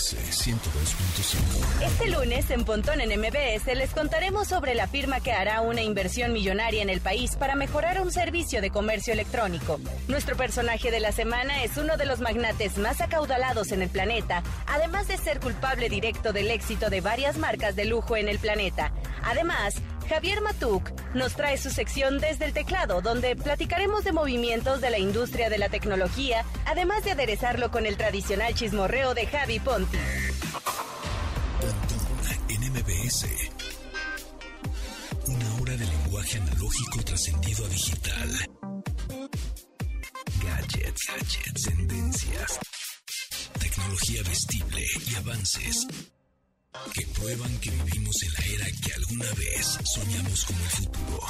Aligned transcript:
MBS 0.00 0.16
102.5. 0.16 1.84
Este 1.84 2.08
lunes 2.08 2.50
en 2.50 2.64
Pontón 2.64 3.02
en 3.02 3.20
MBS 3.20 3.66
les 3.76 3.90
contaremos 3.90 4.48
sobre 4.48 4.74
la 4.74 4.86
firma 4.86 5.20
que 5.20 5.32
hará 5.32 5.60
una 5.60 5.82
inversión 5.82 6.32
millonaria 6.32 6.80
en 6.80 6.88
el 6.88 7.02
país 7.02 7.36
para 7.36 7.54
mejorar 7.54 8.00
un 8.00 8.10
servicio 8.10 8.62
de 8.62 8.70
comercio 8.70 9.12
electrónico. 9.12 9.78
Nuestro 10.08 10.36
personaje 10.36 10.90
de 10.90 11.00
la 11.00 11.12
semana 11.12 11.64
es 11.64 11.76
uno 11.76 11.98
de 11.98 12.06
los 12.06 12.20
magnates 12.20 12.78
más 12.78 13.02
acaudalados 13.02 13.72
en 13.72 13.82
el 13.82 13.90
planeta, 13.90 14.42
además 14.66 15.06
de 15.06 15.18
ser 15.18 15.38
culpable 15.38 15.90
directo 15.90 16.32
del 16.32 16.50
éxito 16.50 16.88
de 16.88 17.02
varias 17.02 17.36
marcas 17.36 17.76
de 17.76 17.84
lujo 17.84 18.16
en 18.16 18.28
el 18.28 18.38
planeta. 18.38 18.92
Además, 19.22 19.74
Javier 20.10 20.40
Matuk 20.40 20.90
nos 21.14 21.36
trae 21.36 21.56
su 21.56 21.70
sección 21.70 22.18
desde 22.18 22.44
el 22.44 22.52
teclado, 22.52 23.00
donde 23.00 23.36
platicaremos 23.36 24.02
de 24.02 24.10
movimientos 24.10 24.80
de 24.80 24.90
la 24.90 24.98
industria 24.98 25.48
de 25.48 25.56
la 25.56 25.68
tecnología, 25.68 26.44
además 26.66 27.04
de 27.04 27.12
aderezarlo 27.12 27.70
con 27.70 27.86
el 27.86 27.96
tradicional 27.96 28.52
chismorreo 28.54 29.14
de 29.14 29.28
Javi 29.28 29.60
Ponti. 29.60 29.98
en 32.48 32.72
MBS. 32.72 33.26
Una 35.28 35.54
hora 35.62 35.76
de 35.76 35.86
lenguaje 35.86 36.38
analógico 36.38 37.04
trascendido 37.04 37.64
a 37.64 37.68
digital. 37.68 38.30
Gadgets, 40.42 41.06
gadgets, 41.06 41.62
tendencias, 41.62 42.58
tecnología 43.60 44.22
vestible 44.24 44.84
y 45.08 45.14
avances 45.14 45.86
que 46.94 47.06
prueban 47.06 47.58
que 47.60 47.70
vivimos 47.70 48.22
en 48.22 48.32
la 48.32 48.40
era 48.54 48.66
que 48.82 48.92
alguna 48.94 49.32
vez 49.34 49.78
soñamos 49.84 50.44
como 50.44 50.60
el 50.64 50.70
futuro. 50.70 51.20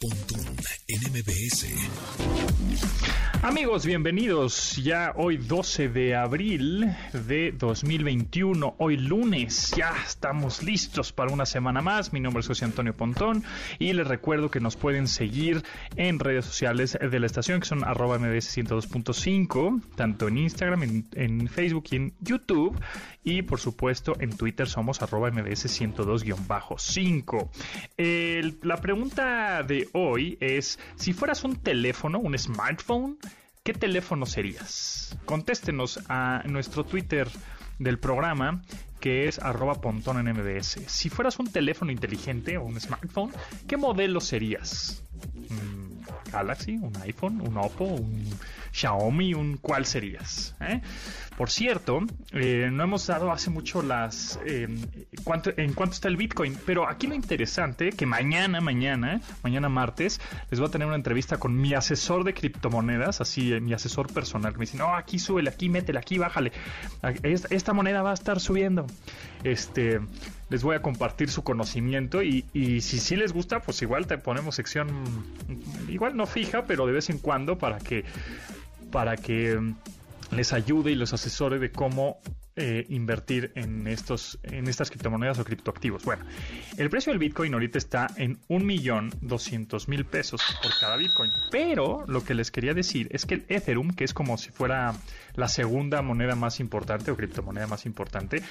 Pontón 0.00 0.40
en 0.88 1.00
MBS. 1.12 1.66
Amigos, 3.42 3.86
bienvenidos. 3.86 4.76
Ya 4.82 5.12
hoy 5.14 5.36
12 5.36 5.88
de 5.90 6.16
abril 6.16 6.92
de 7.12 7.52
2021, 7.52 8.74
hoy 8.78 8.96
lunes, 8.96 9.72
ya 9.76 9.94
estamos 10.04 10.64
listos 10.64 11.12
para 11.12 11.32
una 11.32 11.46
semana 11.46 11.80
más. 11.80 12.12
Mi 12.12 12.18
nombre 12.18 12.40
es 12.40 12.48
José 12.48 12.64
Antonio 12.64 12.96
Pontón 12.96 13.44
y 13.78 13.92
les 13.92 14.08
recuerdo 14.08 14.50
que 14.50 14.58
nos 14.58 14.74
pueden 14.76 15.06
seguir 15.06 15.62
en 15.94 16.18
redes 16.18 16.46
sociales 16.46 16.98
de 17.00 17.20
la 17.20 17.26
estación 17.26 17.60
que 17.60 17.66
son 17.66 17.84
arroba 17.84 18.18
mbs 18.18 18.56
102.5, 18.56 19.82
tanto 19.94 20.26
en 20.26 20.38
Instagram, 20.38 20.82
en, 20.82 21.06
en, 21.14 21.46
Facebook 21.48 21.84
y 21.92 21.96
en 21.96 22.14
YouTube. 22.20 22.76
Y 23.22 23.42
por 23.42 23.60
supuesto 23.60 24.16
en 24.20 24.36
Twitter 24.36 24.66
somos 24.68 25.00
arroba 25.02 25.30
mbs 25.30 25.80
102-5. 25.80 27.50
La 28.62 28.76
pregunta 28.78 29.57
de 29.62 29.88
hoy 29.92 30.36
es, 30.40 30.78
si 30.96 31.12
fueras 31.12 31.44
un 31.44 31.56
teléfono, 31.56 32.18
un 32.18 32.36
smartphone, 32.38 33.18
¿qué 33.62 33.72
teléfono 33.72 34.26
serías? 34.26 35.18
Contéstenos 35.24 36.00
a 36.08 36.42
nuestro 36.46 36.84
Twitter 36.84 37.28
del 37.78 37.98
programa 37.98 38.62
que 39.00 39.28
es 39.28 39.38
arroba 39.38 39.80
pontón 39.80 40.18
en 40.18 40.34
MBS. 40.34 40.80
Si 40.86 41.08
fueras 41.08 41.38
un 41.38 41.50
teléfono 41.50 41.92
inteligente 41.92 42.58
o 42.58 42.64
un 42.64 42.80
smartphone, 42.80 43.32
¿qué 43.66 43.76
modelo 43.76 44.20
serías? 44.20 45.02
¿Un 45.50 46.04
Galaxy? 46.32 46.76
¿Un 46.76 46.96
iPhone? 47.02 47.40
¿Un 47.40 47.56
Oppo? 47.58 47.84
¿Un 47.84 48.24
Xiaomi? 48.72 49.34
¿Un 49.34 49.56
cuál 49.56 49.86
serías? 49.86 50.54
¿Eh? 50.60 50.80
Por 51.36 51.50
cierto, 51.50 52.00
eh, 52.32 52.68
no 52.72 52.82
hemos 52.82 53.06
dado 53.06 53.30
hace 53.30 53.48
mucho 53.50 53.80
las 53.80 54.40
eh, 54.44 54.66
cuánto, 55.22 55.50
en 55.56 55.72
cuánto 55.72 55.94
está 55.94 56.08
el 56.08 56.16
Bitcoin, 56.16 56.58
pero 56.66 56.88
aquí 56.88 57.06
lo 57.06 57.14
interesante 57.14 57.90
que 57.90 58.06
mañana, 58.06 58.60
mañana, 58.60 59.20
mañana 59.44 59.68
martes, 59.68 60.20
les 60.50 60.58
voy 60.58 60.68
a 60.68 60.72
tener 60.72 60.88
una 60.88 60.96
entrevista 60.96 61.36
con 61.36 61.56
mi 61.56 61.74
asesor 61.74 62.24
de 62.24 62.34
criptomonedas, 62.34 63.20
así 63.20 63.52
mi 63.60 63.72
asesor 63.72 64.12
personal, 64.12 64.52
que 64.52 64.58
me 64.58 64.64
dice, 64.64 64.78
no, 64.78 64.96
aquí 64.96 65.20
súbele, 65.20 65.50
aquí 65.50 65.68
métele, 65.68 66.00
aquí 66.00 66.18
bájale, 66.18 66.50
esta, 67.22 67.54
esta 67.54 67.72
moneda 67.72 68.02
va 68.02 68.10
a 68.10 68.14
estar 68.14 68.40
subiendo. 68.40 68.86
Este, 69.44 70.00
les 70.50 70.62
voy 70.62 70.76
a 70.76 70.82
compartir 70.82 71.30
su 71.30 71.44
conocimiento 71.44 72.22
y, 72.22 72.42
si 72.80 72.98
sí 72.98 73.16
les 73.16 73.32
gusta, 73.32 73.60
pues 73.60 73.80
igual 73.82 74.06
te 74.06 74.18
ponemos 74.18 74.54
sección, 74.54 74.88
igual 75.88 76.16
no 76.16 76.26
fija, 76.26 76.64
pero 76.64 76.86
de 76.86 76.92
vez 76.92 77.10
en 77.10 77.18
cuando 77.18 77.58
para 77.58 77.78
que, 77.78 78.04
para 78.90 79.16
que 79.16 79.58
les 80.30 80.52
ayude 80.52 80.90
y 80.90 80.94
los 80.94 81.12
asesore 81.12 81.58
de 81.58 81.70
cómo 81.70 82.20
eh, 82.60 82.86
invertir 82.88 83.52
en 83.54 83.86
estos 83.86 84.40
en 84.42 84.66
estas 84.66 84.90
criptomonedas 84.90 85.38
o 85.38 85.44
criptoactivos. 85.44 86.04
Bueno, 86.04 86.24
el 86.76 86.90
precio 86.90 87.12
del 87.12 87.20
Bitcoin 87.20 87.54
ahorita 87.54 87.78
está 87.78 88.08
en 88.16 88.40
un 88.48 88.66
millón 88.66 89.12
doscientos 89.20 89.86
mil 89.86 90.04
pesos 90.04 90.42
por 90.60 90.72
cada 90.80 90.96
Bitcoin. 90.96 91.30
Pero 91.52 92.04
lo 92.08 92.24
que 92.24 92.34
les 92.34 92.50
quería 92.50 92.74
decir 92.74 93.06
es 93.12 93.26
que 93.26 93.34
el 93.34 93.44
Ethereum, 93.48 93.90
que 93.90 94.02
es 94.02 94.12
como 94.12 94.36
si 94.38 94.50
fuera 94.50 94.92
la 95.38 95.48
segunda 95.48 96.02
moneda 96.02 96.34
más 96.34 96.60
importante 96.60 97.10
o 97.10 97.16
criptomoneda 97.16 97.66
más 97.66 97.86
importante, 97.86 98.42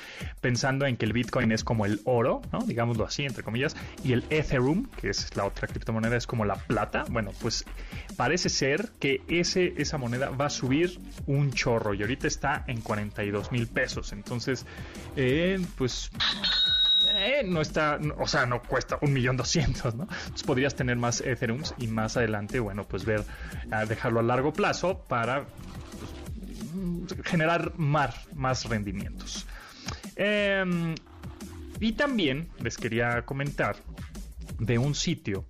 pensando 0.42 0.86
en 0.86 0.98
que 0.98 1.06
el 1.06 1.14
Bitcoin 1.14 1.52
es 1.52 1.64
como 1.64 1.86
el 1.86 2.02
oro, 2.06 2.42
¿no? 2.52 2.60
digámoslo 2.60 3.06
así, 3.06 3.26
entre 3.26 3.44
comillas, 3.44 3.76
y 4.04 4.14
el 4.14 4.24
Ethereum, 4.30 4.88
que 5.00 5.10
es 5.10 5.36
la 5.36 5.46
otra 5.46 5.68
criptomoneda, 5.68 6.16
es 6.16 6.26
como 6.26 6.46
la 6.46 6.56
plata. 6.56 7.06
Bueno, 7.10 7.32
pues 7.42 7.66
parece 8.16 8.50
ser 8.50 8.90
que 9.00 9.22
ese, 9.28 9.74
esa 9.78 9.98
moneda 9.98 10.30
va 10.30 10.46
a 10.46 10.50
subir 10.50 11.00
un 11.26 11.52
chorro 11.52 11.94
y 11.94 12.02
ahorita 12.02 12.28
está 12.28 12.64
en 12.68 12.82
42 12.82 13.52
mil 13.52 13.68
pesos. 13.68 14.14
Entonces, 14.14 14.66
eh, 15.16 15.60
pues 15.78 16.10
eh, 17.16 17.44
no 17.46 17.62
está, 17.62 18.00
o 18.18 18.28
sea, 18.28 18.46
no 18.46 18.62
cuesta 18.62 18.98
un 19.02 19.14
millón 19.14 19.38
doscientos, 19.38 19.96
¿no? 19.96 20.04
Entonces 20.04 20.44
podrías 20.44 20.76
tener 20.76 20.96
más 20.96 21.22
Ethereum 21.22 21.62
y 21.78 21.88
más 21.88 22.18
adelante, 22.18 22.60
bueno, 22.60 22.86
pues 22.86 23.06
ver, 23.06 23.24
dejarlo 23.88 24.20
a 24.20 24.24
largo 24.24 24.54
plazo 24.54 25.00
para 25.08 25.46
generar 27.24 27.78
más, 27.78 28.16
más 28.34 28.66
rendimientos. 28.66 29.46
Em, 30.16 30.96
y 31.80 31.94
también 31.94 32.50
les 32.60 32.78
quería 32.78 33.24
comentar 33.24 33.78
de 34.60 34.78
un 34.78 34.94
sitio 34.96 35.46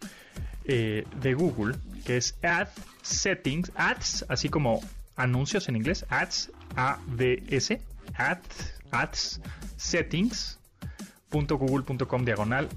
eh, 0.65 1.05
de 1.21 1.33
Google 1.33 1.75
que 2.05 2.17
es 2.17 2.37
Ad 2.43 2.67
Settings, 3.01 3.71
Ads, 3.75 4.25
así 4.29 4.49
como 4.49 4.81
anuncios 5.15 5.67
en 5.69 5.77
inglés, 5.77 6.05
Ads, 6.09 6.51
A-D-S, 6.75 7.81
ads, 8.15 8.75
ads 8.91 9.41
settings.google.com 9.77 12.25
diagonal 12.25 12.67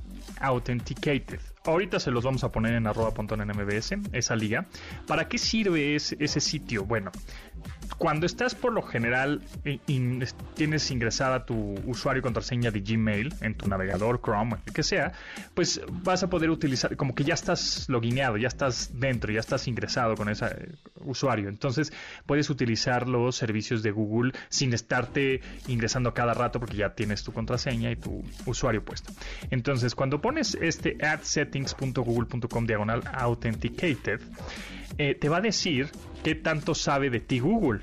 authenticated. 0.40 1.40
Ahorita 1.64 1.98
se 2.00 2.10
los 2.10 2.24
vamos 2.24 2.42
a 2.44 2.50
poner 2.50 2.74
en 2.74 2.86
arroba 2.86 3.12
en 3.18 3.48
mbs, 3.48 3.92
esa 4.12 4.34
liga. 4.34 4.66
¿Para 5.06 5.28
qué 5.28 5.36
sirve 5.38 5.94
ese 5.94 6.40
sitio? 6.40 6.84
Bueno, 6.84 7.12
cuando 7.98 8.24
estás 8.24 8.54
por 8.54 8.72
lo 8.72 8.82
general 8.82 9.42
y 9.64 9.78
tienes 10.54 10.90
ingresada 10.90 11.44
tu 11.44 11.74
usuario 11.84 12.20
y 12.20 12.22
contraseña 12.22 12.70
de 12.70 12.80
Gmail 12.80 13.34
en 13.42 13.54
tu 13.54 13.68
navegador, 13.68 14.22
Chrome, 14.22 14.56
el 14.66 14.72
que 14.72 14.82
sea, 14.82 15.12
pues 15.54 15.82
vas 16.02 16.22
a 16.22 16.30
poder 16.30 16.50
utilizar, 16.50 16.96
como 16.96 17.14
que 17.14 17.24
ya 17.24 17.34
estás 17.34 17.86
logineado, 17.88 18.36
ya 18.38 18.48
estás 18.48 18.98
dentro, 18.98 19.30
ya 19.32 19.40
estás 19.40 19.68
ingresado 19.68 20.14
con 20.14 20.28
ese 20.28 20.46
eh, 20.46 20.72
usuario. 21.04 21.48
Entonces 21.48 21.92
puedes 22.26 22.48
utilizar 22.48 23.08
los 23.08 23.36
servicios 23.36 23.82
de 23.82 23.90
Google 23.90 24.32
sin 24.48 24.72
estarte 24.72 25.42
ingresando 25.68 26.14
cada 26.14 26.32
rato 26.32 26.58
porque 26.58 26.76
ya 26.76 26.94
tienes 26.94 27.22
tu 27.22 27.32
contraseña 27.32 27.90
y 27.90 27.96
tu 27.96 28.24
usuario 28.46 28.84
puesto. 28.84 29.12
Entonces 29.50 29.94
cuando 29.94 30.20
pones 30.20 30.56
este 30.60 30.96
adsettings.google.com 31.04 32.66
diagonal 32.66 33.02
authenticated, 33.12 34.20
eh, 34.98 35.14
te 35.14 35.28
va 35.28 35.38
a 35.38 35.40
decir 35.40 35.90
qué 36.22 36.34
tanto 36.34 36.74
sabe 36.74 37.10
de 37.10 37.20
ti 37.20 37.40
Google. 37.40 37.80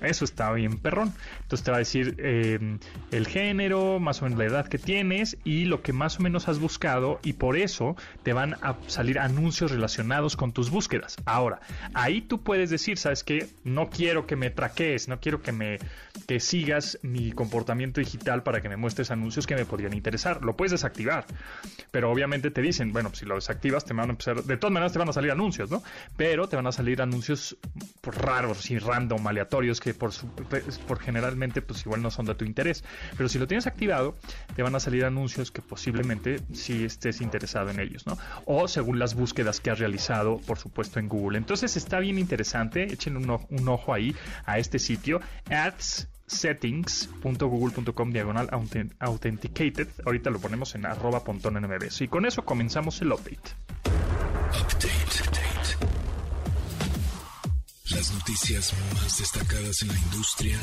Eso 0.00 0.24
está 0.24 0.52
bien 0.52 0.78
perrón. 0.78 1.12
Entonces 1.50 1.64
te 1.64 1.70
va 1.72 1.78
a 1.78 1.80
decir 1.80 2.14
em, 2.18 2.78
el 3.10 3.26
género, 3.26 3.98
más 3.98 4.22
o 4.22 4.24
menos 4.24 4.38
la 4.38 4.44
edad 4.44 4.68
que 4.68 4.78
tienes 4.78 5.36
y 5.42 5.64
lo 5.64 5.82
que 5.82 5.92
más 5.92 6.20
o 6.20 6.22
menos 6.22 6.46
has 6.46 6.60
buscado 6.60 7.18
y 7.24 7.32
por 7.32 7.56
eso 7.56 7.96
te 8.22 8.32
van 8.32 8.54
a 8.62 8.76
salir 8.86 9.18
anuncios 9.18 9.72
relacionados 9.72 10.36
con 10.36 10.52
tus 10.52 10.70
búsquedas. 10.70 11.16
Ahora, 11.24 11.58
ahí 11.92 12.20
tú 12.20 12.40
puedes 12.40 12.70
decir, 12.70 12.98
¿sabes 12.98 13.24
qué? 13.24 13.48
No 13.64 13.90
quiero 13.90 14.28
que 14.28 14.36
me 14.36 14.50
traquees, 14.50 15.08
no 15.08 15.18
quiero 15.18 15.42
que 15.42 15.50
me 15.50 15.78
que 16.28 16.38
sigas 16.38 17.00
mi 17.02 17.32
comportamiento 17.32 18.00
digital 18.00 18.44
para 18.44 18.60
que 18.60 18.68
me 18.68 18.76
muestres 18.76 19.10
anuncios 19.10 19.48
que 19.48 19.56
me 19.56 19.64
podrían 19.64 19.92
interesar. 19.92 20.44
Lo 20.44 20.56
puedes 20.56 20.70
desactivar. 20.70 21.26
Pero 21.90 22.12
obviamente 22.12 22.52
te 22.52 22.62
dicen, 22.62 22.92
bueno, 22.92 23.10
si 23.12 23.26
lo 23.26 23.34
desactivas 23.34 23.84
te 23.84 23.92
van 23.92 24.08
a 24.08 24.12
empezar, 24.12 24.44
de 24.44 24.56
todas 24.56 24.72
maneras 24.72 24.92
te 24.92 25.00
van 25.00 25.08
a 25.08 25.12
salir 25.12 25.32
anuncios, 25.32 25.68
¿no? 25.68 25.82
Pero 26.16 26.48
te 26.48 26.54
van 26.54 26.68
a 26.68 26.72
salir 26.72 27.02
anuncios 27.02 27.56
pues, 28.00 28.16
raros 28.16 28.70
y 28.70 28.78
random, 28.78 29.26
aleatorios 29.26 29.80
que 29.80 29.94
por, 29.94 30.12
por 30.86 31.00
pues 31.62 31.84
igual 31.86 32.02
no 32.02 32.10
son 32.10 32.26
de 32.26 32.34
tu 32.34 32.44
interés. 32.44 32.84
Pero 33.16 33.28
si 33.28 33.38
lo 33.38 33.46
tienes 33.46 33.66
activado, 33.66 34.16
te 34.54 34.62
van 34.62 34.74
a 34.74 34.80
salir 34.80 35.04
anuncios 35.04 35.50
que 35.50 35.62
posiblemente 35.62 36.40
si 36.52 36.84
estés 36.84 37.20
interesado 37.20 37.70
en 37.70 37.80
ellos, 37.80 38.06
¿no? 38.06 38.18
O 38.44 38.68
según 38.68 38.98
las 38.98 39.14
búsquedas 39.14 39.60
que 39.60 39.70
has 39.70 39.78
realizado, 39.78 40.38
por 40.46 40.58
supuesto, 40.58 40.98
en 40.98 41.08
Google. 41.08 41.38
Entonces 41.38 41.76
está 41.76 41.98
bien 41.98 42.18
interesante, 42.18 42.92
echen 42.92 43.16
un, 43.16 43.68
ojo 43.68 43.94
ahí 43.94 44.14
a 44.44 44.58
este 44.58 44.78
sitio, 44.78 45.20
ads 45.48 46.08
settings.google.com 46.26 48.12
diagonal 48.12 48.48
authenticated. 49.00 49.88
Ahorita 50.04 50.30
lo 50.30 50.38
ponemos 50.38 50.74
en 50.74 50.86
arroba 50.86 51.22
Y 51.98 52.08
con 52.08 52.26
eso 52.26 52.44
comenzamos 52.44 53.00
el 53.02 53.12
update. 53.12 53.50
Las 57.90 58.12
noticias 58.12 58.72
más 58.94 59.18
destacadas 59.18 59.82
en 59.82 59.88
la 59.88 59.98
industria 59.98 60.58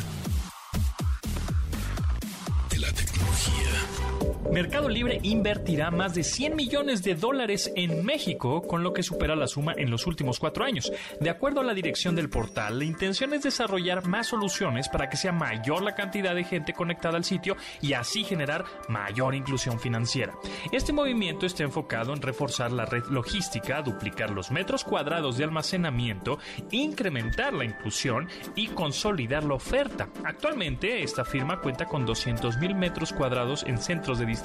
tecnología. 3.37 4.06
Mercado 4.51 4.87
Libre 4.87 5.19
invertirá 5.23 5.91
más 5.91 6.15
de 6.15 6.23
100 6.23 6.55
millones 6.55 7.03
de 7.03 7.15
dólares 7.15 7.71
en 7.75 8.05
México, 8.05 8.61
con 8.61 8.81
lo 8.81 8.93
que 8.93 9.03
supera 9.03 9.35
la 9.35 9.47
suma 9.47 9.73
en 9.77 9.91
los 9.91 10.07
últimos 10.07 10.39
cuatro 10.39 10.63
años. 10.63 10.91
De 11.19 11.29
acuerdo 11.29 11.59
a 11.59 11.63
la 11.63 11.73
dirección 11.73 12.15
del 12.15 12.29
portal, 12.29 12.79
la 12.79 12.85
intención 12.85 13.33
es 13.33 13.43
desarrollar 13.43 14.07
más 14.07 14.27
soluciones 14.27 14.87
para 14.89 15.09
que 15.09 15.17
sea 15.17 15.31
mayor 15.31 15.83
la 15.83 15.95
cantidad 15.95 16.33
de 16.33 16.45
gente 16.45 16.73
conectada 16.73 17.17
al 17.17 17.25
sitio 17.25 17.57
y 17.81 17.93
así 17.93 18.23
generar 18.23 18.65
mayor 18.87 19.35
inclusión 19.35 19.79
financiera. 19.79 20.33
Este 20.71 20.93
movimiento 20.93 21.45
está 21.45 21.63
enfocado 21.63 22.13
en 22.13 22.21
reforzar 22.21 22.71
la 22.71 22.85
red 22.85 23.03
logística, 23.09 23.81
duplicar 23.81 24.31
los 24.31 24.49
metros 24.49 24.83
cuadrados 24.83 25.37
de 25.37 25.43
almacenamiento, 25.43 26.39
incrementar 26.71 27.53
la 27.53 27.65
inclusión 27.65 28.27
y 28.55 28.67
consolidar 28.67 29.43
la 29.43 29.55
oferta. 29.55 30.09
Actualmente, 30.23 31.03
esta 31.03 31.25
firma 31.25 31.59
cuenta 31.59 31.85
con 31.85 32.05
200 32.05 32.57
mil 32.57 32.75
metros 32.75 33.13
cuadrados 33.13 33.63
en 33.63 33.77
centros 33.77 34.19
de 34.19 34.25
distribución, 34.25 34.36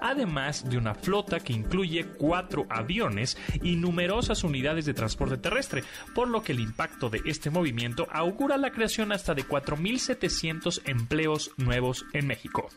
además 0.00 0.68
de 0.68 0.78
una 0.78 0.94
flota 0.94 1.40
que 1.40 1.52
incluye 1.52 2.06
cuatro 2.18 2.66
aviones 2.68 3.36
y 3.62 3.76
numerosas 3.76 4.44
unidades 4.44 4.84
de 4.86 4.94
transporte 4.94 5.36
terrestre, 5.36 5.84
por 6.14 6.28
lo 6.28 6.42
que 6.42 6.52
el 6.52 6.60
impacto 6.60 7.10
de 7.10 7.20
este 7.24 7.50
movimiento 7.50 8.06
augura 8.10 8.56
la 8.56 8.70
creación 8.70 9.12
hasta 9.12 9.34
de 9.34 9.44
4.700 9.44 10.82
empleos 10.86 11.52
nuevos 11.56 12.04
en 12.12 12.26
México. 12.26 12.68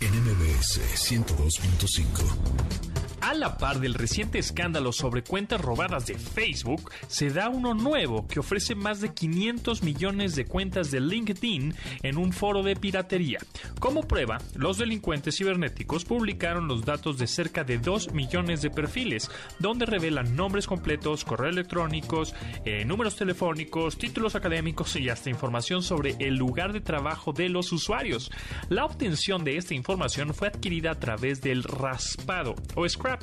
NMBS 0.00 0.80
102.5 1.10 2.83
a 3.24 3.32
la 3.32 3.56
par 3.56 3.80
del 3.80 3.94
reciente 3.94 4.38
escándalo 4.38 4.92
sobre 4.92 5.24
cuentas 5.24 5.58
robadas 5.58 6.04
de 6.04 6.18
Facebook, 6.18 6.90
se 7.06 7.30
da 7.30 7.48
uno 7.48 7.72
nuevo 7.72 8.28
que 8.28 8.40
ofrece 8.40 8.74
más 8.74 9.00
de 9.00 9.14
500 9.14 9.82
millones 9.82 10.36
de 10.36 10.44
cuentas 10.44 10.90
de 10.90 11.00
LinkedIn 11.00 11.74
en 12.02 12.18
un 12.18 12.34
foro 12.34 12.62
de 12.62 12.76
piratería. 12.76 13.38
Como 13.80 14.02
prueba, 14.02 14.42
los 14.54 14.76
delincuentes 14.76 15.38
cibernéticos 15.38 16.04
publicaron 16.04 16.68
los 16.68 16.84
datos 16.84 17.16
de 17.16 17.26
cerca 17.26 17.64
de 17.64 17.78
2 17.78 18.12
millones 18.12 18.60
de 18.60 18.68
perfiles, 18.68 19.30
donde 19.58 19.86
revelan 19.86 20.36
nombres 20.36 20.66
completos, 20.66 21.24
correos 21.24 21.54
electrónicos, 21.54 22.34
eh, 22.66 22.84
números 22.84 23.16
telefónicos, 23.16 23.96
títulos 23.96 24.34
académicos 24.34 24.96
y 24.96 25.08
hasta 25.08 25.30
información 25.30 25.82
sobre 25.82 26.14
el 26.18 26.34
lugar 26.34 26.74
de 26.74 26.82
trabajo 26.82 27.32
de 27.32 27.48
los 27.48 27.72
usuarios. 27.72 28.30
La 28.68 28.84
obtención 28.84 29.44
de 29.44 29.56
esta 29.56 29.72
información 29.72 30.34
fue 30.34 30.48
adquirida 30.48 30.90
a 30.90 31.00
través 31.00 31.40
del 31.40 31.62
raspado 31.62 32.54
o 32.74 32.86
scrap 32.86 33.13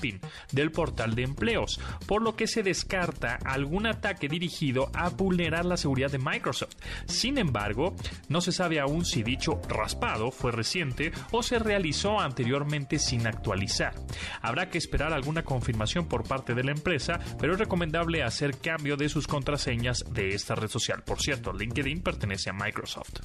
del 0.51 0.71
portal 0.71 1.15
de 1.15 1.23
empleos, 1.23 1.79
por 2.07 2.21
lo 2.21 2.35
que 2.35 2.47
se 2.47 2.63
descarta 2.63 3.39
algún 3.45 3.87
ataque 3.87 4.27
dirigido 4.27 4.91
a 4.93 5.09
vulnerar 5.09 5.65
la 5.65 5.77
seguridad 5.77 6.11
de 6.11 6.19
Microsoft. 6.19 6.75
Sin 7.05 7.37
embargo, 7.37 7.95
no 8.29 8.41
se 8.41 8.51
sabe 8.51 8.79
aún 8.79 9.05
si 9.05 9.23
dicho 9.23 9.61
raspado 9.67 10.31
fue 10.31 10.51
reciente 10.51 11.11
o 11.31 11.43
se 11.43 11.59
realizó 11.59 12.19
anteriormente 12.19 12.99
sin 12.99 13.27
actualizar. 13.27 13.93
Habrá 14.41 14.69
que 14.69 14.77
esperar 14.77 15.13
alguna 15.13 15.43
confirmación 15.43 16.07
por 16.07 16.27
parte 16.27 16.53
de 16.53 16.63
la 16.63 16.71
empresa, 16.71 17.19
pero 17.39 17.53
es 17.53 17.59
recomendable 17.59 18.23
hacer 18.23 18.57
cambio 18.57 18.97
de 18.97 19.09
sus 19.09 19.27
contraseñas 19.27 20.03
de 20.11 20.29
esta 20.29 20.55
red 20.55 20.69
social. 20.69 21.03
Por 21.03 21.21
cierto, 21.21 21.53
LinkedIn 21.53 22.01
pertenece 22.01 22.49
a 22.49 22.53
Microsoft. 22.53 23.21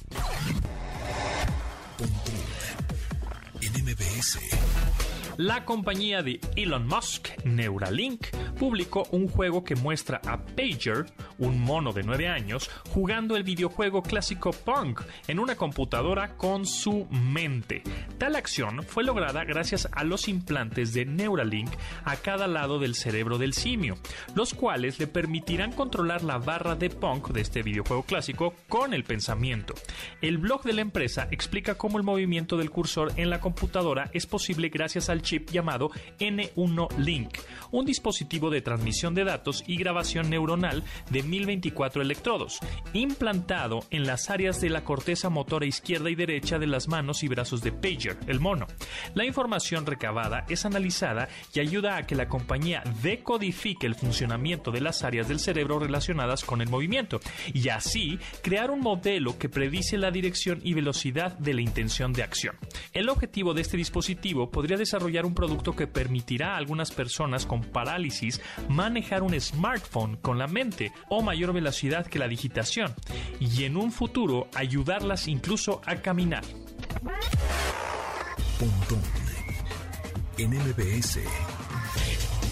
La 5.37 5.65
compañía 5.65 6.23
de 6.23 6.39
Elon 6.55 6.87
Musk, 6.87 7.27
Neuralink, 7.45 8.25
publicó 8.57 9.07
un 9.11 9.27
juego 9.27 9.63
que 9.63 9.75
muestra 9.75 10.19
a 10.25 10.43
Pager, 10.43 11.05
un 11.37 11.61
mono 11.61 11.93
de 11.93 12.01
9 12.01 12.27
años, 12.27 12.71
jugando 12.89 13.35
el 13.35 13.43
videojuego 13.43 14.01
clásico 14.01 14.49
Punk 14.49 15.01
en 15.27 15.37
una 15.37 15.55
computadora 15.55 16.35
con 16.37 16.65
su 16.65 17.05
mente. 17.11 17.83
Tal 18.17 18.35
acción 18.35 18.81
fue 18.81 19.03
lograda 19.03 19.43
gracias 19.43 19.87
a 19.91 20.03
los 20.03 20.27
implantes 20.27 20.95
de 20.95 21.05
Neuralink 21.05 21.69
a 22.03 22.15
cada 22.15 22.47
lado 22.47 22.79
del 22.79 22.95
cerebro 22.95 23.37
del 23.37 23.53
simio, 23.53 23.95
los 24.33 24.55
cuales 24.55 24.97
le 24.97 25.05
permitirán 25.05 25.71
controlar 25.71 26.23
la 26.23 26.39
barra 26.39 26.75
de 26.75 26.89
Punk 26.89 27.29
de 27.29 27.41
este 27.41 27.61
videojuego 27.61 28.01
clásico 28.01 28.55
con 28.67 28.95
el 28.95 29.03
pensamiento. 29.03 29.75
El 30.19 30.39
blog 30.39 30.63
de 30.63 30.73
la 30.73 30.81
empresa 30.81 31.27
explica 31.29 31.75
cómo 31.75 31.99
el 31.99 32.03
movimiento 32.03 32.57
del 32.57 32.71
cursor 32.71 33.11
en 33.17 33.29
la 33.29 33.39
computadora 33.39 34.09
es 34.13 34.25
posible 34.25 34.69
gracias 34.69 35.09
al 35.09 35.26
chip 35.27 35.51
llamado 35.51 35.89
N1 36.19 36.97
Link, 36.97 37.37
un 37.71 37.85
dispositivo 37.85 38.49
de 38.49 38.61
transmisión 38.61 39.13
de 39.13 39.25
datos 39.25 39.61
y 39.67 39.75
grabación 39.75 40.29
neuronal 40.29 40.83
de 41.09 41.21
1024 41.21 42.01
electrodos, 42.01 42.59
implantado 42.93 43.81
en 43.89 44.07
las 44.07 44.29
áreas 44.29 44.61
de 44.61 44.69
la 44.69 44.85
corteza 44.85 45.29
motora 45.29 45.65
izquierda 45.65 46.09
y 46.09 46.15
derecha 46.15 46.59
de 46.59 46.67
las 46.67 46.87
manos 46.87 47.23
y 47.23 47.27
brazos 47.27 47.61
de 47.61 47.73
Pager, 47.73 48.17
el 48.27 48.39
mono. 48.39 48.67
La 49.15 49.25
información 49.25 49.85
recabada 49.85 50.45
es 50.47 50.65
analizada 50.65 51.27
y 51.53 51.59
ayuda 51.59 51.97
a 51.97 52.07
que 52.07 52.15
la 52.15 52.29
compañía 52.29 52.81
decodifique 53.03 53.85
el 53.85 53.95
funcionamiento 53.95 54.71
de 54.71 54.79
las 54.79 55.03
áreas 55.03 55.27
del 55.27 55.39
cerebro 55.39 55.77
relacionadas 55.77 56.45
con 56.45 56.61
el 56.61 56.69
movimiento 56.69 57.19
y 57.53 57.67
así 57.67 58.17
crear 58.41 58.71
un 58.71 58.79
modelo 58.79 59.37
que 59.37 59.49
predice 59.49 59.97
la 59.97 60.09
dirección 60.09 60.61
y 60.63 60.73
velocidad 60.73 61.37
de 61.37 61.53
la 61.53 61.61
intención 61.61 62.13
de 62.13 62.23
acción. 62.23 62.55
El 62.93 63.09
objetivo 63.09 63.53
de 63.53 63.61
este 63.61 63.75
dispositivo 63.75 64.49
podría 64.49 64.77
desarrollar 64.77 65.16
un 65.25 65.33
producto 65.33 65.75
que 65.75 65.87
permitirá 65.87 66.53
a 66.53 66.57
algunas 66.57 66.91
personas 66.91 67.45
con 67.45 67.61
parálisis 67.61 68.41
manejar 68.69 69.23
un 69.23 69.39
smartphone 69.39 70.17
con 70.17 70.37
la 70.37 70.47
mente 70.47 70.91
o 71.09 71.21
mayor 71.21 71.53
velocidad 71.53 72.05
que 72.05 72.19
la 72.19 72.27
digitación 72.27 72.93
y 73.39 73.63
en 73.63 73.77
un 73.77 73.91
futuro 73.91 74.47
ayudarlas 74.55 75.27
incluso 75.27 75.81
a 75.85 75.97
caminar. 75.97 76.43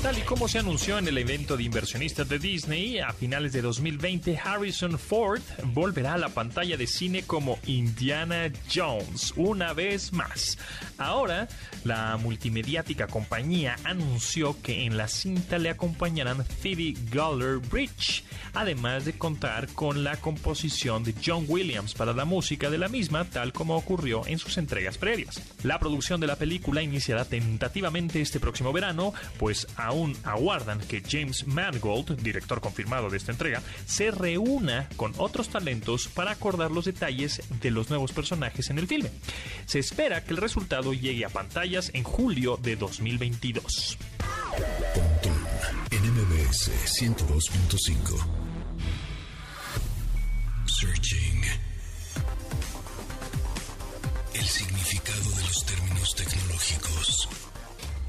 Tal 0.05 0.19
y 0.19 0.21
como 0.21 0.47
se 0.47 0.59
anunció 0.59 0.99
en 0.99 1.07
el 1.07 1.17
evento 1.17 1.57
de 1.57 1.63
inversionistas 1.63 2.29
de 2.29 2.37
Disney 2.37 2.99
a 2.99 3.11
finales 3.11 3.53
de 3.53 3.63
2020, 3.63 4.37
Harrison 4.37 4.99
Ford 4.99 5.41
volverá 5.73 6.13
a 6.13 6.19
la 6.19 6.29
pantalla 6.29 6.77
de 6.77 6.85
cine 6.85 7.23
como 7.23 7.57
Indiana 7.65 8.51
Jones 8.71 9.33
una 9.35 9.73
vez 9.73 10.13
más. 10.13 10.59
Ahora, 10.99 11.47
la 11.83 12.17
multimediática 12.17 13.07
compañía 13.07 13.77
anunció 13.83 14.61
que 14.61 14.85
en 14.85 14.95
la 14.95 15.07
cinta 15.07 15.57
le 15.57 15.71
acompañarán 15.71 16.45
Phoebe 16.45 16.93
Waller-Bridge, 17.11 18.25
además 18.53 19.05
de 19.05 19.17
contar 19.17 19.69
con 19.69 20.03
la 20.03 20.17
composición 20.17 21.03
de 21.03 21.15
John 21.25 21.45
Williams 21.47 21.95
para 21.95 22.13
la 22.13 22.25
música 22.25 22.69
de 22.69 22.77
la 22.77 22.89
misma, 22.89 23.25
tal 23.25 23.53
como 23.53 23.75
ocurrió 23.75 24.21
en 24.27 24.37
sus 24.37 24.59
entregas 24.59 24.99
previas. 24.99 25.41
La 25.63 25.79
producción 25.79 26.21
de 26.21 26.27
la 26.27 26.35
película 26.35 26.83
iniciará 26.83 27.25
tentativamente 27.25 28.21
este 28.21 28.39
próximo 28.39 28.71
verano, 28.71 29.11
pues 29.39 29.65
aún 29.75 29.94
aún 29.95 30.17
aguardan 30.23 30.79
que 30.79 31.01
James 31.01 31.47
Mangold, 31.47 32.21
director 32.21 32.59
confirmado 32.59 33.09
de 33.09 33.17
esta 33.17 33.31
entrega, 33.31 33.61
se 33.85 34.11
reúna 34.11 34.89
con 34.97 35.13
otros 35.17 35.47
talentos 35.47 36.09
para 36.09 36.31
acordar 36.31 36.71
los 36.71 36.85
detalles 36.85 37.41
de 37.61 37.71
los 37.71 37.89
nuevos 37.89 38.11
personajes 38.11 38.69
en 38.69 38.77
el 38.77 38.87
filme. 38.87 39.09
Se 39.65 39.79
espera 39.79 40.23
que 40.23 40.31
el 40.31 40.37
resultado 40.37 40.93
llegue 40.93 41.23
a 41.23 41.29
pantallas 41.29 41.91
en 41.93 42.03
julio 42.03 42.57
de 42.61 42.75
2022. 42.75 43.97
NMBS 45.91 46.71
102.5 46.99 48.25
Searching. 50.65 51.41
El 54.33 54.45
significado 54.45 55.29
de 55.31 55.43
los 55.43 55.65
términos 55.65 56.15
tecnológicos. 56.15 57.29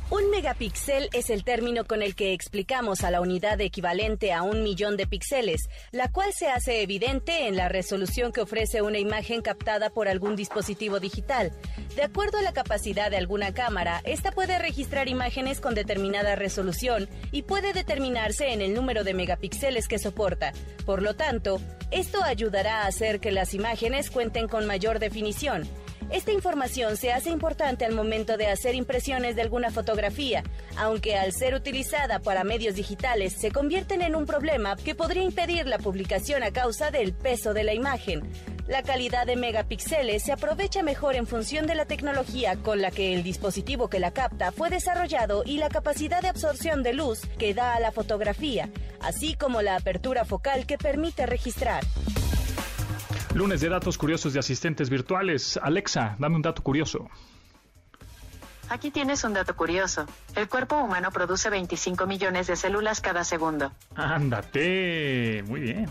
Un 0.08 0.30
megapíxel 0.30 1.08
es 1.12 1.30
el 1.30 1.42
término 1.42 1.84
con 1.84 2.00
el 2.00 2.14
que 2.14 2.32
explicamos 2.32 3.02
a 3.02 3.10
la 3.10 3.20
unidad 3.20 3.60
equivalente 3.60 4.32
a 4.32 4.42
un 4.42 4.62
millón 4.62 4.96
de 4.96 5.08
píxeles, 5.08 5.68
la 5.90 6.12
cual 6.12 6.32
se 6.32 6.46
hace 6.46 6.80
evidente 6.80 7.48
en 7.48 7.56
la 7.56 7.68
resolución 7.68 8.30
que 8.30 8.40
ofrece 8.40 8.82
una 8.82 9.00
imagen 9.00 9.42
captada 9.42 9.90
por 9.90 10.06
algún 10.06 10.36
dispositivo 10.36 11.00
digital. 11.00 11.50
De 11.96 12.04
acuerdo 12.04 12.38
a 12.38 12.42
la 12.42 12.52
capacidad 12.52 13.10
de 13.10 13.16
alguna 13.16 13.52
cámara, 13.52 14.00
esta 14.04 14.30
puede 14.30 14.60
registrar 14.60 15.08
imágenes 15.08 15.60
con 15.60 15.74
determinada 15.74 16.36
resolución 16.36 17.08
y 17.32 17.42
puede 17.42 17.72
determinarse 17.72 18.52
en 18.52 18.62
el 18.62 18.74
número 18.74 19.02
de 19.02 19.12
megapíxeles 19.12 19.88
que 19.88 19.98
soporta. 19.98 20.52
Por 20.84 21.02
lo 21.02 21.16
tanto, 21.16 21.60
esto 21.90 22.22
ayudará 22.22 22.82
a 22.82 22.86
hacer 22.86 23.18
que 23.18 23.32
las 23.32 23.54
imágenes 23.54 24.12
cuenten 24.12 24.46
con 24.46 24.66
mayor 24.66 25.00
definición. 25.00 25.68
Esta 26.10 26.30
información 26.30 26.96
se 26.96 27.12
hace 27.12 27.30
importante 27.30 27.84
al 27.84 27.92
momento 27.92 28.36
de 28.36 28.46
hacer 28.46 28.76
impresiones 28.76 29.34
de 29.34 29.42
alguna 29.42 29.70
fotografía, 29.70 30.44
aunque 30.76 31.16
al 31.16 31.32
ser 31.32 31.54
utilizada 31.54 32.20
para 32.20 32.44
medios 32.44 32.76
digitales 32.76 33.32
se 33.32 33.50
convierten 33.50 34.02
en 34.02 34.14
un 34.14 34.24
problema 34.24 34.76
que 34.76 34.94
podría 34.94 35.24
impedir 35.24 35.66
la 35.66 35.78
publicación 35.78 36.44
a 36.44 36.52
causa 36.52 36.92
del 36.92 37.12
peso 37.12 37.54
de 37.54 37.64
la 37.64 37.74
imagen. 37.74 38.22
La 38.68 38.82
calidad 38.82 39.26
de 39.26 39.36
megapíxeles 39.36 40.22
se 40.22 40.32
aprovecha 40.32 40.82
mejor 40.82 41.16
en 41.16 41.26
función 41.26 41.66
de 41.66 41.74
la 41.74 41.86
tecnología 41.86 42.56
con 42.56 42.80
la 42.80 42.90
que 42.90 43.12
el 43.14 43.22
dispositivo 43.22 43.88
que 43.88 44.00
la 44.00 44.12
capta 44.12 44.52
fue 44.52 44.70
desarrollado 44.70 45.42
y 45.44 45.58
la 45.58 45.68
capacidad 45.68 46.22
de 46.22 46.28
absorción 46.28 46.82
de 46.82 46.92
luz 46.92 47.20
que 47.38 47.52
da 47.52 47.74
a 47.74 47.80
la 47.80 47.92
fotografía, 47.92 48.70
así 49.00 49.34
como 49.34 49.60
la 49.60 49.76
apertura 49.76 50.24
focal 50.24 50.66
que 50.66 50.78
permite 50.78 51.26
registrar. 51.26 51.84
Lunes 53.36 53.60
de 53.60 53.68
datos 53.68 53.98
curiosos 53.98 54.32
de 54.32 54.38
asistentes 54.40 54.88
virtuales. 54.88 55.58
Alexa, 55.62 56.16
dame 56.18 56.36
un 56.36 56.42
dato 56.42 56.62
curioso. 56.62 57.06
Aquí 58.70 58.90
tienes 58.90 59.22
un 59.24 59.34
dato 59.34 59.54
curioso. 59.54 60.06
El 60.34 60.48
cuerpo 60.48 60.76
humano 60.76 61.10
produce 61.12 61.50
25 61.50 62.06
millones 62.06 62.46
de 62.46 62.56
células 62.56 63.02
cada 63.02 63.24
segundo. 63.24 63.72
Ándate. 63.94 65.44
Muy 65.46 65.60
bien. 65.60 65.86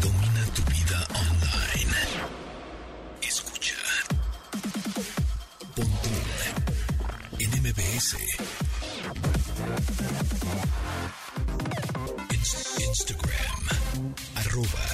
Domina 0.00 0.44
tu 0.54 0.62
vida 0.70 1.06
online. 1.18 1.96
Escucha. 3.22 3.74
Pontón 5.74 6.12
en 7.40 7.50
MBS. 7.60 8.16
Ins- 12.30 12.80
Instagram. 12.88 13.21
Arroba. 14.52 14.91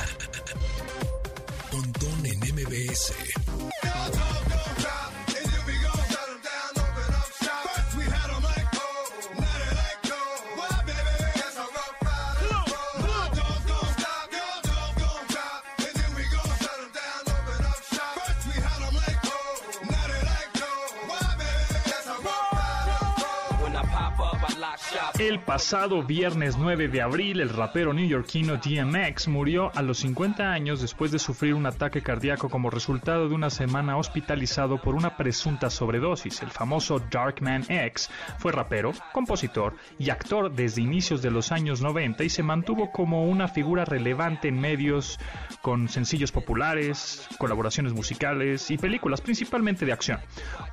Pasado 25.58 26.04
viernes 26.04 26.56
9 26.56 26.86
de 26.86 27.02
abril, 27.02 27.40
el 27.40 27.48
rapero 27.48 27.92
neoyorquino 27.92 28.58
DMX 28.58 29.26
murió 29.26 29.72
a 29.74 29.82
los 29.82 29.98
50 29.98 30.52
años 30.52 30.80
después 30.80 31.10
de 31.10 31.18
sufrir 31.18 31.54
un 31.54 31.66
ataque 31.66 32.00
cardíaco 32.00 32.48
como 32.48 32.70
resultado 32.70 33.28
de 33.28 33.34
una 33.34 33.50
semana 33.50 33.96
hospitalizado 33.96 34.80
por 34.80 34.94
una 34.94 35.16
presunta 35.16 35.68
sobredosis. 35.68 36.42
El 36.42 36.52
famoso 36.52 37.00
Darkman 37.10 37.64
X 37.68 38.08
fue 38.38 38.52
rapero, 38.52 38.92
compositor 39.12 39.74
y 39.98 40.10
actor 40.10 40.52
desde 40.52 40.82
inicios 40.82 41.22
de 41.22 41.32
los 41.32 41.50
años 41.50 41.82
90 41.82 42.22
y 42.22 42.30
se 42.30 42.44
mantuvo 42.44 42.92
como 42.92 43.24
una 43.24 43.48
figura 43.48 43.84
relevante 43.84 44.46
en 44.46 44.60
medios 44.60 45.18
con 45.60 45.88
sencillos 45.88 46.30
populares, 46.30 47.26
colaboraciones 47.36 47.94
musicales 47.94 48.70
y 48.70 48.78
películas, 48.78 49.20
principalmente 49.20 49.84
de 49.84 49.92
acción. 49.92 50.20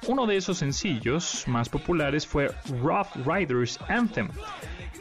Uno 0.05 0.27
de 0.27 0.37
esos 0.37 0.59
sencillos 0.59 1.45
más 1.47 1.69
populares 1.69 2.27
fue 2.27 2.51
Rough 2.83 3.15
Riders 3.25 3.79
Anthem, 3.87 4.29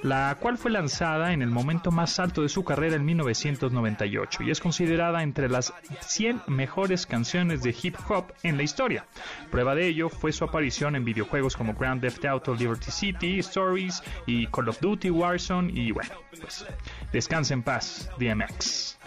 la 0.04 0.36
cual 0.38 0.58
fue 0.58 0.70
lanzada 0.70 1.32
en 1.32 1.40
el 1.40 1.48
momento 1.48 1.90
más 1.90 2.18
alto 2.18 2.42
de 2.42 2.50
su 2.50 2.62
carrera 2.62 2.96
en 2.96 3.06
1998 3.06 4.42
y 4.42 4.50
es 4.50 4.60
considerada 4.60 5.22
entre 5.22 5.48
las 5.48 5.72
100 6.02 6.42
mejores 6.46 7.06
canciones 7.06 7.62
de 7.62 7.74
hip 7.82 7.96
hop 8.10 8.26
en 8.42 8.58
la 8.58 8.64
historia. 8.64 9.06
Prueba 9.50 9.74
de 9.74 9.86
ello 9.86 10.10
fue 10.10 10.32
su 10.32 10.44
aparición 10.44 10.94
en 10.94 11.06
videojuegos 11.06 11.56
como 11.56 11.72
Grand 11.72 12.02
Theft 12.02 12.22
Auto 12.26 12.54
Liberty 12.54 12.90
City, 12.90 13.38
Stories 13.38 14.02
y 14.26 14.46
Call 14.48 14.68
of 14.68 14.78
Duty 14.78 15.08
Warzone 15.08 15.72
y 15.72 15.90
bueno, 15.90 16.10
pues 16.38 16.66
descansa 17.10 17.54
en 17.54 17.62
paz, 17.62 18.10
DMX. 18.18 18.98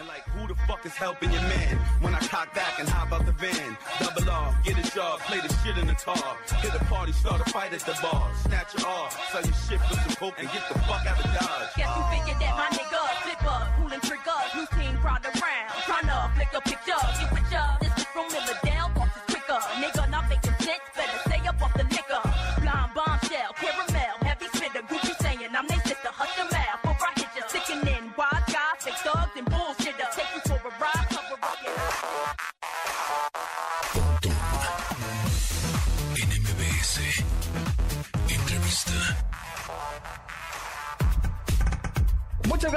Who 0.67 0.75
is 0.83 0.95
helping 0.95 1.31
your 1.31 1.41
man? 1.41 1.77
When 2.01 2.13
I 2.13 2.19
cock 2.19 2.53
back 2.53 2.79
and 2.79 2.87
hop 2.89 3.13
out 3.13 3.25
the 3.25 3.31
van, 3.31 3.77
double 3.99 4.29
off, 4.29 4.53
get 4.63 4.77
a 4.77 4.91
job, 4.91 5.19
play 5.21 5.39
the 5.39 5.47
shit 5.63 5.77
in 5.77 5.87
the 5.87 5.95
car, 5.95 6.37
hit 6.61 6.73
a 6.75 6.83
party, 6.85 7.13
start 7.13 7.39
a 7.39 7.49
fight 7.51 7.73
at 7.73 7.79
the 7.81 7.97
bar, 8.01 8.29
snatch 8.43 8.75
it 8.75 8.85
off, 8.85 9.15
sell 9.31 9.43
your 9.43 9.53
shit 9.53 9.79
for 9.79 9.95
some 9.95 10.15
coke 10.15 10.35
and 10.37 10.47
get 10.51 10.63
the 10.67 10.77
fuck 10.79 11.05
out 11.07 11.23
of 11.23 11.31
Dodge. 11.31 11.71
Guess 11.77 11.91
you 11.95 12.03
figured 12.11 12.39
that 12.43 12.53
my 12.59 12.67
nigga 12.75 13.01
flip 13.23 13.43
up, 13.47 13.67
pulling 13.79 14.01
triggers, 14.01 14.49
new 14.55 14.67
team 14.75 14.97
crowd 14.99 15.23
around, 15.23 15.69
tryna 15.87 16.35
flick 16.35 16.51
a 16.53 16.61
picture, 16.61 17.01
get 17.19 17.31
with 17.31 17.51
ya. 17.51 17.77
This 17.79 17.97
is 17.97 18.03
from 18.11 18.27
Miller 18.27 18.66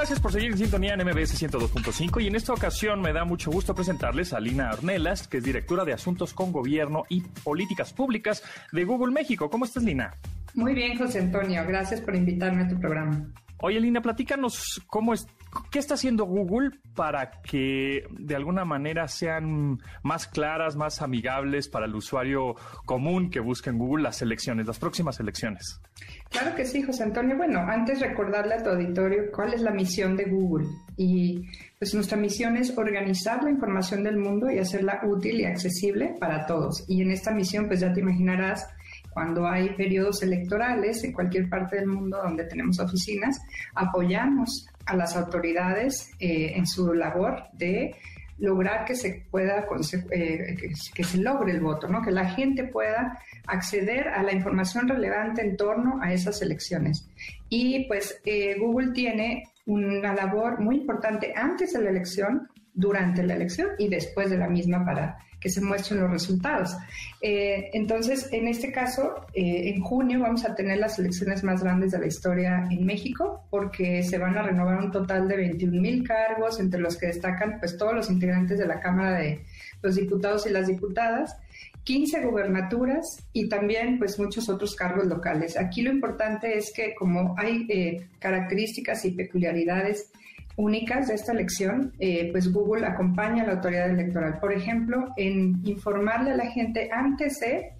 gracias 0.01 0.19
por 0.19 0.31
seguir 0.31 0.49
en 0.49 0.57
sintonía 0.57 0.95
en 0.95 1.01
MBS 1.01 1.39
102.5 1.39 2.23
y 2.23 2.25
en 2.25 2.35
esta 2.35 2.53
ocasión 2.53 3.01
me 3.01 3.13
da 3.13 3.23
mucho 3.23 3.51
gusto 3.51 3.75
presentarles 3.75 4.33
a 4.33 4.39
Lina 4.39 4.71
Arnelas, 4.71 5.27
que 5.27 5.37
es 5.37 5.43
directora 5.43 5.85
de 5.85 5.93
Asuntos 5.93 6.33
con 6.33 6.51
Gobierno 6.51 7.03
y 7.07 7.21
Políticas 7.21 7.93
Públicas 7.93 8.41
de 8.71 8.83
Google 8.83 9.13
México. 9.13 9.47
¿Cómo 9.51 9.63
estás, 9.63 9.83
Lina? 9.83 10.15
Muy 10.55 10.73
bien, 10.73 10.97
José 10.97 11.19
Antonio. 11.19 11.63
Gracias 11.67 12.01
por 12.01 12.15
invitarme 12.15 12.63
a 12.63 12.67
tu 12.67 12.79
programa. 12.79 13.27
Oye, 13.59 13.79
Lina, 13.79 14.01
platícanos 14.01 14.81
cómo 14.87 15.13
es, 15.13 15.27
qué 15.71 15.79
está 15.79 15.95
haciendo 15.95 16.25
Google 16.25 16.71
para 16.95 17.31
que 17.41 18.03
de 18.11 18.35
alguna 18.35 18.65
manera 18.65 19.07
sean 19.07 19.79
más 20.03 20.27
claras, 20.27 20.75
más 20.75 21.01
amigables 21.01 21.67
para 21.67 21.85
el 21.85 21.95
usuario 21.95 22.55
común 22.85 23.29
que 23.29 23.39
busca 23.39 23.69
en 23.69 23.77
Google 23.77 24.03
las 24.03 24.21
elecciones, 24.21 24.67
las 24.67 24.79
próximas 24.79 25.19
elecciones. 25.19 25.81
Claro 26.29 26.55
que 26.55 26.65
sí, 26.65 26.81
José 26.81 27.03
Antonio. 27.03 27.37
Bueno, 27.37 27.59
antes 27.59 27.99
recordarle 27.99 28.55
a 28.55 28.63
tu 28.63 28.69
auditorio 28.69 29.31
cuál 29.33 29.53
es 29.53 29.61
la 29.61 29.71
misión 29.71 30.15
de 30.15 30.25
Google. 30.25 30.67
Y 30.97 31.45
pues 31.77 31.93
nuestra 31.93 32.17
misión 32.17 32.57
es 32.57 32.77
organizar 32.77 33.43
la 33.43 33.49
información 33.49 34.03
del 34.03 34.17
mundo 34.17 34.49
y 34.49 34.59
hacerla 34.59 35.01
útil 35.03 35.41
y 35.41 35.45
accesible 35.45 36.15
para 36.19 36.45
todos. 36.45 36.85
Y 36.87 37.01
en 37.01 37.11
esta 37.11 37.31
misión, 37.31 37.67
pues 37.67 37.81
ya 37.81 37.91
te 37.91 37.99
imaginarás, 37.99 38.67
cuando 39.11 39.45
hay 39.45 39.69
periodos 39.75 40.23
electorales 40.23 41.03
en 41.03 41.11
cualquier 41.11 41.49
parte 41.49 41.75
del 41.75 41.87
mundo 41.87 42.17
donde 42.23 42.45
tenemos 42.45 42.79
oficinas, 42.79 43.39
apoyamos 43.75 44.67
a 44.85 44.95
las 44.95 45.15
autoridades 45.15 46.11
eh, 46.19 46.53
en 46.55 46.65
su 46.65 46.93
labor 46.93 47.43
de 47.53 47.95
lograr 48.41 48.85
que 48.85 48.95
se 48.95 49.23
pueda 49.29 49.67
eh, 50.11 50.57
que 50.93 51.03
se 51.03 51.17
logre 51.19 51.51
el 51.51 51.61
voto, 51.61 51.87
¿no? 51.87 52.01
Que 52.01 52.11
la 52.11 52.27
gente 52.29 52.63
pueda 52.63 53.19
acceder 53.47 54.07
a 54.09 54.23
la 54.23 54.33
información 54.33 54.87
relevante 54.87 55.41
en 55.41 55.55
torno 55.55 56.01
a 56.01 56.11
esas 56.11 56.41
elecciones. 56.41 57.07
Y 57.49 57.85
pues 57.87 58.19
eh, 58.25 58.57
Google 58.59 58.91
tiene 58.93 59.43
una 59.67 60.13
labor 60.13 60.59
muy 60.59 60.77
importante 60.77 61.33
antes 61.35 61.73
de 61.73 61.81
la 61.81 61.91
elección, 61.91 62.47
durante 62.73 63.23
la 63.23 63.35
elección 63.35 63.69
y 63.77 63.89
después 63.89 64.29
de 64.29 64.37
la 64.37 64.47
misma 64.47 64.85
para 64.85 65.17
que 65.41 65.49
se 65.49 65.59
muestren 65.59 65.99
los 65.99 66.11
resultados. 66.11 66.77
Eh, 67.19 67.71
entonces, 67.73 68.29
en 68.31 68.47
este 68.47 68.71
caso, 68.71 69.25
eh, 69.33 69.69
en 69.73 69.81
junio 69.81 70.19
vamos 70.19 70.45
a 70.45 70.53
tener 70.53 70.77
las 70.77 70.99
elecciones 70.99 71.43
más 71.43 71.63
grandes 71.63 71.91
de 71.91 71.99
la 71.99 72.05
historia 72.05 72.67
en 72.69 72.85
México, 72.85 73.47
porque 73.49 74.03
se 74.03 74.19
van 74.19 74.37
a 74.37 74.43
renovar 74.43 74.79
un 74.79 74.91
total 74.91 75.27
de 75.27 75.37
21 75.37 75.81
mil 75.81 76.07
cargos, 76.07 76.59
entre 76.59 76.79
los 76.79 76.95
que 76.95 77.07
destacan 77.07 77.57
pues 77.59 77.75
todos 77.75 77.95
los 77.95 78.11
integrantes 78.11 78.59
de 78.59 78.67
la 78.67 78.79
Cámara 78.79 79.17
de 79.17 79.43
los 79.81 79.95
Diputados 79.95 80.45
y 80.45 80.51
las 80.51 80.67
Diputadas. 80.67 81.35
15 81.83 82.25
gubernaturas 82.25 83.27
y 83.33 83.49
también 83.49 83.97
pues 83.97 84.19
muchos 84.19 84.47
otros 84.49 84.75
cargos 84.75 85.07
locales. 85.07 85.57
Aquí 85.57 85.81
lo 85.81 85.91
importante 85.91 86.55
es 86.55 86.71
que 86.71 86.93
como 86.93 87.33
hay 87.39 87.65
eh, 87.69 88.07
características 88.19 89.03
y 89.05 89.11
peculiaridades 89.11 90.11
únicas 90.57 91.07
de 91.07 91.15
esta 91.15 91.31
elección, 91.31 91.93
eh, 91.99 92.29
pues 92.31 92.51
Google 92.51 92.85
acompaña 92.85 93.43
a 93.43 93.47
la 93.47 93.53
autoridad 93.53 93.89
electoral. 93.89 94.39
Por 94.39 94.53
ejemplo, 94.53 95.07
en 95.17 95.59
informarle 95.63 96.31
a 96.31 96.35
la 96.35 96.45
gente 96.51 96.89
antes 96.91 97.39
de 97.39 97.71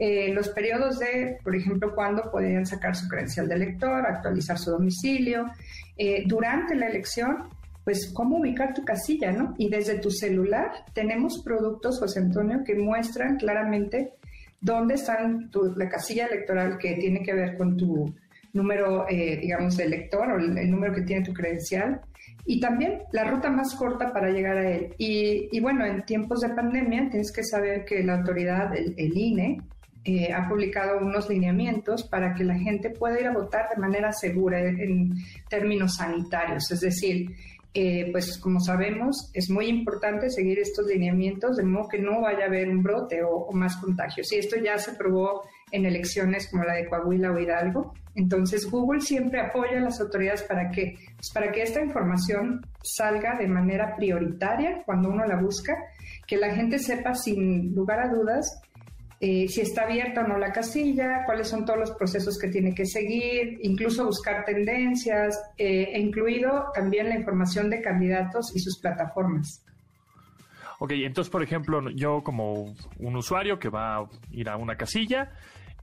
eh, 0.00 0.32
los 0.32 0.48
periodos 0.50 0.98
de, 1.00 1.38
por 1.42 1.56
ejemplo, 1.56 1.92
cuándo 1.94 2.30
podían 2.30 2.64
sacar 2.66 2.94
su 2.94 3.08
credencial 3.08 3.48
de 3.48 3.56
elector, 3.56 4.06
actualizar 4.06 4.56
su 4.56 4.70
domicilio, 4.70 5.46
eh, 5.96 6.22
durante 6.26 6.76
la 6.76 6.86
elección, 6.86 7.48
pues 7.82 8.12
cómo 8.14 8.38
ubicar 8.38 8.74
tu 8.74 8.84
casilla, 8.84 9.32
¿no? 9.32 9.54
Y 9.58 9.68
desde 9.70 9.98
tu 9.98 10.10
celular 10.10 10.70
tenemos 10.92 11.42
productos, 11.42 11.98
José 11.98 12.20
Antonio, 12.20 12.62
que 12.64 12.74
muestran 12.76 13.38
claramente 13.38 14.12
dónde 14.60 14.94
están 14.94 15.50
tu- 15.50 15.74
la 15.74 15.88
casilla 15.88 16.26
electoral 16.26 16.78
que 16.78 16.94
tiene 16.96 17.22
que 17.22 17.32
ver 17.34 17.56
con 17.56 17.76
tu 17.76 18.14
número, 18.52 19.06
digamos, 19.08 19.76
de 19.76 19.84
elector 19.84 20.30
o 20.30 20.36
el 20.38 20.70
número 20.70 20.94
que 20.94 21.02
tiene 21.02 21.24
tu 21.24 21.32
credencial 21.32 22.00
y 22.44 22.60
también 22.60 23.02
la 23.12 23.24
ruta 23.24 23.50
más 23.50 23.74
corta 23.74 24.12
para 24.12 24.30
llegar 24.30 24.56
a 24.56 24.70
él. 24.70 24.94
Y, 24.96 25.48
y 25.52 25.60
bueno, 25.60 25.84
en 25.84 26.04
tiempos 26.04 26.40
de 26.40 26.48
pandemia 26.48 27.08
tienes 27.10 27.30
que 27.30 27.44
saber 27.44 27.84
que 27.84 28.02
la 28.02 28.16
autoridad, 28.16 28.74
el, 28.74 28.94
el 28.96 29.16
INE, 29.16 29.58
eh, 30.04 30.32
ha 30.32 30.48
publicado 30.48 30.98
unos 30.98 31.28
lineamientos 31.28 32.04
para 32.04 32.32
que 32.34 32.42
la 32.42 32.54
gente 32.54 32.88
pueda 32.88 33.20
ir 33.20 33.26
a 33.26 33.32
votar 33.32 33.68
de 33.68 33.78
manera 33.78 34.10
segura 34.12 34.58
en, 34.60 35.12
términos 35.50 35.96
sanitarios. 35.96 36.70
Es 36.70 36.80
decir, 36.80 37.30
eh, 37.74 38.08
pues 38.10 38.38
como 38.38 38.58
sabemos, 38.58 39.30
es 39.34 39.50
muy 39.50 39.66
importante 39.66 40.30
seguir 40.30 40.60
estos 40.60 40.86
lineamientos 40.86 41.56
de 41.56 41.64
modo 41.64 41.88
que 41.88 41.98
no 41.98 42.22
vaya 42.22 42.44
a 42.44 42.46
haber 42.46 42.70
un 42.70 42.82
brote 42.82 43.22
o 43.22 43.52
más 43.52 43.76
contagios. 43.76 44.32
Y 44.32 44.36
esto 44.36 44.56
ya 44.56 44.78
se 44.78 44.92
probó 44.92 45.42
en 45.72 45.86
elecciones 45.86 46.48
como 46.50 46.64
la 46.64 46.74
de 46.74 46.86
Coahuila 46.88 47.32
o 47.32 47.38
Hidalgo. 47.38 47.94
Entonces 48.14 48.68
Google 48.70 49.00
siempre 49.00 49.40
apoya 49.40 49.78
a 49.78 49.80
las 49.80 50.00
autoridades 50.00 50.42
para 50.42 50.70
que, 50.70 50.96
pues, 51.14 51.30
para 51.32 51.52
que 51.52 51.62
esta 51.62 51.80
información 51.80 52.66
salga 52.82 53.36
de 53.36 53.46
manera 53.46 53.94
prioritaria 53.96 54.82
cuando 54.84 55.08
uno 55.10 55.24
la 55.24 55.36
busca, 55.36 55.76
que 56.26 56.36
la 56.36 56.54
gente 56.54 56.78
sepa 56.78 57.14
sin 57.14 57.74
lugar 57.74 58.00
a 58.00 58.08
dudas 58.08 58.60
eh, 59.20 59.48
si 59.48 59.62
está 59.62 59.82
abierta 59.82 60.20
o 60.20 60.28
no 60.28 60.38
la 60.38 60.52
casilla, 60.52 61.24
cuáles 61.26 61.48
son 61.48 61.64
todos 61.64 61.78
los 61.78 61.90
procesos 61.90 62.38
que 62.38 62.48
tiene 62.48 62.72
que 62.72 62.86
seguir, 62.86 63.58
incluso 63.62 64.06
buscar 64.06 64.44
tendencias, 64.44 65.42
eh, 65.56 65.90
e 65.92 65.98
incluido 65.98 66.66
también 66.72 67.08
la 67.08 67.16
información 67.16 67.68
de 67.68 67.80
candidatos 67.80 68.54
y 68.54 68.60
sus 68.60 68.78
plataformas. 68.78 69.64
Ok, 70.78 70.92
entonces, 70.92 71.30
por 71.30 71.42
ejemplo, 71.42 71.90
yo 71.90 72.22
como 72.22 72.74
un 72.98 73.16
usuario 73.16 73.58
que 73.58 73.68
va 73.68 73.96
a 73.96 74.08
ir 74.30 74.48
a 74.48 74.56
una 74.56 74.76
casilla, 74.76 75.32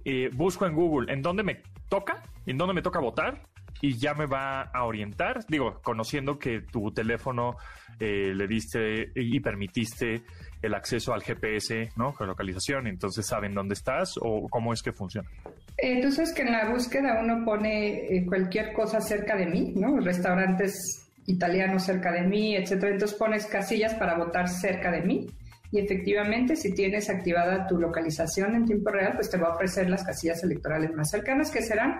eh, 0.05 0.29
busco 0.33 0.65
en 0.65 0.73
Google 0.73 1.11
en 1.11 1.21
dónde 1.21 1.43
me 1.43 1.61
toca, 1.89 2.23
en 2.45 2.57
dónde 2.57 2.73
me 2.73 2.81
toca 2.81 2.99
votar, 2.99 3.41
y 3.81 3.97
ya 3.97 4.13
me 4.13 4.25
va 4.25 4.61
a 4.61 4.85
orientar, 4.85 5.45
digo, 5.47 5.81
conociendo 5.83 6.39
que 6.39 6.61
tu 6.61 6.91
teléfono 6.91 7.57
eh, 7.99 8.33
le 8.33 8.47
diste 8.47 9.11
y 9.15 9.39
permitiste 9.39 10.23
el 10.61 10.73
acceso 10.73 11.13
al 11.13 11.21
GPS, 11.21 11.89
¿no? 11.95 12.13
Con 12.13 12.27
localización, 12.27 12.87
entonces 12.87 13.27
saben 13.27 13.53
dónde 13.53 13.73
estás 13.73 14.15
o 14.21 14.47
cómo 14.49 14.73
es 14.73 14.81
que 14.81 14.91
funciona. 14.91 15.29
Entonces 15.77 16.33
que 16.33 16.43
en 16.43 16.53
la 16.53 16.69
búsqueda 16.71 17.19
uno 17.21 17.43
pone 17.43 18.15
eh, 18.17 18.25
cualquier 18.25 18.73
cosa 18.73 19.01
cerca 19.01 19.35
de 19.35 19.45
mí, 19.45 19.73
¿no? 19.75 19.99
Restaurantes 19.99 21.04
italianos 21.25 21.83
cerca 21.83 22.11
de 22.11 22.21
mí, 22.21 22.55
etcétera. 22.55 22.93
Entonces 22.93 23.17
pones 23.17 23.45
casillas 23.45 23.93
para 23.95 24.17
votar 24.17 24.47
cerca 24.49 24.91
de 24.91 25.01
mí. 25.01 25.27
Y 25.71 25.79
efectivamente, 25.79 26.55
si 26.55 26.73
tienes 26.73 27.09
activada 27.09 27.67
tu 27.67 27.77
localización 27.77 28.55
en 28.55 28.65
tiempo 28.65 28.91
real, 28.91 29.13
pues 29.15 29.29
te 29.29 29.37
va 29.37 29.49
a 29.49 29.55
ofrecer 29.55 29.89
las 29.89 30.03
casillas 30.03 30.43
electorales 30.43 30.93
más 30.93 31.09
cercanas, 31.09 31.51
que 31.51 31.61
serán 31.61 31.99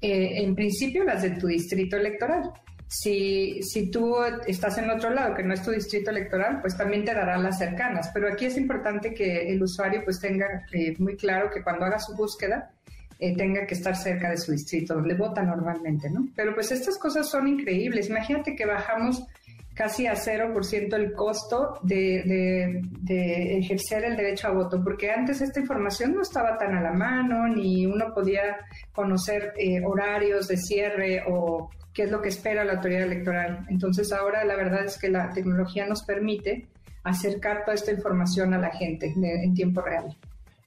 eh, 0.00 0.42
en 0.42 0.54
principio 0.54 1.04
las 1.04 1.22
de 1.22 1.30
tu 1.30 1.46
distrito 1.46 1.96
electoral. 1.96 2.50
Si, 2.86 3.62
si 3.62 3.90
tú 3.90 4.16
estás 4.46 4.78
en 4.78 4.88
otro 4.88 5.10
lado 5.10 5.34
que 5.34 5.42
no 5.42 5.52
es 5.52 5.62
tu 5.62 5.72
distrito 5.72 6.10
electoral, 6.10 6.60
pues 6.60 6.76
también 6.76 7.04
te 7.04 7.12
dará 7.12 7.36
las 7.38 7.58
cercanas. 7.58 8.10
Pero 8.14 8.32
aquí 8.32 8.46
es 8.46 8.56
importante 8.56 9.12
que 9.12 9.52
el 9.52 9.62
usuario 9.62 10.02
pues 10.04 10.20
tenga 10.20 10.46
eh, 10.72 10.94
muy 10.98 11.16
claro 11.16 11.50
que 11.50 11.62
cuando 11.62 11.84
haga 11.84 11.98
su 11.98 12.14
búsqueda 12.14 12.70
eh, 13.18 13.36
tenga 13.36 13.66
que 13.66 13.74
estar 13.74 13.96
cerca 13.96 14.30
de 14.30 14.36
su 14.36 14.52
distrito, 14.52 14.94
donde 14.94 15.14
vota 15.14 15.42
normalmente, 15.42 16.08
¿no? 16.08 16.28
Pero 16.36 16.54
pues 16.54 16.70
estas 16.70 16.98
cosas 16.98 17.28
son 17.28 17.48
increíbles. 17.48 18.08
Imagínate 18.08 18.54
que 18.54 18.64
bajamos 18.64 19.26
casi 19.74 20.06
a 20.06 20.14
0% 20.14 20.94
el 20.94 21.12
costo 21.12 21.78
de, 21.82 22.80
ejercer 23.58 24.04
el 24.04 24.16
derecho 24.16 24.48
a 24.48 24.52
voto, 24.52 24.82
porque 24.82 25.10
antes 25.10 25.40
esta 25.40 25.60
información 25.60 26.14
no 26.14 26.22
estaba 26.22 26.58
tan 26.58 26.76
a 26.76 26.80
la 26.82 26.92
mano, 26.92 27.46
ni 27.48 27.86
uno 27.86 28.12
podía 28.12 28.56
conocer 28.92 29.52
eh, 29.56 29.80
horarios 29.84 30.48
de 30.48 30.56
cierre 30.56 31.22
o 31.28 31.70
qué 31.94 32.04
es 32.04 32.10
lo 32.10 32.20
que 32.20 32.28
espera 32.28 32.64
la 32.64 32.74
autoridad 32.74 33.02
electoral. 33.02 33.66
Entonces 33.68 34.12
ahora 34.12 34.44
la 34.44 34.56
verdad 34.56 34.84
es 34.84 34.98
que 34.98 35.10
la 35.10 35.30
tecnología 35.30 35.86
nos 35.86 36.04
permite 36.04 36.66
acercar 37.04 37.64
toda 37.64 37.74
esta 37.74 37.92
información 37.92 38.54
a 38.54 38.58
la 38.58 38.70
gente 38.70 39.12
en 39.16 39.54
tiempo 39.54 39.80
real. 39.80 40.16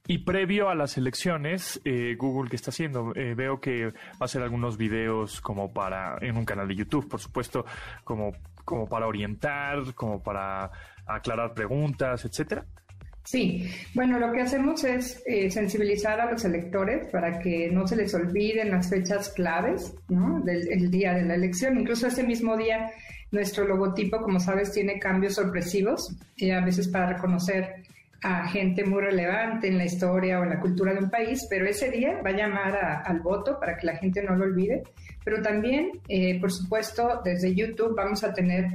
Y 0.08 0.18
previo 0.18 0.68
a 0.68 0.74
las 0.74 0.98
elecciones, 0.98 1.80
eh, 1.84 2.16
Google, 2.18 2.50
¿qué 2.50 2.56
está 2.56 2.70
haciendo? 2.70 3.12
Eh, 3.14 3.34
veo 3.34 3.60
que 3.60 3.86
va 3.86 3.92
a 4.20 4.24
hacer 4.24 4.42
algunos 4.42 4.76
videos 4.76 5.40
como 5.40 5.72
para, 5.72 6.18
en 6.20 6.36
un 6.36 6.44
canal 6.44 6.66
de 6.66 6.74
YouTube, 6.74 7.08
por 7.08 7.20
supuesto, 7.20 7.64
como, 8.02 8.32
como 8.64 8.88
para 8.88 9.06
orientar, 9.06 9.94
como 9.94 10.20
para 10.20 10.72
aclarar 11.06 11.54
preguntas, 11.54 12.24
etcétera. 12.24 12.66
Sí, 13.24 13.70
bueno, 13.94 14.18
lo 14.18 14.32
que 14.32 14.40
hacemos 14.40 14.82
es 14.82 15.22
eh, 15.24 15.48
sensibilizar 15.48 16.20
a 16.20 16.32
los 16.32 16.44
electores 16.44 17.08
para 17.12 17.38
que 17.38 17.70
no 17.70 17.86
se 17.86 17.94
les 17.94 18.12
olviden 18.14 18.72
las 18.72 18.90
fechas 18.90 19.28
claves 19.28 19.94
¿no? 20.08 20.40
del 20.40 20.90
día 20.90 21.14
de 21.14 21.22
la 21.22 21.36
elección. 21.36 21.78
Incluso 21.78 22.08
ese 22.08 22.24
mismo 22.24 22.56
día, 22.56 22.90
nuestro 23.30 23.68
logotipo, 23.68 24.20
como 24.20 24.40
sabes, 24.40 24.72
tiene 24.72 24.98
cambios 24.98 25.36
sorpresivos, 25.36 26.16
y 26.34 26.50
a 26.50 26.60
veces 26.60 26.88
para 26.88 27.12
reconocer 27.12 27.84
a 28.22 28.46
gente 28.48 28.84
muy 28.84 29.02
relevante 29.02 29.66
en 29.66 29.78
la 29.78 29.84
historia 29.84 30.38
o 30.38 30.44
en 30.44 30.50
la 30.50 30.60
cultura 30.60 30.94
de 30.94 31.00
un 31.00 31.10
país, 31.10 31.46
pero 31.50 31.66
ese 31.66 31.90
día 31.90 32.20
va 32.24 32.30
a 32.30 32.36
llamar 32.36 33.02
al 33.04 33.20
voto 33.20 33.58
para 33.58 33.76
que 33.76 33.86
la 33.86 33.96
gente 33.96 34.22
no 34.22 34.36
lo 34.36 34.44
olvide. 34.44 34.84
Pero 35.24 35.42
también, 35.42 35.90
eh, 36.08 36.40
por 36.40 36.52
supuesto, 36.52 37.20
desde 37.24 37.54
YouTube 37.54 37.94
vamos 37.96 38.22
a 38.22 38.32
tener 38.32 38.66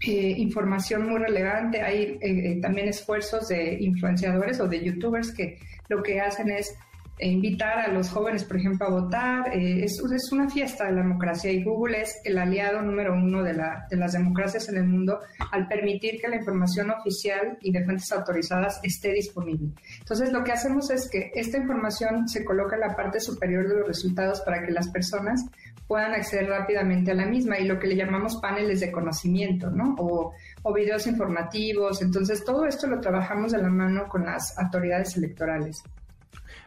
eh, 0.00 0.34
información 0.36 1.08
muy 1.08 1.18
relevante. 1.20 1.80
Hay 1.80 2.18
eh, 2.20 2.58
también 2.60 2.88
esfuerzos 2.88 3.48
de 3.48 3.74
influenciadores 3.80 4.60
o 4.60 4.66
de 4.66 4.84
youtubers 4.84 5.32
que 5.32 5.58
lo 5.88 6.02
que 6.02 6.20
hacen 6.20 6.50
es 6.50 6.76
invitar 7.18 7.78
a 7.78 7.88
los 7.88 8.10
jóvenes, 8.10 8.44
por 8.44 8.58
ejemplo, 8.58 8.86
a 8.86 8.90
votar. 8.90 9.48
Eh, 9.54 9.84
es, 9.84 10.00
una 10.32 10.48
fiesta 10.50 10.84
de 10.84 10.92
la 10.92 11.02
democracia 11.02 11.50
y 11.50 11.62
Google 11.64 12.02
es 12.02 12.20
el 12.24 12.36
aliado 12.38 12.82
número 12.82 13.14
uno 13.14 13.42
de 13.42 13.54
las 13.54 14.12
democracias 14.12 14.68
en 14.68 14.76
el 14.76 14.84
mundo 14.84 15.20
al 15.50 15.66
permitir 15.66 16.20
que 16.20 16.28
la 16.28 16.36
información 16.36 16.90
oficial 16.90 17.58
y 17.60 17.72
de 17.72 17.84
fuentes 17.84 18.12
autorizadas 18.12 18.80
esté 18.82 19.12
disponible. 19.12 19.70
Entonces, 19.98 20.32
lo 20.32 20.44
que 20.44 20.52
hacemos 20.52 20.90
es 20.90 21.08
que 21.08 21.30
esta 21.34 21.56
información 21.56 22.28
se 22.28 22.44
coloca 22.44 22.76
en 22.76 22.80
la 22.80 22.96
parte 22.96 23.20
superior 23.20 23.68
de 23.68 23.76
los 23.76 23.86
resultados 23.86 24.40
para 24.42 24.64
que 24.64 24.72
las 24.72 24.88
personas 24.88 25.44
puedan 25.86 26.12
acceder 26.12 26.48
rápidamente 26.48 27.12
a 27.12 27.14
la 27.14 27.26
misma 27.26 27.58
y 27.58 27.66
lo 27.66 27.78
que 27.78 27.86
le 27.86 27.96
llamamos 27.96 28.40
paneles 28.42 28.80
de 28.80 28.90
conocimiento, 28.90 29.70
¿no? 29.70 29.94
O, 29.98 30.32
o 30.62 30.74
videos 30.74 31.06
informativos. 31.06 32.02
Entonces, 32.02 32.44
todo 32.44 32.66
esto 32.66 32.88
lo 32.88 33.00
trabajamos 33.00 33.52
de 33.52 33.58
la 33.58 33.68
mano 33.68 34.08
con 34.08 34.24
las 34.24 34.58
autoridades 34.58 35.16
electorales. 35.16 35.82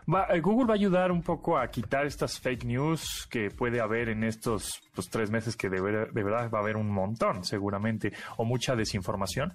Eh, 0.10 0.39
Google 0.39 0.65
va 0.65 0.74
a 0.74 0.78
ayudar 0.78 1.12
un 1.12 1.22
poco 1.22 1.58
a 1.58 1.69
quitar 1.69 2.06
estas 2.06 2.39
fake 2.39 2.65
news 2.65 3.28
que 3.30 3.52
puede 3.52 3.80
haber 3.80 4.10
en 4.10 4.24
estos 4.24 4.82
pues, 4.95 5.08
tres 5.10 5.30
meses 5.30 5.56
que 5.56 5.69
de, 5.69 5.80
verdad 5.82 6.50
va 6.50 6.60
a 6.60 6.62
haber 6.62 6.78
un 6.78 6.89
montón, 6.89 7.43
seguramente, 7.43 8.12
o 8.38 8.45
mucha 8.45 8.76
desinformación. 8.76 9.54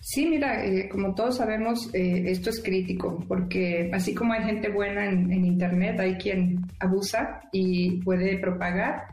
Sí, 0.00 0.26
mira, 0.26 0.64
eh, 0.64 0.88
como 0.90 1.14
todos 1.14 1.36
sabemos, 1.38 1.92
eh, 1.94 2.24
esto 2.26 2.50
es 2.50 2.62
crítico, 2.62 3.24
porque 3.26 3.90
así 3.92 4.14
como 4.14 4.34
hay 4.34 4.44
gente 4.44 4.68
buena 4.68 5.06
en, 5.06 5.44
Internet, 5.44 5.98
hay 5.98 6.16
quien 6.16 6.60
abusa 6.78 7.40
y 7.52 8.02
puede 8.02 8.38
propagar 8.38 9.06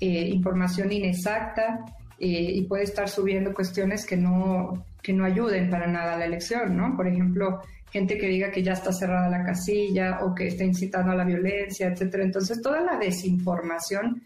información 0.00 0.90
inexacta 0.90 1.84
y 2.18 2.62
puede 2.62 2.82
estar 2.82 3.08
subiendo 3.08 3.54
cuestiones 3.54 4.04
que 4.04 4.16
no, 4.16 4.84
que 5.00 5.12
no 5.12 5.24
ayuden 5.24 5.70
para 5.70 5.86
nada 5.86 6.14
a 6.14 6.18
la 6.18 6.24
elección, 6.24 6.76
¿no? 6.76 6.96
Por 6.96 7.06
ejemplo, 7.06 7.60
gente 7.92 8.16
que 8.16 8.26
diga 8.26 8.50
que 8.50 8.62
ya 8.62 8.72
está 8.72 8.92
cerrada 8.92 9.28
la 9.28 9.44
casilla 9.44 10.20
o 10.22 10.34
que 10.34 10.48
está 10.48 10.64
incitando 10.64 11.12
a 11.12 11.14
la 11.14 11.24
violencia, 11.24 11.88
etcétera. 11.88 12.24
Entonces, 12.24 12.62
toda 12.62 12.80
la 12.80 12.96
desinformación 12.96 14.22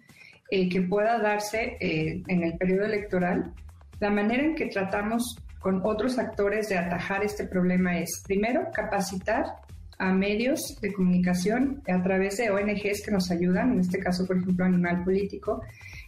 eh, 0.51 0.69
que 0.69 0.83
pueda 0.83 1.19
darse 1.19 1.77
eh, 1.81 2.23
en 2.29 2.45
el 2.45 2.57
periodo 2.57 2.85
electoral, 2.85 3.53
la 3.99 4.11
manera 4.11 4.45
en 4.45 4.55
que 4.55 4.67
tratamos 4.67 5.37
con 5.59 5.81
otros 5.85 6.17
actores 6.19 6.69
de 6.69 6.79
atajar 6.79 7.25
este 7.25 7.45
problema 7.45 7.99
es, 7.99 8.23
primero, 8.25 8.69
capacitar 8.73 9.45
a 9.99 10.13
medios 10.13 10.79
de 10.81 10.93
comunicación 10.93 11.83
a 11.89 12.01
través 12.03 12.37
de 12.37 12.51
ONGs 12.51 13.03
que 13.05 13.11
nos 13.11 13.31
ayudan, 13.33 13.73
en 13.73 13.81
este 13.81 13.99
caso, 13.99 14.27
por 14.27 14.37
ejemplo, 14.37 14.65
Animal 14.65 15.03
Político, 15.03 15.63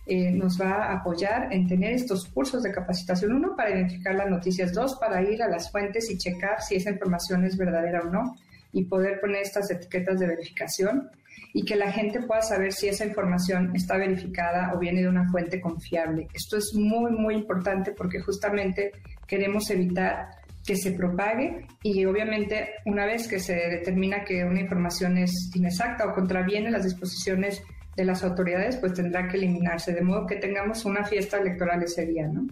eh, 0.09 0.31
nos 0.31 0.59
va 0.59 0.87
a 0.87 0.95
apoyar 0.95 1.53
en 1.53 1.69
tener 1.69 1.93
estos 1.93 2.25
cursos 2.27 2.63
de 2.63 2.73
capacitación, 2.73 3.33
uno 3.33 3.55
para 3.55 3.71
identificar 3.71 4.15
las 4.15 4.31
noticias, 4.31 4.73
dos 4.73 4.97
para 4.99 5.23
ir 5.23 5.43
a 5.43 5.49
las 5.49 5.71
fuentes 5.71 6.11
y 6.11 6.17
checar 6.17 6.63
si 6.63 6.77
esa 6.77 6.91
información 6.91 7.45
es 7.45 7.59
verdadera 7.59 8.01
o 8.01 8.11
no 8.11 8.37
y 8.73 8.85
poder 8.85 9.21
poner 9.21 9.43
estas 9.43 9.71
etiquetas 9.71 10.19
de 10.19 10.27
verificación 10.27 11.11
y 11.53 11.65
que 11.65 11.77
la 11.77 11.93
gente 11.93 12.23
pueda 12.23 12.41
saber 12.41 12.73
si 12.73 12.89
esa 12.89 13.05
información 13.05 13.75
está 13.75 13.99
verificada 13.99 14.73
o 14.75 14.79
viene 14.79 15.03
de 15.03 15.09
una 15.09 15.29
fuente 15.31 15.61
confiable. 15.61 16.27
Esto 16.33 16.57
es 16.57 16.73
muy, 16.75 17.13
muy 17.13 17.35
importante 17.35 17.93
porque 17.93 18.21
justamente 18.21 18.93
queremos 19.27 19.69
evitar 19.71 20.31
que 20.67 20.77
se 20.77 20.93
propague 20.93 21.67
y 21.83 22.05
obviamente 22.07 22.71
una 22.85 23.07
vez 23.07 23.29
que 23.29 23.41
se 23.41 23.55
determina 23.55 24.25
que 24.25 24.45
una 24.45 24.61
información 24.61 25.19
es 25.19 25.51
inexacta 25.55 26.07
o 26.07 26.15
contraviene 26.15 26.71
las 26.71 26.85
disposiciones 26.85 27.63
de 27.99 28.05
las 28.05 28.23
autoridades, 28.23 28.77
pues 28.77 28.95
tendrá 28.95 29.27
que 29.27 29.37
eliminarse, 29.37 29.93
de 29.93 30.03
modo 30.03 30.25
que 30.25 30.37
tengamos 30.37 30.85
una 30.85 31.05
fiesta 31.05 31.39
electoral 31.39 31.83
ese 31.83 32.07
día, 32.07 32.29
¿no? 32.29 32.47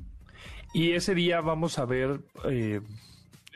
Y 0.75 0.93
ese 0.93 1.15
día 1.15 1.41
vamos 1.41 1.79
a 1.79 1.85
ver, 1.85 2.21
eh, 2.51 2.81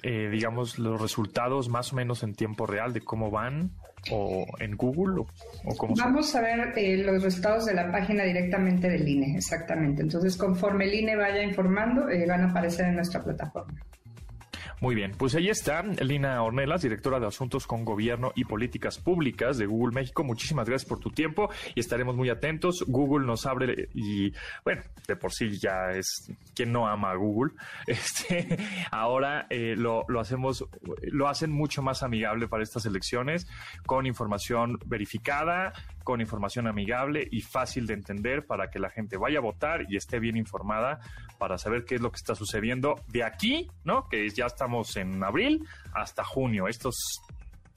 eh, 0.05 0.29
digamos, 0.31 0.79
los 0.79 1.01
resultados 1.01 1.69
más 1.69 1.93
o 1.93 1.97
menos 1.97 2.23
en 2.23 2.35
tiempo 2.35 2.65
real 2.65 2.93
de 2.93 3.01
cómo 3.01 3.29
van, 3.31 3.73
o 4.13 4.47
en 4.61 4.77
Google, 4.77 5.27
o, 5.65 5.77
cómo 5.77 5.95
Vamos 5.97 6.33
a 6.37 6.41
ver 6.41 6.73
eh, 6.79 6.97
los 6.99 7.25
resultados 7.25 7.67
de 7.67 7.75
la 7.75 7.91
página 7.91 8.23
directamente 8.23 8.89
del 8.89 9.07
INE, 9.07 9.37
exactamente. 9.37 10.03
Entonces, 10.03 10.37
conforme 10.37 10.85
el 10.85 10.95
INE 10.95 11.17
vaya 11.17 11.43
informando, 11.43 12.07
van 12.07 12.43
a 12.43 12.51
aparecer 12.51 12.87
en 12.87 12.95
nuestra 12.95 13.21
plataforma. 13.21 13.75
Muy 14.81 14.95
bien, 14.95 15.13
pues 15.19 15.35
ahí 15.35 15.51
está 15.51 15.83
Lina 15.83 16.43
Ornelas, 16.43 16.81
directora 16.81 17.21
de 17.21 17.27
Asuntos 17.27 17.67
con 17.67 17.85
Gobierno 17.85 18.33
y 18.35 18.47
Políticas 18.47 18.97
Públicas 18.97 19.59
de 19.59 19.67
Google 19.67 19.95
México. 19.95 20.25
Muchísimas 20.25 20.67
gracias 20.67 20.89
por 20.89 20.99
tu 20.99 21.11
tiempo 21.11 21.51
y 21.75 21.81
estaremos 21.81 22.17
muy 22.17 22.31
atentos. 22.31 22.83
Google 22.87 23.27
nos 23.27 23.45
abre 23.45 23.91
y, 23.93 24.33
bueno, 24.65 24.81
de 25.07 25.17
por 25.17 25.35
sí 25.35 25.59
ya 25.59 25.91
es 25.93 26.33
quien 26.55 26.73
no 26.73 26.89
ama 26.89 27.11
a 27.11 27.17
Google. 27.17 27.53
Este, 27.87 28.57
ahora 28.91 29.47
eh, 29.51 29.75
lo, 29.77 30.05
lo 30.09 30.21
hacemos, 30.21 30.65
lo 31.03 31.29
hacen 31.29 31.51
mucho 31.51 31.83
más 31.83 32.03
amigable 32.03 32.49
para 32.49 32.63
estas 32.63 32.87
elecciones 32.87 33.47
con 33.85 34.07
información 34.07 34.79
verificada, 34.87 35.75
con 36.05 36.21
información 36.21 36.67
amigable 36.67 37.27
y 37.31 37.41
fácil 37.41 37.87
de 37.87 37.95
entender 37.95 38.47
para 38.47 38.71
que 38.71 38.79
la 38.79 38.91
gente 38.91 39.17
vaya 39.17 39.39
a 39.39 39.43
votar 39.43 39.87
y 39.89 39.97
esté 39.97 40.19
bien 40.19 40.37
informada 40.37 41.01
para 41.39 41.59
saber 41.59 41.85
qué 41.85 41.97
es 41.97 42.01
lo 42.01 42.11
que 42.11 42.17
está 42.17 42.35
sucediendo 42.35 43.01
de 43.09 43.25
aquí, 43.25 43.69
¿no? 43.85 44.09
Que 44.09 44.29
ya 44.31 44.47
estamos 44.47 44.97
en 44.97 45.23
abril 45.23 45.67
hasta 45.93 46.25
junio, 46.25 46.69
estos 46.69 46.95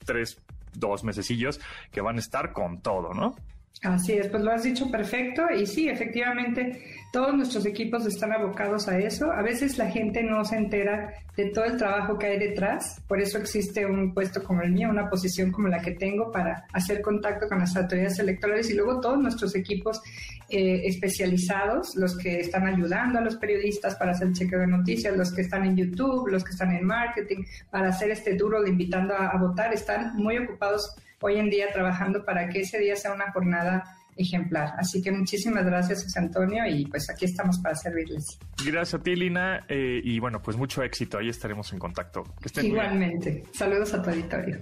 tres, 0.04 0.40
dos 0.72 1.04
mesecillos 1.04 1.60
que 1.90 2.00
van 2.00 2.16
a 2.16 2.20
estar 2.20 2.52
con 2.52 2.80
todo, 2.80 3.12
¿no? 3.14 3.34
Así 3.82 4.12
es, 4.12 4.28
pues 4.28 4.42
lo 4.42 4.50
has 4.50 4.62
dicho 4.62 4.90
perfecto 4.90 5.42
y 5.50 5.66
sí, 5.66 5.88
efectivamente, 5.88 7.03
todos 7.14 7.32
nuestros 7.32 7.64
equipos 7.64 8.04
están 8.06 8.32
abocados 8.32 8.88
a 8.88 8.98
eso. 8.98 9.30
A 9.30 9.40
veces 9.40 9.78
la 9.78 9.88
gente 9.88 10.20
no 10.24 10.44
se 10.44 10.56
entera 10.56 11.14
de 11.36 11.44
todo 11.50 11.64
el 11.64 11.76
trabajo 11.76 12.18
que 12.18 12.26
hay 12.26 12.38
detrás, 12.40 13.00
por 13.06 13.20
eso 13.20 13.38
existe 13.38 13.86
un 13.86 14.12
puesto 14.12 14.42
como 14.42 14.62
el 14.62 14.72
mío, 14.72 14.88
una 14.90 15.08
posición 15.08 15.52
como 15.52 15.68
la 15.68 15.80
que 15.80 15.92
tengo 15.92 16.32
para 16.32 16.66
hacer 16.72 17.02
contacto 17.02 17.46
con 17.46 17.60
las 17.60 17.76
autoridades 17.76 18.18
electorales 18.18 18.68
y 18.68 18.74
luego 18.74 19.00
todos 19.00 19.16
nuestros 19.18 19.54
equipos 19.54 20.02
eh, 20.48 20.82
especializados, 20.86 21.94
los 21.94 22.18
que 22.18 22.40
están 22.40 22.66
ayudando 22.66 23.20
a 23.20 23.22
los 23.22 23.36
periodistas 23.36 23.94
para 23.94 24.10
hacer 24.10 24.26
el 24.28 24.34
chequeo 24.34 24.58
de 24.58 24.66
noticias, 24.66 25.16
los 25.16 25.32
que 25.32 25.42
están 25.42 25.64
en 25.66 25.76
YouTube, 25.76 26.26
los 26.26 26.42
que 26.42 26.50
están 26.50 26.74
en 26.74 26.84
marketing, 26.84 27.44
para 27.70 27.90
hacer 27.90 28.10
este 28.10 28.34
duro 28.34 28.60
de 28.60 28.70
invitando 28.70 29.14
a, 29.14 29.28
a 29.28 29.38
votar, 29.38 29.72
están 29.72 30.16
muy 30.16 30.36
ocupados 30.38 30.96
hoy 31.20 31.36
en 31.36 31.48
día 31.48 31.66
trabajando 31.72 32.24
para 32.24 32.48
que 32.48 32.62
ese 32.62 32.80
día 32.80 32.96
sea 32.96 33.12
una 33.12 33.30
jornada 33.30 33.84
ejemplar. 34.16 34.74
Así 34.78 35.02
que 35.02 35.12
muchísimas 35.12 35.64
gracias, 35.64 36.04
José 36.04 36.18
Antonio, 36.18 36.64
y 36.66 36.86
pues 36.86 37.08
aquí 37.10 37.24
estamos 37.24 37.58
para 37.58 37.74
servirles. 37.74 38.38
Gracias 38.64 39.00
a 39.00 39.02
ti, 39.02 39.16
Lina, 39.16 39.64
eh, 39.68 40.00
y 40.02 40.18
bueno, 40.20 40.40
pues 40.42 40.56
mucho 40.56 40.82
éxito. 40.82 41.18
Ahí 41.18 41.28
estaremos 41.28 41.72
en 41.72 41.78
contacto. 41.78 42.22
Que 42.40 42.60
bien. 42.60 42.72
Igualmente. 42.72 43.44
Saludos 43.52 43.94
a 43.94 44.02
tu 44.02 44.10
auditorio. 44.10 44.60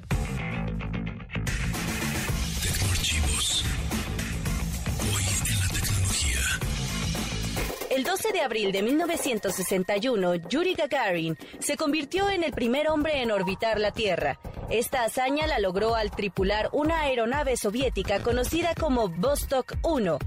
12 8.12 8.32
de 8.32 8.42
abril 8.42 8.72
de 8.72 8.82
1961, 8.82 10.34
Yuri 10.34 10.74
Gagarin 10.74 11.34
se 11.60 11.78
convirtió 11.78 12.28
en 12.28 12.44
el 12.44 12.52
primer 12.52 12.88
hombre 12.88 13.22
en 13.22 13.30
orbitar 13.30 13.80
la 13.80 13.90
Tierra. 13.90 14.38
Esta 14.68 15.04
hazaña 15.04 15.46
la 15.46 15.58
logró 15.58 15.94
al 15.94 16.10
tripular 16.10 16.68
una 16.72 17.00
aeronave 17.00 17.56
soviética 17.56 18.22
conocida 18.22 18.74
como 18.78 19.08
Vostok 19.08 19.76
1. 19.82 20.18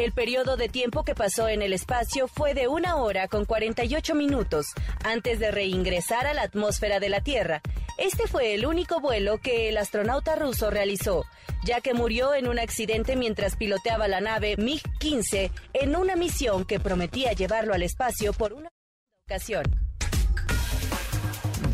El 0.00 0.12
periodo 0.12 0.56
de 0.56 0.70
tiempo 0.70 1.04
que 1.04 1.14
pasó 1.14 1.46
en 1.46 1.60
el 1.60 1.74
espacio 1.74 2.26
fue 2.26 2.54
de 2.54 2.68
una 2.68 2.96
hora 2.96 3.28
con 3.28 3.44
48 3.44 4.14
minutos 4.14 4.68
antes 5.04 5.38
de 5.38 5.50
reingresar 5.50 6.26
a 6.26 6.32
la 6.32 6.40
atmósfera 6.40 7.00
de 7.00 7.10
la 7.10 7.20
Tierra. 7.20 7.60
Este 7.98 8.26
fue 8.26 8.54
el 8.54 8.64
único 8.64 9.00
vuelo 9.00 9.36
que 9.36 9.68
el 9.68 9.76
astronauta 9.76 10.36
ruso 10.36 10.70
realizó, 10.70 11.26
ya 11.66 11.82
que 11.82 11.92
murió 11.92 12.32
en 12.34 12.48
un 12.48 12.58
accidente 12.58 13.14
mientras 13.14 13.56
piloteaba 13.56 14.08
la 14.08 14.22
nave 14.22 14.56
MiG-15 14.56 15.50
en 15.74 15.94
una 15.94 16.16
misión 16.16 16.64
que 16.64 16.80
prometía 16.80 17.34
llevarlo 17.34 17.74
al 17.74 17.82
espacio 17.82 18.32
por 18.32 18.54
una 18.54 18.70
ocasión. 19.26 19.64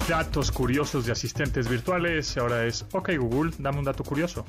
Datos 0.08 0.50
curiosos 0.50 1.06
de 1.06 1.12
asistentes 1.12 1.68
virtuales. 1.68 2.36
Ahora 2.36 2.66
es, 2.66 2.84
ok 2.90 3.10
Google, 3.18 3.52
dame 3.58 3.78
un 3.78 3.84
dato 3.84 4.02
curioso. 4.02 4.44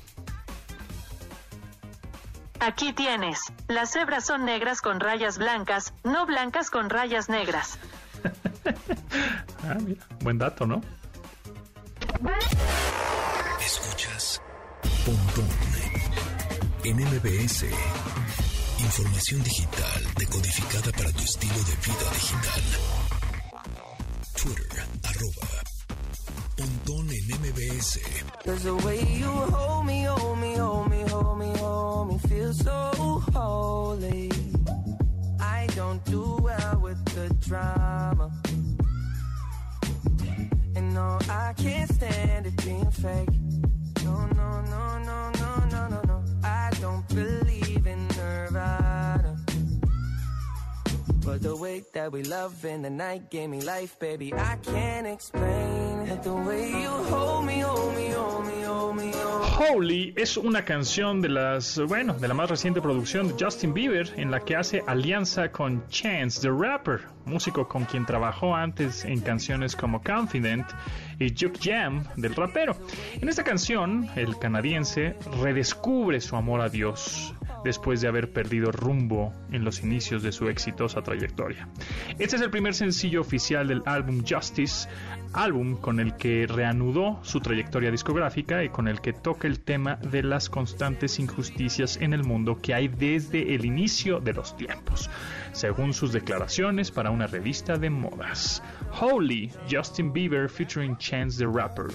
Aquí 2.59 2.93
tienes. 2.93 3.39
Las 3.67 3.91
cebras 3.91 4.25
son 4.25 4.45
negras 4.45 4.81
con 4.81 4.99
rayas 4.99 5.37
blancas, 5.37 5.93
no 6.03 6.25
blancas 6.25 6.69
con 6.69 6.89
rayas 6.89 7.29
negras. 7.29 7.77
Ah, 9.63 9.75
mira, 9.81 10.01
buen 10.21 10.37
dato, 10.37 10.65
¿no? 10.65 10.81
Escuchas 13.59 14.41
Pontón 15.05 15.49
en 16.83 16.95
MBS. 16.97 17.65
Información 18.79 19.43
digital 19.43 20.03
decodificada 20.17 20.91
para 20.91 21.11
tu 21.11 21.23
estilo 21.23 21.55
de 21.55 21.75
vida 21.75 22.11
digital. 22.13 22.63
Twitter, 24.41 24.85
arroba 25.03 25.47
Pontón 26.55 27.09
en 27.09 27.27
MBS. 27.41 27.99
Hold 31.97 32.09
me, 32.09 32.17
feel 32.29 32.53
so 32.53 33.23
holy. 33.33 34.31
I 35.39 35.67
don't 35.75 36.05
do 36.05 36.37
well 36.43 36.79
with 36.79 37.03
the 37.15 37.27
drama. 37.43 38.29
And 40.75 40.93
no, 40.93 41.17
I 41.27 41.53
can't 41.57 41.91
stand 41.91 42.45
it 42.45 42.55
being 42.63 42.91
fake. 42.91 43.33
No, 44.05 44.27
no, 44.27 44.61
no, 44.73 44.99
no, 45.09 45.31
no, 45.41 45.51
no, 45.73 45.87
no, 45.87 46.01
no. 46.05 46.23
I 46.43 46.69
don't 46.79 47.07
believe 47.07 47.87
in 47.87 48.07
Nirvana. 48.09 49.35
But 51.25 51.41
the 51.41 51.55
way 51.55 51.83
that 51.95 52.11
we 52.11 52.21
love 52.21 52.63
in 52.63 52.83
the 52.83 52.91
night 52.91 53.31
gave 53.31 53.49
me 53.49 53.61
life, 53.61 53.97
baby. 53.97 54.35
I 54.35 54.57
can't 54.57 55.07
explain 55.07 55.86
Holy 59.59 60.13
es 60.15 60.37
una 60.37 60.63
canción 60.63 61.21
de 61.21 61.29
las, 61.29 61.79
bueno, 61.79 62.13
de 62.13 62.27
la 62.27 62.33
más 62.33 62.49
reciente 62.49 62.79
producción 62.79 63.27
de 63.27 63.43
Justin 63.43 63.73
Bieber 63.73 64.13
en 64.15 64.31
la 64.31 64.39
que 64.39 64.55
hace 64.55 64.83
alianza 64.87 65.51
con 65.51 65.87
Chance 65.89 66.41
the 66.41 66.49
Rapper, 66.49 67.01
músico 67.25 67.67
con 67.67 67.85
quien 67.85 68.05
trabajó 68.05 68.55
antes 68.55 69.03
en 69.03 69.19
canciones 69.19 69.75
como 69.75 70.01
Confident 70.01 70.67
y 71.19 71.29
Juke 71.29 71.59
Jam 71.61 72.05
del 72.15 72.35
rapero. 72.35 72.77
En 73.19 73.27
esta 73.27 73.43
canción, 73.43 74.07
el 74.15 74.37
canadiense 74.37 75.15
redescubre 75.41 76.21
su 76.21 76.35
amor 76.35 76.61
a 76.61 76.69
Dios 76.69 77.33
después 77.67 77.99
de 77.99 78.07
haber 78.07 78.31
perdido 78.31 78.71
rumbo 78.71 79.33
en 79.51 79.65
los 79.65 79.83
inicios 79.83 80.23
de 80.23 80.31
su 80.31 80.47
exitosa 80.47 81.01
trayectoria. 81.01 81.67
Este 82.17 82.37
es 82.37 82.41
el 82.41 82.49
primer 82.49 82.73
sencillo 82.73 83.19
oficial 83.19 83.67
del 83.67 83.83
álbum 83.85 84.23
Justice, 84.27 84.87
álbum 85.33 85.75
con 85.75 85.99
el 85.99 86.15
que 86.15 86.47
reanudó 86.47 87.19
su 87.23 87.41
trayectoria 87.41 87.91
discográfica 87.91 88.63
y 88.63 88.69
con 88.69 88.87
el 88.87 89.01
que 89.01 89.11
toca 89.11 89.49
el 89.49 89.59
tema 89.59 89.97
de 89.97 90.23
las 90.23 90.49
constantes 90.49 91.19
injusticias 91.19 91.97
en 91.97 92.13
el 92.13 92.23
mundo 92.23 92.57
que 92.61 92.73
hay 92.73 92.87
desde 92.87 93.53
el 93.53 93.65
inicio 93.65 94.21
de 94.21 94.33
los 94.33 94.55
tiempos, 94.55 95.09
según 95.51 95.93
sus 95.93 96.13
declaraciones 96.13 96.89
para 96.89 97.11
una 97.11 97.27
revista 97.27 97.77
de 97.77 97.89
modas. 97.89 98.63
Holy, 99.01 99.51
Justin 99.69 100.13
Bieber 100.13 100.49
featuring 100.49 100.97
Chance 100.97 101.37
the 101.37 101.47
Rapper. 101.47 101.87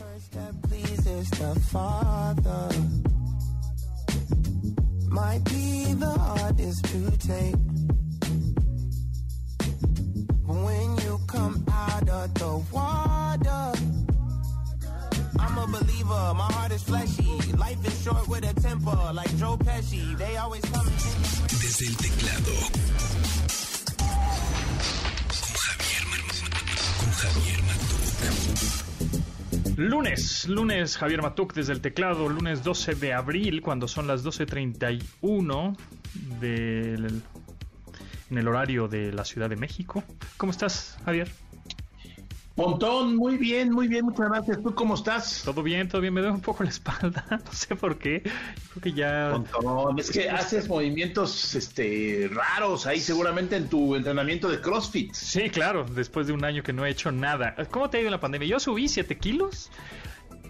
Might 5.12 5.44
be 5.44 5.92
the 5.94 6.11
hardest 6.11 6.85
to 6.87 7.11
take. 7.18 7.55
But 10.46 10.57
when 10.66 10.96
you 11.05 11.20
come 11.27 11.64
out 11.70 12.09
of 12.09 12.35
the 12.35 12.64
water, 12.72 13.72
I'm 15.38 15.59
a 15.59 15.66
believer. 15.66 16.35
My 16.35 16.48
heart 16.53 16.72
is 16.72 16.83
fleshy. 16.83 17.53
Life 17.57 17.87
is 17.87 18.03
short 18.03 18.27
with 18.29 18.44
a 18.51 18.55
temper, 18.61 19.11
like 19.14 19.35
Joe 19.37 19.57
Pesci. 19.59 20.16
They 20.16 20.37
always 20.37 20.62
come. 20.64 20.87
Desde 21.61 21.87
el 21.88 21.94
teclado. 21.96 22.55
Con 25.40 25.55
Javier, 25.64 26.05
Ma- 26.11 26.22
con 26.98 27.11
Javier 27.20 27.61
Matuk. 27.66 28.91
Lunes, 29.76 30.48
lunes 30.48 30.98
Javier 30.98 31.22
Matuk 31.22 31.54
desde 31.54 31.72
el 31.72 31.80
teclado, 31.80 32.28
lunes 32.28 32.62
12 32.62 32.94
de 32.94 33.14
abril, 33.14 33.62
cuando 33.62 33.88
son 33.88 34.06
las 34.06 34.22
12.31 34.22 35.76
del, 36.40 37.22
en 38.30 38.38
el 38.38 38.48
horario 38.48 38.87
de 38.87 39.12
la 39.12 39.24
Ciudad 39.24 39.48
de 39.48 39.56
México. 39.56 40.04
¿Cómo 40.37 40.52
estás, 40.52 40.98
Javier? 41.04 41.32
Pontón, 42.54 43.16
muy 43.16 43.38
bien, 43.38 43.70
muy 43.70 43.88
bien, 43.88 44.04
muchas 44.04 44.28
gracias. 44.28 44.62
¿Tú 44.62 44.74
cómo 44.74 44.94
estás? 44.94 45.42
Todo 45.44 45.62
bien, 45.62 45.88
todo 45.88 46.02
bien, 46.02 46.12
me 46.12 46.20
duele 46.20 46.34
un 46.34 46.42
poco 46.42 46.62
la 46.64 46.70
espalda, 46.70 47.24
no 47.30 47.52
sé 47.52 47.74
por 47.76 47.98
qué. 47.98 48.22
Creo 48.22 48.82
que 48.82 48.92
ya... 48.92 49.30
Pontón, 49.32 49.98
es 49.98 50.10
que 50.10 50.28
haces 50.28 50.68
movimientos 50.68 51.54
este, 51.54 52.28
raros 52.30 52.86
ahí 52.86 53.00
seguramente 53.00 53.56
en 53.56 53.68
tu 53.68 53.96
entrenamiento 53.96 54.48
de 54.48 54.60
CrossFit. 54.60 55.14
Sí, 55.14 55.48
claro, 55.48 55.84
después 55.84 56.26
de 56.26 56.34
un 56.34 56.44
año 56.44 56.62
que 56.62 56.72
no 56.72 56.84
he 56.84 56.90
hecho 56.90 57.10
nada. 57.10 57.54
¿Cómo 57.70 57.88
te 57.88 57.96
ha 57.96 58.00
ido 58.00 58.08
en 58.08 58.12
la 58.12 58.20
pandemia? 58.20 58.48
Yo 58.48 58.60
subí 58.60 58.88
7 58.88 59.16
kilos. 59.16 59.70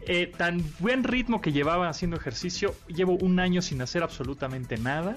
Eh, 0.09 0.33
tan 0.37 0.65
buen 0.81 1.05
ritmo 1.05 1.41
que 1.41 1.53
llevaba 1.53 1.89
haciendo 1.89 2.17
ejercicio. 2.17 2.75
Llevo 2.89 3.13
un 3.15 3.39
año 3.39 3.63
sin 3.63 3.81
hacer 3.81 4.03
absolutamente 4.03 4.77
nada. 4.77 5.17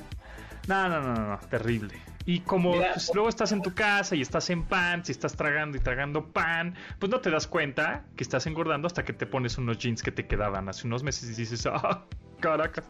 No, 0.68 0.90
no, 0.90 1.02
no, 1.02 1.14
no, 1.14 1.28
no, 1.28 1.40
terrible. 1.50 1.94
Y 2.26 2.40
como 2.40 2.74
Mira, 2.74 2.94
pues, 2.94 3.12
luego 3.14 3.30
estás 3.30 3.52
en 3.52 3.62
tu 3.62 3.74
casa 3.74 4.16
y 4.16 4.22
estás 4.22 4.50
en 4.50 4.64
pan, 4.64 5.06
si 5.06 5.12
estás 5.12 5.36
tragando 5.36 5.78
y 5.78 5.80
tragando 5.80 6.26
pan, 6.26 6.76
pues 6.98 7.12
no 7.12 7.20
te 7.20 7.30
das 7.30 7.46
cuenta 7.46 8.06
que 8.16 8.24
estás 8.24 8.48
engordando 8.48 8.88
hasta 8.88 9.06
que 9.06 9.14
te 9.14 9.28
pones 9.28 9.58
unos 9.60 9.78
jeans 9.78 10.02
que 10.02 10.12
te 10.12 10.26
quedaban 10.26 10.68
hace 10.68 10.88
unos 10.88 11.04
meses 11.04 11.30
y 11.30 11.34
dices, 11.36 11.68
ah, 11.68 12.06
caracas. 12.40 12.86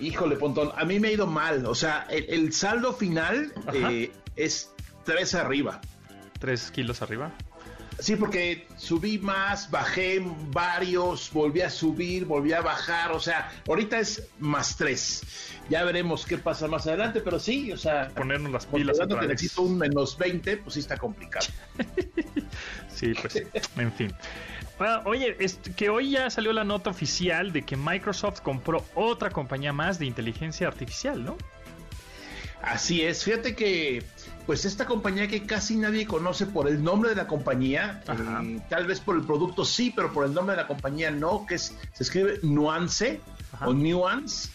Híjole, 0.00 0.36
Pontón, 0.36 0.72
a 0.76 0.84
mí 0.84 0.98
me 1.00 1.08
ha 1.08 1.12
ido 1.12 1.26
mal. 1.26 1.64
O 1.66 1.74
sea, 1.74 2.06
el, 2.10 2.26
el 2.28 2.52
saldo 2.52 2.92
final 2.92 3.52
eh, 3.72 4.10
es 4.34 4.74
tres 5.04 5.34
arriba. 5.34 5.80
Tres 6.38 6.70
kilos 6.70 7.02
arriba. 7.02 7.32
Sí, 7.98 8.16
porque 8.16 8.66
subí 8.76 9.18
más, 9.18 9.70
bajé 9.70 10.22
varios, 10.50 11.30
volví 11.32 11.62
a 11.62 11.70
subir, 11.70 12.26
volví 12.26 12.52
a 12.52 12.60
bajar, 12.60 13.12
o 13.12 13.20
sea, 13.20 13.50
ahorita 13.66 13.98
es 13.98 14.28
más 14.38 14.76
tres. 14.76 15.22
Ya 15.70 15.82
veremos 15.84 16.26
qué 16.26 16.38
pasa 16.38 16.68
más 16.68 16.86
adelante, 16.86 17.20
pero 17.20 17.38
sí, 17.38 17.72
o 17.72 17.76
sea, 17.76 18.08
Ponernos 18.10 18.52
las 18.52 18.66
pilas 18.66 19.00
otra 19.00 19.20
que 19.20 19.28
necesito 19.28 19.62
un 19.62 19.78
menos 19.78 20.16
20, 20.18 20.58
pues 20.58 20.74
sí 20.74 20.80
está 20.80 20.96
complicado. 20.96 21.46
Sí, 22.88 23.12
pues 23.12 23.34
sí. 23.34 23.42
En 23.76 23.92
fin. 23.92 24.10
Bueno, 24.78 25.02
oye, 25.04 25.36
es 25.38 25.58
que 25.76 25.90
hoy 25.90 26.12
ya 26.12 26.30
salió 26.30 26.54
la 26.54 26.64
nota 26.64 26.88
oficial 26.88 27.52
de 27.52 27.62
que 27.62 27.76
Microsoft 27.76 28.40
compró 28.40 28.86
otra 28.94 29.28
compañía 29.28 29.74
más 29.74 29.98
de 29.98 30.06
inteligencia 30.06 30.66
artificial, 30.66 31.22
¿no? 31.22 31.36
Así 32.66 33.02
es, 33.02 33.24
fíjate 33.24 33.54
que 33.54 34.02
pues 34.44 34.64
esta 34.64 34.86
compañía 34.86 35.28
que 35.28 35.46
casi 35.46 35.76
nadie 35.76 36.04
conoce 36.06 36.46
por 36.46 36.66
el 36.68 36.82
nombre 36.82 37.10
de 37.10 37.16
la 37.16 37.28
compañía, 37.28 38.02
eh, 38.08 38.60
tal 38.68 38.86
vez 38.86 39.00
por 39.00 39.16
el 39.16 39.22
producto 39.22 39.64
sí, 39.64 39.92
pero 39.94 40.12
por 40.12 40.24
el 40.24 40.34
nombre 40.34 40.56
de 40.56 40.62
la 40.62 40.68
compañía 40.68 41.10
no, 41.10 41.46
que 41.46 41.56
es, 41.56 41.76
se 41.92 42.02
escribe 42.02 42.40
Nuance 42.42 43.20
Ajá. 43.52 43.68
o 43.68 43.72
Nuance, 43.72 44.50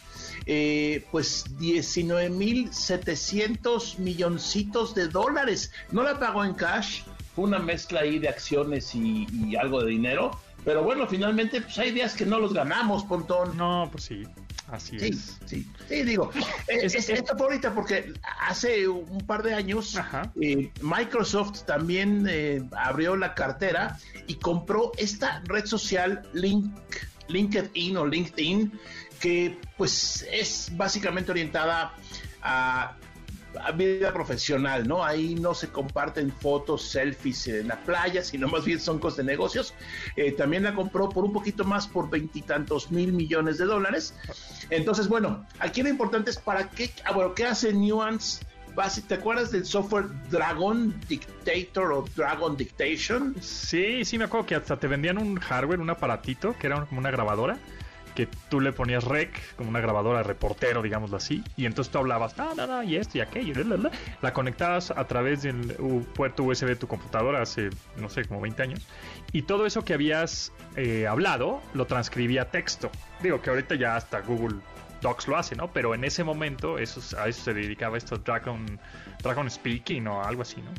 eh, 0.45 1.05
pues 1.11 1.45
19.700 1.57 3.97
milloncitos 3.99 4.93
de 4.93 5.07
dólares. 5.07 5.71
No 5.91 6.03
la 6.03 6.19
pagó 6.19 6.43
en 6.43 6.53
cash, 6.53 7.03
fue 7.35 7.45
una 7.45 7.59
mezcla 7.59 8.01
ahí 8.01 8.19
de 8.19 8.27
acciones 8.29 8.93
y, 8.93 9.25
y 9.31 9.55
algo 9.55 9.81
de 9.81 9.89
dinero, 9.89 10.31
pero 10.63 10.83
bueno, 10.83 11.07
finalmente 11.07 11.61
pues 11.61 11.77
hay 11.79 11.91
días 11.91 12.13
que 12.13 12.25
no 12.25 12.39
los 12.39 12.53
ganamos, 12.53 13.03
Pontón. 13.03 13.57
No, 13.57 13.89
pues 13.91 14.05
sí. 14.05 14.23
Así 14.71 14.97
Sí, 14.97 15.07
es. 15.09 15.37
sí, 15.45 15.67
sí, 15.89 16.03
digo, 16.03 16.31
eh, 16.67 16.79
Es- 16.83 16.95
es, 16.95 17.09
esta 17.09 17.35
fue 17.35 17.47
ahorita 17.47 17.73
porque 17.75 18.13
hace 18.39 18.87
un 18.87 19.19
par 19.27 19.43
de 19.43 19.53
años 19.53 19.99
eh, 20.41 20.71
Microsoft 20.81 21.63
también 21.65 22.25
eh, 22.29 22.63
abrió 22.77 23.17
la 23.17 23.33
cartera 23.35 23.97
y 24.27 24.35
compró 24.35 24.93
esta 24.97 25.41
red 25.45 25.65
social 25.65 26.21
Link, 26.33 26.73
LinkedIn 27.27 27.97
o 27.97 28.05
LinkedIn 28.05 28.71
que 29.19 29.59
pues 29.77 30.25
es 30.31 30.69
básicamente 30.77 31.31
orientada 31.31 31.93
a 32.41 32.95
vida 33.75 34.13
profesional, 34.13 34.87
¿no? 34.87 35.03
Ahí 35.03 35.35
no 35.35 35.53
se 35.53 35.69
comparten 35.69 36.31
fotos, 36.31 36.83
selfies 36.89 37.47
en 37.47 37.67
la 37.67 37.77
playa, 37.77 38.23
sino 38.23 38.47
más 38.47 38.65
bien 38.65 38.79
son 38.79 38.99
cosas 38.99 39.17
de 39.17 39.23
negocios. 39.25 39.73
Eh, 40.15 40.31
también 40.31 40.63
la 40.63 40.73
compró 40.73 41.09
por 41.09 41.23
un 41.23 41.33
poquito 41.33 41.63
más, 41.63 41.87
por 41.87 42.09
veintitantos 42.09 42.91
mil 42.91 43.13
millones 43.13 43.57
de 43.57 43.65
dólares. 43.65 44.15
Entonces, 44.69 45.07
bueno, 45.07 45.45
aquí 45.59 45.81
lo 45.83 45.89
importante 45.89 46.31
es 46.31 46.37
para 46.37 46.69
qué, 46.69 46.91
ah, 47.05 47.13
bueno, 47.13 47.33
¿qué 47.33 47.45
hace 47.45 47.73
Nuance? 47.73 48.45
¿Te 49.07 49.15
acuerdas 49.15 49.51
del 49.51 49.65
software 49.65 50.05
Dragon 50.29 50.95
Dictator 51.07 51.91
o 51.91 52.05
Dragon 52.15 52.55
Dictation? 52.55 53.35
Sí, 53.41 54.05
sí, 54.05 54.17
me 54.17 54.23
acuerdo 54.23 54.45
que 54.47 54.55
hasta 54.55 54.77
te 54.79 54.87
vendían 54.87 55.17
un 55.17 55.37
hardware, 55.37 55.81
un 55.81 55.89
aparatito, 55.89 56.55
que 56.57 56.67
era 56.67 56.85
como 56.85 56.99
una 56.99 57.11
grabadora, 57.11 57.57
que 58.15 58.27
tú 58.49 58.59
le 58.59 58.73
ponías 58.73 59.03
rec, 59.03 59.55
como 59.55 59.69
una 59.69 59.79
grabadora 59.79 60.23
reportero, 60.23 60.81
digámoslo 60.81 61.17
así, 61.17 61.43
y 61.57 61.65
entonces 61.65 61.91
tú 61.91 61.99
hablabas, 61.99 62.37
no, 62.37 62.53
no, 62.55 62.83
y 62.83 62.95
esto 62.95 63.17
y 63.17 63.21
aquello, 63.21 63.53
la, 63.63 63.75
la, 63.75 63.83
la". 63.83 63.91
la 64.21 64.33
conectabas 64.33 64.91
a 64.91 65.07
través 65.07 65.43
del 65.43 65.75
puerto 66.15 66.43
USB 66.43 66.67
de 66.67 66.75
tu 66.75 66.87
computadora 66.87 67.41
hace, 67.41 67.69
no 67.97 68.09
sé, 68.09 68.25
como 68.25 68.41
20 68.41 68.63
años, 68.63 68.87
y 69.31 69.43
todo 69.43 69.65
eso 69.65 69.83
que 69.83 69.93
habías 69.93 70.51
eh, 70.75 71.07
hablado 71.07 71.61
lo 71.73 71.85
transcribía 71.85 72.43
a 72.43 72.45
texto. 72.45 72.91
Digo 73.21 73.41
que 73.41 73.49
ahorita 73.49 73.75
ya 73.75 73.95
hasta 73.95 74.21
Google 74.21 74.57
Docs 75.01 75.27
lo 75.27 75.37
hace, 75.37 75.55
¿no? 75.55 75.71
Pero 75.71 75.95
en 75.95 76.03
ese 76.03 76.23
momento 76.23 76.77
eso, 76.77 77.01
a 77.17 77.27
eso 77.27 77.43
se 77.43 77.53
dedicaba 77.53 77.97
esto 77.97 78.17
Dragon, 78.17 78.79
Dragon 79.21 79.49
Speaking 79.49 80.07
o 80.07 80.23
algo 80.23 80.43
así, 80.43 80.61
¿no? 80.61 80.71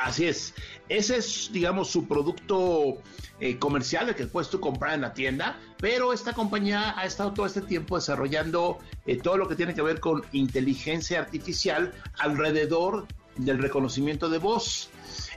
Así 0.00 0.26
es. 0.26 0.54
Ese 0.88 1.16
es, 1.16 1.50
digamos, 1.52 1.90
su 1.90 2.06
producto 2.06 2.98
eh, 3.40 3.58
comercial, 3.58 4.08
el 4.08 4.14
que 4.14 4.26
puedes 4.26 4.48
tú 4.48 4.60
comprar 4.60 4.94
en 4.94 5.02
la 5.02 5.12
tienda, 5.12 5.58
pero 5.78 6.12
esta 6.12 6.32
compañía 6.32 6.98
ha 6.98 7.04
estado 7.04 7.32
todo 7.32 7.46
este 7.46 7.60
tiempo 7.60 7.96
desarrollando 7.96 8.78
eh, 9.06 9.16
todo 9.16 9.36
lo 9.36 9.48
que 9.48 9.54
tiene 9.54 9.74
que 9.74 9.82
ver 9.82 10.00
con 10.00 10.24
inteligencia 10.32 11.20
artificial 11.20 11.92
alrededor 12.18 13.06
del 13.38 13.58
reconocimiento 13.58 14.28
de 14.28 14.38
voz. 14.38 14.90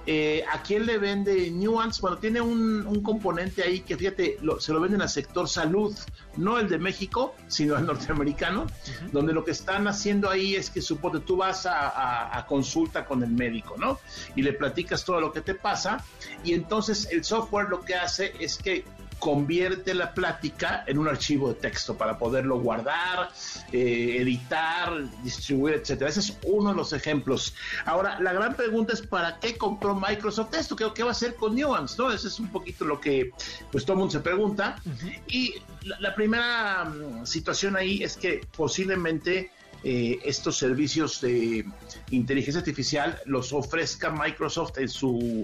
Eh, 0.08 0.44
¿A 0.52 0.64
quién 0.64 0.88
le 0.88 0.98
vende 0.98 1.52
Nuance? 1.52 2.02
Bueno, 2.02 2.18
tiene 2.18 2.42
un, 2.42 2.86
un 2.88 3.02
componente 3.04 3.62
ahí 3.64 3.82
que, 3.82 3.96
fíjate, 3.96 4.38
lo- 4.42 4.60
se 4.60 4.74
lo 4.74 4.82
venden 4.82 5.02
al 5.04 5.10
sector 5.10 5.48
salud, 5.48 5.96
no 6.38 6.58
el 6.58 6.68
de 6.68 6.80
México, 6.80 7.36
sino 7.48 7.76
al 7.76 7.86
norteamericano, 7.86 8.66
donde 9.12 9.32
lo 9.32 9.46
que 9.46 9.52
están 9.52 9.88
haciendo 9.88 10.28
ahí 10.30 10.56
es 10.56 10.72
que 10.72 10.82
suponte 10.82 11.20
tú 11.20 11.38
vas 11.38 11.68
a, 11.68 11.88
a- 11.90 12.38
a 12.40 12.48
consulta 12.48 13.06
con 13.06 13.22
el 13.24 13.30
médico, 13.30 13.76
¿no? 13.78 14.00
Y 14.36 14.42
le 14.42 14.54
platicas 14.54 15.06
todo 15.06 15.22
lo 15.22 15.32
que 15.32 15.42
te 15.42 15.54
pasa, 15.54 16.04
y 16.44 16.54
entonces 16.54 17.08
el 17.12 17.24
software 17.24 17.70
lo 17.70 17.82
que 17.82 17.94
hace 17.94 18.34
es 18.40 18.58
que 18.58 18.84
convierte 19.22 19.94
la 19.94 20.16
plática 20.16 20.84
en 20.88 20.98
un 20.98 21.08
archivo 21.08 21.50
de 21.50 21.54
texto 21.54 21.96
para 21.96 22.18
poderlo 22.18 22.60
guardar, 22.60 23.30
eh, 23.72 24.18
editar, 24.20 24.92
distribuir, 25.24 25.76
etcétera. 25.76 26.10
Ese 26.10 26.22
es 26.22 26.38
uno 26.44 26.72
de 26.72 26.76
los 26.76 26.92
ejemplos. 26.92 27.54
Ahora, 27.86 28.20
la 28.20 28.34
gran 28.34 28.56
pregunta 28.56 28.94
es 28.94 29.02
¿para 29.04 29.40
qué 29.40 29.60
compró 29.60 29.94
Microsoft 29.94 30.56
esto? 30.56 30.76
¿Qué, 30.76 30.88
qué 30.96 31.04
va 31.04 31.10
a 31.10 31.12
hacer 31.12 31.36
con 31.36 31.56
Nuance? 31.56 31.96
¿no? 32.00 32.12
Ese 32.12 32.30
es 32.30 32.40
un 32.40 32.52
poquito 32.52 32.84
lo 32.84 33.00
que 33.00 33.32
pues 33.72 33.86
todo 33.86 33.94
el 33.94 34.00
mundo 34.00 34.12
se 34.12 34.22
pregunta. 34.22 34.82
Y 35.28 35.54
la, 35.84 36.00
la 36.00 36.16
primera 36.16 36.86
mm, 36.86 37.24
situación 37.28 37.76
ahí 37.78 38.04
es 38.04 38.18
que 38.18 38.42
posiblemente 38.58 39.52
eh, 39.84 40.20
estos 40.26 40.58
servicios 40.58 41.22
de 41.22 41.66
inteligencia 42.12 42.60
artificial 42.60 43.20
los 43.26 43.52
ofrezca 43.52 44.12
Microsoft 44.12 44.78
en 44.78 44.88
su 44.88 45.44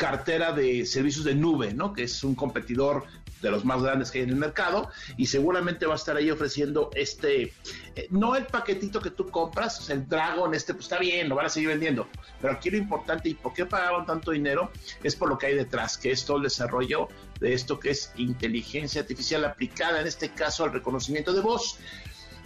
cartera 0.00 0.52
de 0.52 0.86
servicios 0.86 1.26
de 1.26 1.34
nube, 1.34 1.74
¿no? 1.74 1.92
Que 1.92 2.04
es 2.04 2.24
un 2.24 2.34
competidor 2.34 3.04
de 3.42 3.50
los 3.50 3.66
más 3.66 3.82
grandes 3.82 4.10
que 4.10 4.18
hay 4.18 4.24
en 4.24 4.30
el 4.30 4.36
mercado 4.36 4.88
y 5.18 5.26
seguramente 5.26 5.84
va 5.84 5.92
a 5.92 5.96
estar 5.96 6.16
ahí 6.16 6.30
ofreciendo 6.30 6.90
este, 6.94 7.52
eh, 7.94 8.06
no 8.08 8.34
el 8.34 8.46
paquetito 8.46 8.98
que 9.02 9.10
tú 9.10 9.28
compras, 9.28 9.78
o 9.78 9.82
sea, 9.82 9.96
el 9.96 10.08
Dragon, 10.08 10.54
este, 10.54 10.72
pues 10.72 10.86
está 10.86 10.98
bien, 10.98 11.28
lo 11.28 11.34
van 11.34 11.46
a 11.46 11.48
seguir 11.50 11.68
vendiendo, 11.68 12.08
pero 12.40 12.54
aquí 12.54 12.70
lo 12.70 12.78
importante 12.78 13.28
y 13.28 13.34
por 13.34 13.52
qué 13.52 13.66
pagaban 13.66 14.06
tanto 14.06 14.30
dinero 14.30 14.70
es 15.02 15.16
por 15.16 15.28
lo 15.28 15.36
que 15.36 15.48
hay 15.48 15.54
detrás, 15.54 15.98
que 15.98 16.12
es 16.12 16.24
todo 16.24 16.38
el 16.38 16.44
desarrollo 16.44 17.08
de 17.38 17.52
esto 17.52 17.78
que 17.78 17.90
es 17.90 18.10
inteligencia 18.16 19.02
artificial 19.02 19.44
aplicada, 19.44 20.00
en 20.00 20.06
este 20.06 20.30
caso 20.30 20.64
al 20.64 20.72
reconocimiento 20.72 21.34
de 21.34 21.42
voz. 21.42 21.78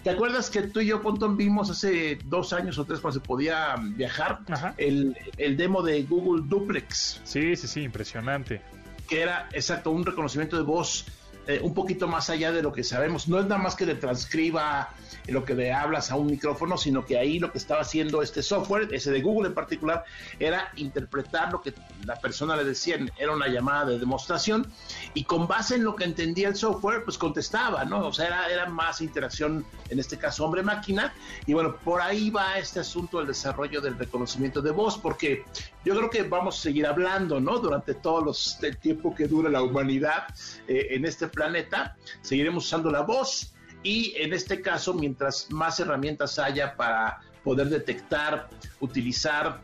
¿Te 0.04 0.10
acuerdas 0.10 0.50
que 0.50 0.62
tú 0.62 0.80
y 0.80 0.86
yo, 0.86 1.00
Pontón, 1.00 1.36
vimos 1.38 1.70
hace 1.70 2.18
dos 2.26 2.52
años 2.52 2.78
o 2.78 2.84
tres 2.84 3.00
cuando 3.00 3.18
se 3.18 3.26
podía 3.26 3.74
viajar 3.80 4.40
el, 4.76 5.16
el 5.38 5.56
demo 5.56 5.82
de 5.82 6.02
Google 6.02 6.42
Duplex? 6.46 7.22
Sí, 7.24 7.56
sí, 7.56 7.66
sí, 7.66 7.80
impresionante. 7.80 8.60
que 9.08 9.22
era 9.22 9.48
exacto 9.52 9.90
un 9.90 10.04
reconocimiento 10.04 10.56
de 10.58 10.62
voz 10.62 11.06
eh, 11.46 11.60
un 11.62 11.74
poquito 11.74 12.08
más 12.08 12.30
allá 12.30 12.52
de 12.52 12.62
lo 12.62 12.72
que 12.72 12.84
sabemos. 12.84 13.28
No 13.28 13.38
es 13.38 13.46
nada 13.46 13.60
más 13.60 13.74
que 13.74 13.86
le 13.86 13.94
transcriba 13.94 14.90
lo 15.28 15.44
que 15.44 15.54
le 15.54 15.72
hablas 15.72 16.10
a 16.10 16.16
un 16.16 16.26
micrófono, 16.26 16.76
sino 16.76 17.04
que 17.04 17.18
ahí 17.18 17.38
lo 17.38 17.50
que 17.50 17.58
estaba 17.58 17.80
haciendo 17.80 18.22
este 18.22 18.42
software, 18.42 18.88
ese 18.92 19.10
de 19.10 19.22
Google 19.22 19.48
en 19.48 19.54
particular, 19.54 20.04
era 20.38 20.70
interpretar 20.76 21.50
lo 21.52 21.62
que 21.62 21.72
la 22.04 22.16
persona 22.16 22.56
le 22.56 22.64
decía, 22.64 22.98
era 23.18 23.32
una 23.32 23.48
llamada 23.48 23.86
de 23.86 23.98
demostración, 23.98 24.66
y 25.14 25.24
con 25.24 25.46
base 25.46 25.76
en 25.76 25.84
lo 25.84 25.96
que 25.96 26.04
entendía 26.04 26.48
el 26.48 26.56
software, 26.56 27.04
pues 27.04 27.16
contestaba, 27.16 27.84
¿no? 27.84 28.06
O 28.06 28.12
sea, 28.12 28.26
era, 28.26 28.48
era 28.48 28.66
más 28.66 29.00
interacción, 29.00 29.64
en 29.88 29.98
este 29.98 30.18
caso 30.18 30.44
hombre-máquina, 30.44 31.14
y 31.46 31.54
bueno, 31.54 31.76
por 31.76 32.02
ahí 32.02 32.30
va 32.30 32.58
este 32.58 32.80
asunto 32.80 33.18
del 33.18 33.28
desarrollo 33.28 33.80
del 33.80 33.98
reconocimiento 33.98 34.60
de 34.60 34.72
voz, 34.72 34.98
porque 34.98 35.44
yo 35.84 35.94
creo 35.96 36.10
que 36.10 36.22
vamos 36.22 36.58
a 36.58 36.62
seguir 36.62 36.86
hablando, 36.86 37.40
¿no? 37.40 37.58
Durante 37.58 37.94
todo 37.94 38.22
los, 38.22 38.58
el 38.62 38.76
tiempo 38.76 39.14
que 39.14 39.26
dura 39.26 39.48
la 39.48 39.62
humanidad 39.62 40.24
eh, 40.68 40.88
en 40.90 41.04
este 41.04 41.28
planeta, 41.34 41.96
seguiremos 42.22 42.64
usando 42.66 42.90
la 42.90 43.02
voz 43.02 43.54
y 43.82 44.14
en 44.16 44.32
este 44.32 44.62
caso, 44.62 44.94
mientras 44.94 45.50
más 45.50 45.78
herramientas 45.78 46.38
haya 46.38 46.74
para 46.74 47.20
poder 47.44 47.68
detectar, 47.68 48.48
utilizar 48.80 49.60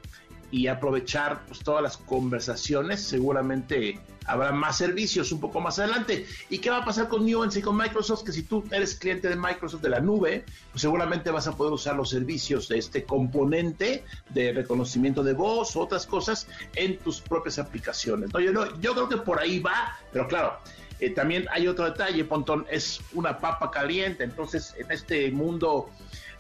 y 0.50 0.66
aprovechar 0.66 1.46
pues, 1.46 1.60
todas 1.60 1.82
las 1.82 1.96
conversaciones, 1.96 3.00
seguramente 3.02 3.98
habrá 4.26 4.52
más 4.52 4.76
servicios 4.76 5.32
un 5.32 5.40
poco 5.40 5.60
más 5.60 5.78
adelante. 5.78 6.26
¿Y 6.50 6.58
qué 6.58 6.70
va 6.70 6.78
a 6.78 6.84
pasar 6.84 7.08
con 7.08 7.28
Nuance 7.28 7.60
y 7.60 7.62
con 7.62 7.76
Microsoft? 7.76 8.24
Que 8.24 8.32
si 8.32 8.42
tú 8.42 8.64
eres 8.70 8.94
cliente 8.94 9.28
de 9.28 9.36
Microsoft 9.36 9.80
de 9.80 9.88
la 9.88 10.00
nube, 10.00 10.44
pues 10.70 10.82
seguramente 10.82 11.30
vas 11.30 11.46
a 11.46 11.56
poder 11.56 11.72
usar 11.72 11.96
los 11.96 12.10
servicios 12.10 12.68
de 12.68 12.78
este 12.78 13.04
componente 13.04 14.04
de 14.30 14.52
reconocimiento 14.52 15.22
de 15.22 15.32
voz 15.32 15.74
o 15.76 15.80
otras 15.80 16.06
cosas 16.06 16.46
en 16.74 16.98
tus 16.98 17.20
propias 17.20 17.58
aplicaciones. 17.58 18.32
¿no? 18.32 18.40
Yo, 18.40 18.52
yo 18.80 18.92
creo 18.92 19.08
que 19.08 19.16
por 19.16 19.40
ahí 19.40 19.60
va, 19.60 19.96
pero 20.12 20.28
claro, 20.28 20.58
Eh, 21.00 21.10
también 21.10 21.46
hay 21.50 21.66
otro 21.66 21.86
detalle, 21.86 22.24
Pontón, 22.24 22.66
es 22.70 23.00
una 23.14 23.38
papa 23.38 23.70
caliente, 23.70 24.24
entonces 24.24 24.74
en 24.78 24.90
este 24.90 25.30
mundo 25.30 25.90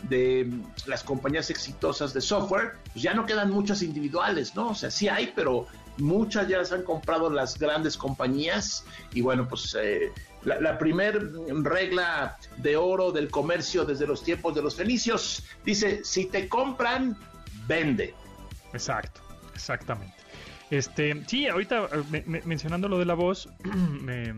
de 0.04 0.44
mm, 0.44 0.64
las 0.86 1.02
compañías 1.02 1.50
exitosas 1.50 2.12
de 2.12 2.20
software, 2.20 2.74
pues 2.92 3.02
ya 3.02 3.14
no 3.14 3.24
quedan 3.24 3.50
muchas 3.50 3.82
individuales, 3.82 4.54
¿no? 4.54 4.70
O 4.70 4.74
sea, 4.74 4.90
sí 4.90 5.08
hay, 5.08 5.32
pero 5.34 5.66
muchas 5.96 6.48
ya 6.48 6.58
las 6.58 6.72
han 6.72 6.82
comprado 6.82 7.30
las 7.30 7.58
grandes 7.58 7.96
compañías 7.96 8.84
y 9.12 9.22
bueno, 9.22 9.48
pues 9.48 9.76
eh, 9.80 10.12
la, 10.44 10.60
la 10.60 10.78
primer 10.78 11.32
regla 11.62 12.38
de 12.58 12.76
oro 12.76 13.12
del 13.12 13.30
comercio 13.30 13.84
desde 13.84 14.06
los 14.06 14.22
tiempos 14.22 14.54
de 14.54 14.62
los 14.62 14.74
fenicios 14.74 15.44
dice, 15.64 16.02
si 16.04 16.26
te 16.26 16.48
compran, 16.48 17.16
vende. 17.66 18.14
Exacto, 18.72 19.20
exactamente. 19.54 20.19
Este, 20.70 21.22
sí, 21.26 21.46
ahorita 21.48 21.84
eh, 21.92 22.02
me- 22.10 22.22
me- 22.26 22.42
mencionando 22.44 22.88
lo 22.88 22.98
de 22.98 23.04
la 23.06 23.14
voz, 23.14 23.48
me, 24.02 24.32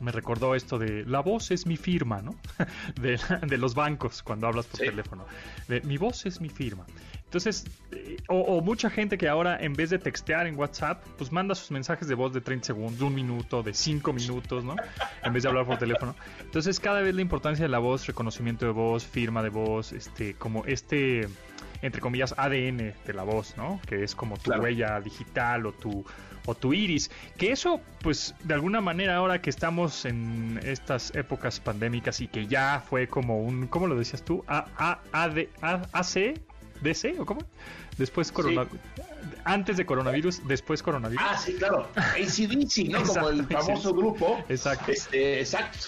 me 0.00 0.12
recordó 0.12 0.54
esto 0.54 0.78
de 0.78 1.04
la 1.06 1.20
voz 1.20 1.50
es 1.50 1.66
mi 1.66 1.76
firma, 1.76 2.20
¿no? 2.20 2.34
De, 2.96 3.18
de 3.46 3.58
los 3.58 3.74
bancos 3.74 4.22
cuando 4.22 4.46
hablas 4.46 4.66
por 4.66 4.80
Sí. 4.80 4.86
teléfono. 4.86 5.24
De, 5.68 5.80
mi 5.82 5.96
voz 5.98 6.26
es 6.26 6.40
mi 6.40 6.48
firma. 6.50 6.84
Entonces, 7.24 7.66
eh, 7.90 8.18
o, 8.28 8.38
o 8.38 8.60
mucha 8.60 8.90
gente 8.90 9.18
que 9.18 9.28
ahora 9.28 9.56
en 9.60 9.72
vez 9.72 9.90
de 9.90 9.98
textear 9.98 10.46
en 10.46 10.56
WhatsApp, 10.56 11.02
pues 11.18 11.32
manda 11.32 11.54
sus 11.56 11.70
mensajes 11.72 12.06
de 12.06 12.14
voz 12.14 12.32
de 12.32 12.40
30 12.40 12.66
segundos, 12.66 12.98
de 12.98 13.04
un 13.06 13.14
minuto, 13.14 13.62
de 13.62 13.72
5 13.74 14.12
minutos, 14.12 14.62
¿no? 14.62 14.76
En 15.24 15.32
vez 15.32 15.42
de 15.42 15.48
hablar 15.48 15.66
por 15.66 15.78
teléfono. 15.78 16.14
Entonces, 16.42 16.78
cada 16.78 17.00
vez 17.00 17.12
la 17.14 17.22
importancia 17.22 17.64
de 17.64 17.70
la 17.70 17.78
voz, 17.80 18.06
reconocimiento 18.06 18.66
de 18.66 18.72
voz, 18.72 19.04
firma 19.04 19.42
de 19.42 19.48
voz, 19.48 19.92
este, 19.92 20.34
como 20.34 20.64
este, 20.66 21.28
entre 21.84 22.00
comillas, 22.00 22.34
ADN 22.38 22.94
de 23.06 23.12
la 23.12 23.22
voz, 23.24 23.56
¿no? 23.58 23.78
Que 23.86 24.02
es 24.02 24.14
como 24.14 24.36
tu 24.36 24.44
Claro. 24.44 24.62
huella 24.62 25.00
digital 25.00 25.66
o 25.66 25.72
tu, 25.72 26.04
o 26.46 26.54
tu 26.54 26.72
iris. 26.72 27.10
Que 27.36 27.52
eso, 27.52 27.80
pues, 28.00 28.34
de 28.42 28.54
alguna 28.54 28.80
manera, 28.80 29.16
ahora 29.16 29.42
que 29.42 29.50
estamos 29.50 30.06
en 30.06 30.58
estas 30.64 31.14
épocas 31.14 31.60
pandémicas 31.60 32.20
y 32.22 32.28
que 32.28 32.46
ya 32.46 32.82
fue 32.88 33.06
como 33.06 33.38
un, 33.38 33.66
¿cómo 33.66 33.86
lo 33.86 33.96
decías 33.96 34.24
tú? 34.24 34.42
A, 34.48 34.66
A, 34.78 35.00
AD, 35.12 35.48
A, 35.60 35.82
AC, 35.92 36.40
DC, 36.80 37.16
¿o 37.18 37.26
cómo? 37.26 37.42
Después 37.98 38.32
corona, 38.32 38.66
antes 39.44 39.76
de 39.76 39.86
coronavirus, 39.86 40.46
después 40.48 40.82
coronavirus. 40.82 41.24
Ah, 41.24 41.38
sí, 41.38 41.54
claro. 41.54 41.88
ACDC, 41.94 42.88
¿no? 42.90 43.02
Como 43.06 43.28
el 43.28 43.46
famoso 43.46 43.90
sí. 43.90 43.94
grupo. 43.96 44.44
Exacto. 44.48 44.90
Este, 44.90 45.38
exacto. 45.40 45.78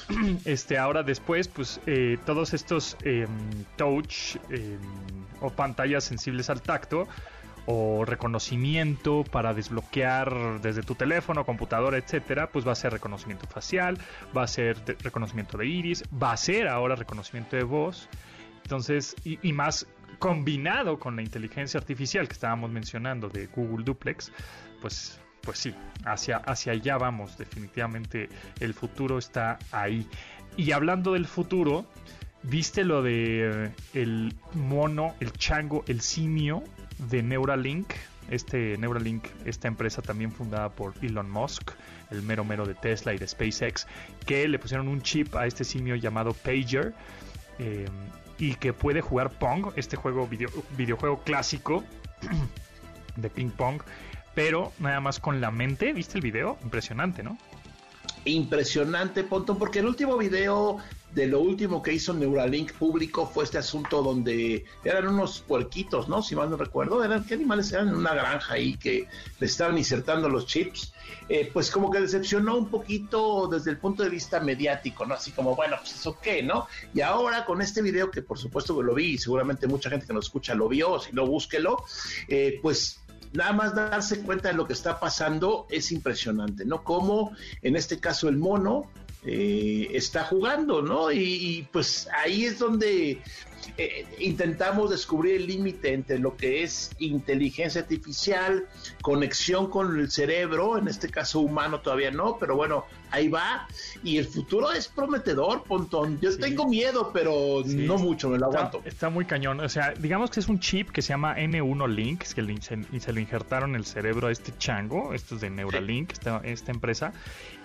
este 0.45 0.79
ahora 0.79 1.03
después 1.03 1.49
pues 1.49 1.81
eh, 1.87 2.17
todos 2.25 2.55
estos 2.55 2.97
em, 3.03 3.27
touch 3.77 4.37
em, 4.51 4.79
o 5.41 5.51
pantallas 5.51 6.05
sensibles 6.05 6.51
al 6.51 6.63
tacto 6.63 7.07
o 7.67 8.05
reconocimiento 8.05 9.25
para 9.25 9.53
desbloquear 9.53 10.61
desde 10.61 10.83
tu 10.83 10.95
teléfono, 10.95 11.45
computadora, 11.45 11.99
etcétera, 11.99 12.49
pues 12.51 12.67
va 12.67 12.73
a 12.73 12.77
ser 12.77 12.93
reconocimiento 12.93 13.47
facial, 13.49 13.99
va 14.37 14.45
a 14.45 14.47
ser 14.47 14.77
reconocimiento 15.03 15.59
de 15.59 15.67
iris, 15.67 16.05
va 16.11 16.33
a 16.33 16.37
ser 16.37 16.69
ahora 16.69 16.95
reconocimiento 16.95 17.57
de 17.57 17.65
voz. 17.65 18.09
Entonces, 18.63 19.17
y, 19.25 19.39
y 19.43 19.53
más 19.53 19.87
combinado 20.19 20.99
con 20.99 21.17
la 21.17 21.23
inteligencia 21.23 21.79
artificial 21.79 22.27
que 22.27 22.35
estábamos 22.35 22.71
mencionando 22.71 23.29
de 23.29 23.47
Google 23.47 23.85
Duplex, 23.85 24.33
pues, 24.81 25.21
pues 25.43 25.59
sí, 25.59 25.75
hacia, 26.05 26.39
hacia 26.39 26.73
allá 26.73 26.97
vamos. 26.99 27.37
Definitivamente 27.37 28.29
el 28.61 28.75
futuro 28.75 29.19
está 29.19 29.59
ahí. 29.73 30.09
Y 30.57 30.73
hablando 30.73 31.13
del 31.13 31.27
futuro, 31.27 31.87
¿viste 32.43 32.85
lo 32.85 33.03
de 33.03 33.65
eh, 33.67 33.71
el 33.95 34.35
mono, 34.55 35.15
el 35.21 35.33
chango, 35.33 35.85
el 35.89 36.01
simio 36.01 36.63
de 36.99 37.23
Neuralink? 37.23 37.93
Este 38.31 38.77
Neuralink, 38.79 39.25
esta 39.45 39.69
empresa 39.69 40.03
también 40.03 40.33
fundada 40.33 40.71
por 40.71 40.95
Elon 41.03 41.31
Musk, 41.31 41.71
el 42.11 42.23
mero 42.23 42.45
mero 42.45 42.67
de 42.67 42.75
Tesla 42.75 43.15
y 43.15 43.19
de 43.19 43.29
SpaceX, 43.29 43.87
que 44.27 44.49
le 44.49 44.59
pusieron 44.59 44.89
un 44.89 45.01
chip 45.03 45.35
a 45.37 45.47
este 45.47 45.65
simio 45.65 45.95
llamado 45.97 46.33
Pager. 46.33 46.95
eh, 47.59 47.87
y 48.39 48.55
que 48.57 48.75
puede 48.75 49.01
jugar 49.01 49.31
Pong, 49.39 49.69
este 49.77 49.97
juego 49.97 50.27
video- 50.29 50.51
videojuego 50.77 51.23
clásico 51.23 51.85
de 53.17 53.31
ping 53.31 53.49
pong, 53.49 53.81
pero 54.35 54.73
nada 54.79 55.01
más 55.01 55.21
con 55.21 55.41
la 55.41 55.51
mente. 55.51 55.95
¿Viste 55.95 56.19
el 56.19 56.23
video? 56.23 56.59
Impresionante, 56.63 57.23
¿no? 57.23 57.39
Impresionante, 58.27 59.23
Pontón, 59.25 59.59
porque 59.59 59.79
el 59.79 59.87
último 59.87 60.19
video 60.19 60.79
de 61.17 61.27
lo 61.27 61.41
último 61.41 61.83
que 61.83 61.95
hizo 61.95 62.13
Neuralink 62.13 62.73
público 62.73 63.27
fue 63.27 63.45
este 63.45 63.57
asunto 63.57 64.03
donde 64.03 64.67
eran 64.85 65.09
unos 65.09 65.41
puerquitos, 65.41 66.11
¿no? 66.11 66.23
Si 66.23 66.37
mal 66.37 66.51
no 66.51 66.59
recuerdo, 66.59 67.03
eran 67.03 67.25
qué 67.25 67.33
animales 67.33 67.73
eran 67.73 67.89
en 67.89 67.95
una 67.95 68.13
granja 68.13 68.53
ahí 68.53 68.77
que 68.77 69.09
le 69.41 69.47
estaban 69.47 69.79
insertando 69.79 70.29
los 70.29 70.45
chips. 70.45 70.93
Eh, 71.31 71.51
pues 71.51 71.71
como 71.71 71.91
que 71.91 72.03
decepcionó 72.03 72.59
un 72.59 72.69
poquito 72.69 73.49
desde 73.49 73.71
el 73.71 73.79
punto 73.79 74.03
de 74.03 74.11
vista 74.11 74.41
mediático, 74.41 75.07
¿no? 75.07 75.15
Así 75.15 75.31
como, 75.31 75.57
bueno, 75.57 75.77
pues 75.81 75.95
eso 75.95 76.19
qué, 76.21 76.43
¿no? 76.43 76.67
Y 76.93 77.01
ahora 77.01 77.47
con 77.47 77.63
este 77.63 77.81
video, 77.81 78.11
que 78.11 78.21
por 78.21 78.39
supuesto 78.39 78.83
lo 78.83 78.95
vi 78.95 79.13
y 79.13 79.19
seguramente 79.19 79.67
mucha 79.67 79.89
gente 79.89 80.07
que 80.07 80.13
nos 80.13 80.27
escucha 80.27 80.55
lo 80.55 80.69
vio, 80.69 81.01
si 81.01 81.13
no, 81.15 81.27
búsquelo, 81.27 81.83
eh, 82.29 82.59
pues 82.61 83.01
nada 83.33 83.55
más 83.55 83.75
darse 83.75 84.21
cuenta 84.21 84.49
de 84.51 84.55
lo 84.55 84.67
que 84.67 84.75
está 84.75 85.01
pasando 85.01 85.67
es 85.71 85.91
impresionante, 85.93 86.67
¿no? 86.67 86.85
Como 86.85 87.35
en 87.63 87.75
este 87.75 87.99
caso 88.01 88.29
el 88.29 88.37
mono 88.37 88.91
eh, 89.25 89.89
está 89.93 90.25
jugando, 90.25 90.83
¿no? 90.83 91.11
Y, 91.11 91.19
y, 91.21 91.63
pues 91.73 92.09
ahí 92.25 92.45
es 92.45 92.59
donde 92.59 93.21
eh, 93.79 94.07
intentamos 94.21 94.91
descubrir 94.91 95.37
el 95.37 95.47
límite 95.49 95.93
entre 95.93 96.19
lo 96.21 96.37
que 96.37 96.63
es 96.63 96.91
inteligencia 97.01 97.81
artificial, 97.81 98.67
conexión 99.03 99.69
con 99.69 99.99
el 99.99 100.11
cerebro, 100.11 100.79
en 100.79 100.87
este 100.87 101.09
caso 101.09 101.41
humano 101.41 101.81
todavía 101.81 102.13
no, 102.13 102.37
pero 102.39 102.55
bueno, 102.55 102.85
ahí 103.11 103.29
va. 103.29 103.67
Y 104.05 104.19
el 104.19 104.27
futuro 104.27 104.71
es 104.71 104.87
prometedor, 104.87 105.65
Pontón. 105.65 106.21
Yo 106.21 106.31
Sí. 106.31 106.39
tengo 106.39 106.69
miedo, 106.69 107.11
pero 107.13 107.63
Sí, 107.65 107.75
no 107.79 107.99
mucho, 107.99 108.29
me 108.29 108.39
lo 108.39 108.47
aguanto. 108.47 108.83
está 108.85 109.11
muy 109.11 109.25
cañón. 109.25 109.59
O 109.61 109.69
sea, 109.69 109.93
digamos 109.99 110.31
que 110.31 110.39
es 110.41 110.49
un 110.49 110.61
chip 110.61 110.91
que 110.91 111.03
se 111.03 111.09
llama 111.09 111.35
N1 111.37 111.89
Link, 111.89 112.23
que 112.35 112.43
le- 112.43 112.61
se, 112.63 112.79
y 112.93 113.01
se 113.01 113.13
lo 113.13 113.19
injertaron 113.19 113.71
en 113.71 113.77
el 113.77 113.85
cerebro 113.87 114.29
a 114.29 114.33
este 114.33 114.53
chango, 114.59 115.13
esto 115.15 115.35
es 115.35 115.41
de 115.41 115.51
Neuralink, 115.51 116.13
esta, 116.13 116.41
esta 116.45 116.71
empresa. 116.71 117.13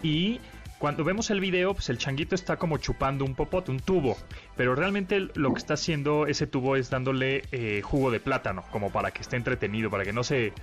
Y 0.01 0.39
cuando 0.81 1.03
vemos 1.03 1.29
el 1.29 1.39
video, 1.39 1.75
pues 1.75 1.89
el 1.89 1.99
changuito 1.99 2.33
está 2.33 2.57
como 2.57 2.77
chupando 2.79 3.23
un 3.23 3.35
popote, 3.35 3.69
un 3.69 3.79
tubo. 3.79 4.17
Pero 4.57 4.73
realmente 4.73 5.27
lo 5.35 5.53
que 5.53 5.59
está 5.59 5.75
haciendo 5.75 6.25
ese 6.25 6.47
tubo 6.47 6.75
es 6.75 6.89
dándole 6.89 7.43
eh, 7.51 7.81
jugo 7.83 8.09
de 8.09 8.19
plátano, 8.19 8.63
como 8.71 8.91
para 8.91 9.11
que 9.11 9.21
esté 9.21 9.37
entretenido, 9.37 9.91
para 9.91 10.03
que 10.03 10.11
no 10.11 10.23
se... 10.23 10.53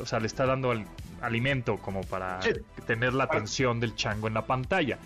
O 0.00 0.06
sea, 0.06 0.20
le 0.20 0.26
está 0.28 0.46
dando 0.46 0.70
al- 0.70 0.86
alimento 1.20 1.78
como 1.78 2.02
para 2.02 2.40
Sí. 2.42 2.50
tener 2.86 3.12
la 3.12 3.24
atención 3.24 3.80
del 3.80 3.94
chango 3.96 4.28
en 4.28 4.34
la 4.34 4.46
pantalla. 4.46 4.98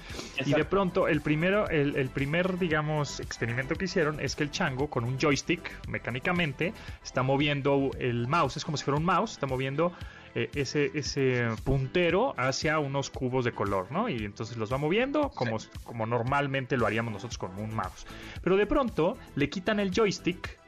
Y 0.45 0.53
de 0.53 0.65
pronto, 0.67 1.09
el 1.09 1.23
primero, 1.23 1.69
el, 1.71 1.97
el 1.97 2.11
primer, 2.11 2.59
digamos, 2.59 3.21
experimento 3.21 3.75
que 3.77 3.87
hicieron 3.87 4.21
es 4.21 4.37
que 4.37 4.43
el 4.43 4.51
chango 4.51 4.89
con 4.91 5.05
un 5.05 5.19
joystick 5.19 5.71
mecánicamente 5.89 6.73
está 7.03 7.23
moviendo 7.23 7.91
el 7.99 8.27
mouse, 8.29 8.59
es 8.59 8.65
como 8.65 8.77
si 8.77 8.85
fuera 8.85 8.99
un 8.99 9.05
mouse, 9.07 9.33
está 9.33 9.47
moviendo 9.47 9.93
eh, 10.35 10.49
ese, 10.55 10.91
ese 10.95 11.49
puntero 11.65 12.35
hacia 12.39 12.79
unos 12.79 13.11
cubos 13.11 13.45
de 13.45 13.53
color, 13.53 13.91
¿no? 13.91 14.09
Y 14.09 14.25
entonces 14.25 14.57
los 14.57 14.73
va 14.73 14.79
moviendo 14.79 15.31
como, 15.31 15.59
como 15.85 16.07
normalmente 16.07 16.77
lo 16.77 16.87
haríamos 16.87 17.13
nosotros 17.13 17.39
con 17.39 17.59
un 17.59 17.75
mouse. 17.75 18.07
Pero 18.43 18.57
de 18.57 18.67
pronto 18.67 19.17
le 19.35 19.49
quitan 19.51 19.81
el 19.81 19.91
joystick 19.93 20.59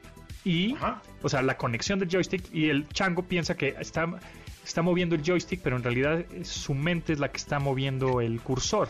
y, 0.43 0.73
Ajá. 0.75 1.01
o 1.21 1.29
sea, 1.29 1.41
la 1.41 1.55
conexión 1.57 1.99
del 1.99 2.09
joystick 2.09 2.53
y 2.53 2.69
el 2.69 2.87
chango 2.89 3.23
piensa 3.23 3.55
que 3.55 3.75
está, 3.79 4.07
está 4.65 4.81
moviendo 4.81 5.15
el 5.15 5.23
joystick, 5.23 5.61
pero 5.61 5.77
en 5.77 5.83
realidad 5.83 6.25
es- 6.33 6.49
su 6.49 6.73
mente 6.73 7.13
es 7.13 7.19
la 7.19 7.29
que 7.31 7.37
está 7.37 7.59
moviendo 7.59 8.19
el 8.19 8.41
cursor. 8.41 8.89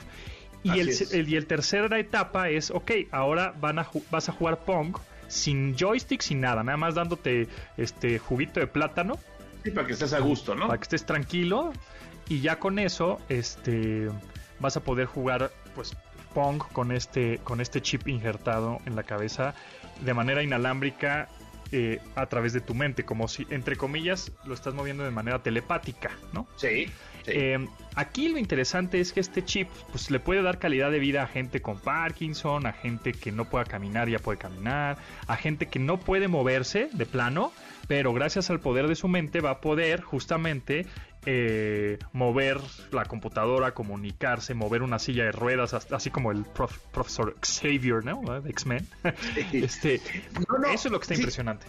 Y 0.64 0.80
el, 0.80 0.90
el- 1.12 1.30
y 1.30 1.36
el 1.36 1.46
tercera 1.46 2.00
etapa 2.00 2.50
es, 2.50 2.72
ok, 2.72 2.92
ahora 3.12 3.54
van 3.60 3.80
a 3.80 3.88
vas 4.10 4.30
a 4.30 4.32
jugar 4.32 4.64
Pong 4.64 4.96
sin 5.28 5.76
joystick, 5.76 6.22
sin 6.22 6.40
nada, 6.42 6.64
nada 6.64 6.78
más 6.78 6.96
dándote 6.96 7.48
este 7.78 8.18
juguito 8.18 8.60
de 8.60 8.68
plátano 8.68 9.18
Sí, 9.64 9.72
para 9.72 9.88
que 9.88 9.94
estés 9.94 10.14
a 10.14 10.20
gusto, 10.20 10.56
¿no? 10.56 10.68
para 10.68 10.78
que 10.78 10.84
estés 10.84 11.06
tranquilo 11.06 11.72
y 12.30 12.42
ya 12.42 12.60
con 12.60 12.80
eso 12.80 13.20
este 13.30 14.10
vas 14.60 14.78
a 14.78 14.82
poder 14.82 15.08
jugar 15.08 15.52
pues 15.76 15.96
Pong 16.34 16.62
con 16.74 16.92
este 16.92 17.40
con 17.44 17.62
este 17.62 17.82
chip 17.82 18.08
injertado 18.08 18.80
en 18.86 18.96
la 18.96 19.04
cabeza 19.04 19.54
de 20.02 20.14
manera 20.14 20.42
inalámbrica 20.44 21.30
eh, 21.72 22.00
a 22.16 22.26
través 22.28 22.54
de 22.54 22.62
tu 22.62 22.74
mente 22.74 23.04
como 23.06 23.28
si 23.28 23.46
entre 23.50 23.76
comillas 23.76 24.32
lo 24.46 24.54
estás 24.54 24.74
moviendo 24.74 25.04
de 25.04 25.12
manera 25.12 25.42
telepática 25.44 26.12
no 26.32 26.48
Sí. 26.56 26.88
Sí. 27.26 27.32
eh, 27.34 27.68
aquí 27.96 28.28
lo 28.30 28.38
interesante 28.38 29.00
es 29.00 29.14
que 29.14 29.20
este 29.20 29.44
chip 29.44 29.70
pues, 29.92 30.10
le 30.12 30.20
puede 30.20 30.42
dar 30.42 30.60
calidad 30.60 30.92
de 30.92 31.00
vida 31.00 31.24
a 31.24 31.28
gente 31.28 31.62
con 31.62 31.80
Parkinson, 31.80 32.66
a 32.66 32.74
gente 32.74 33.12
que 33.14 33.32
no 33.32 33.46
pueda 33.46 33.66
caminar 33.66 34.10
ya 34.10 34.20
puede 34.20 34.38
caminar, 34.38 34.98
a 35.28 35.36
gente 35.36 35.68
que 35.68 35.80
no 35.80 36.00
puede 36.00 36.28
moverse 36.28 36.90
de 36.94 37.06
plano, 37.06 37.52
pero 37.88 38.14
gracias 38.14 38.50
al 38.50 38.60
poder 38.60 38.88
de 38.88 38.96
su 38.96 39.08
mente 39.08 39.42
va 39.42 39.52
a 39.52 39.62
poder 39.62 40.02
justamente 40.02 40.86
eh, 41.26 42.00
mover 42.12 42.60
la 42.92 43.06
computadora, 43.06 43.74
comunicarse, 43.74 44.54
mover 44.54 44.82
una 44.82 45.00
silla 45.00 45.24
de 45.24 45.32
ruedas, 45.32 45.74
hasta- 45.74 45.96
así 45.96 46.10
como 46.10 46.32
el 46.32 46.44
prof- 46.44 46.80
profesor 46.92 47.36
Xavier, 47.42 48.04
¿no? 48.04 48.42
De 48.42 48.50
X-Men. 48.50 48.86
este, 49.54 50.02
No, 50.50 50.58
no, 50.60 50.68
eso 50.68 50.90
es 50.90 50.92
lo 50.92 51.00
que 51.00 51.04
está 51.04 51.16
sí. 51.16 51.22
impresionante. 51.22 51.66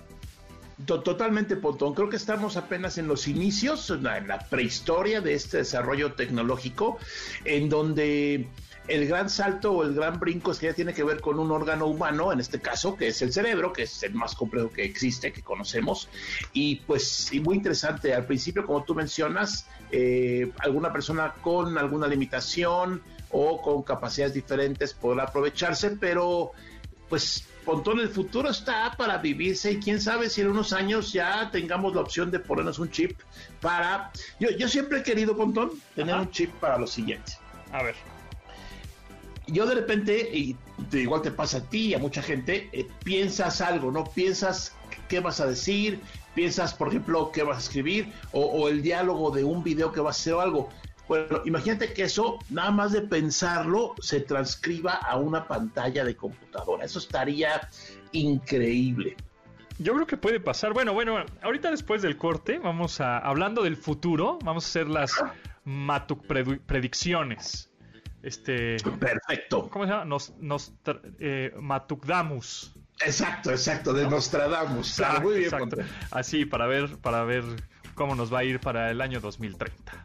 To- 0.86 1.02
Totalmente, 1.02 1.56
Pontón. 1.56 1.94
Creo 1.94 2.08
que 2.08 2.16
estamos 2.16 2.56
apenas 2.56 2.98
en 2.98 3.06
los 3.06 3.28
inicios, 3.28 3.90
en 3.90 4.02
la, 4.04 4.18
en 4.18 4.28
la 4.28 4.38
prehistoria 4.48 5.20
de 5.20 5.34
este 5.34 5.58
desarrollo 5.58 6.14
tecnológico, 6.14 6.98
en 7.44 7.68
donde 7.68 8.48
el 8.88 9.06
gran 9.06 9.30
salto 9.30 9.72
o 9.72 9.82
el 9.84 9.94
gran 9.94 10.18
brinco 10.20 10.50
es 10.50 10.58
que 10.58 10.66
ya 10.66 10.74
tiene 10.74 10.92
que 10.92 11.04
ver 11.04 11.20
con 11.20 11.38
un 11.38 11.50
órgano 11.52 11.86
humano, 11.86 12.32
en 12.32 12.40
este 12.40 12.60
caso, 12.60 12.96
que 12.96 13.08
es 13.08 13.22
el 13.22 13.32
cerebro, 13.32 13.72
que 13.72 13.84
es 13.84 14.02
el 14.02 14.14
más 14.14 14.34
complejo 14.34 14.70
que 14.70 14.84
existe, 14.84 15.32
que 15.32 15.42
conocemos. 15.42 16.08
Y 16.52 16.76
pues, 16.86 17.32
y 17.32 17.40
muy 17.40 17.56
interesante. 17.56 18.12
Al 18.12 18.26
principio, 18.26 18.66
como 18.66 18.84
tú 18.84 18.94
mencionas, 18.94 19.66
eh, 19.90 20.50
alguna 20.58 20.92
persona 20.92 21.32
con 21.40 21.78
alguna 21.78 22.06
limitación 22.08 23.00
o 23.30 23.62
con 23.62 23.82
capacidades 23.84 24.34
diferentes 24.34 24.92
podrá 24.92 25.24
aprovecharse, 25.24 25.90
pero 25.92 26.50
pues 27.08 27.44
Pontón, 27.64 27.98
el 28.00 28.08
futuro 28.10 28.50
está 28.50 28.94
para 28.96 29.18
vivirse 29.18 29.72
y 29.72 29.80
quién 29.80 30.00
sabe 30.00 30.28
si 30.28 30.42
en 30.42 30.48
unos 30.48 30.72
años 30.72 31.12
ya 31.12 31.50
tengamos 31.50 31.94
la 31.94 32.02
opción 32.02 32.30
de 32.30 32.38
ponernos 32.38 32.78
un 32.78 32.90
chip 32.90 33.18
para... 33.60 34.12
Yo, 34.38 34.50
yo 34.50 34.68
siempre 34.68 34.98
he 34.98 35.02
querido, 35.02 35.36
Pontón, 35.36 35.70
tener 35.94 36.14
Ajá. 36.14 36.22
un 36.22 36.30
chip 36.30 36.52
para 36.54 36.78
lo 36.78 36.86
siguiente. 36.86 37.32
A 37.72 37.82
ver. 37.82 37.94
Yo 39.46 39.66
de 39.66 39.74
repente, 39.74 40.30
y 40.32 40.56
te- 40.90 41.00
igual 41.00 41.22
te 41.22 41.30
pasa 41.30 41.58
a 41.58 41.62
ti 41.62 41.88
y 41.88 41.94
a 41.94 41.98
mucha 41.98 42.22
gente, 42.22 42.68
eh, 42.72 42.86
piensas 43.02 43.60
algo, 43.60 43.90
¿no? 43.90 44.10
Piensas 44.10 44.72
qué 45.08 45.20
vas 45.20 45.40
a 45.40 45.46
decir, 45.46 46.00
piensas, 46.34 46.72
por 46.74 46.88
ejemplo, 46.88 47.30
qué 47.32 47.42
vas 47.42 47.56
a 47.56 47.60
escribir, 47.60 48.12
o, 48.32 48.40
o 48.42 48.68
el 48.68 48.82
diálogo 48.82 49.30
de 49.30 49.44
un 49.44 49.62
video 49.62 49.92
que 49.92 50.00
vas 50.00 50.16
a 50.16 50.20
hacer 50.20 50.32
o 50.34 50.40
algo. 50.40 50.68
Bueno, 51.08 51.42
imagínate 51.44 51.92
que 51.92 52.04
eso, 52.04 52.38
nada 52.50 52.70
más 52.70 52.92
de 52.92 53.02
pensarlo, 53.02 53.94
se 54.00 54.20
transcriba 54.20 54.94
a 54.94 55.16
una 55.16 55.46
pantalla 55.46 56.04
de 56.04 56.16
computadora. 56.16 56.84
Eso 56.84 56.98
estaría 56.98 57.68
increíble. 58.12 59.16
Yo 59.78 59.92
creo 59.94 60.06
que 60.06 60.16
puede 60.16 60.40
pasar. 60.40 60.72
Bueno, 60.72 60.92
bueno, 60.92 61.24
ahorita 61.42 61.70
después 61.70 62.00
del 62.00 62.16
corte, 62.16 62.58
vamos 62.58 63.00
a, 63.00 63.18
hablando 63.18 63.62
del 63.62 63.76
futuro, 63.76 64.38
vamos 64.42 64.64
a 64.64 64.68
hacer 64.68 64.88
las 64.88 65.12
Matuk 65.64 66.26
predicciones. 66.26 67.70
Este, 68.22 68.76
Perfecto. 68.98 69.68
¿cómo 69.68 69.84
se 69.84 69.90
llama? 69.90 70.04
Nos, 70.06 70.32
nos, 70.38 70.72
eh, 71.18 71.52
Matukdamus. 71.60 72.74
Exacto, 73.04 73.50
exacto, 73.50 73.92
de 73.92 74.08
Nostradamus. 74.08 74.96
Claro, 74.96 75.20
muy 75.20 75.40
bien. 75.40 75.52
Así, 76.10 76.46
para 76.46 76.66
ver, 76.66 76.96
para 76.98 77.24
ver 77.24 77.44
cómo 77.94 78.14
nos 78.14 78.32
va 78.32 78.38
a 78.38 78.44
ir 78.44 78.60
para 78.60 78.90
el 78.90 79.00
año 79.00 79.20
2030. 79.20 80.04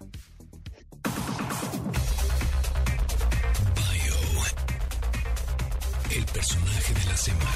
Personaje 6.34 6.94
de 6.94 7.06
la 7.06 7.18
semana. 7.18 7.50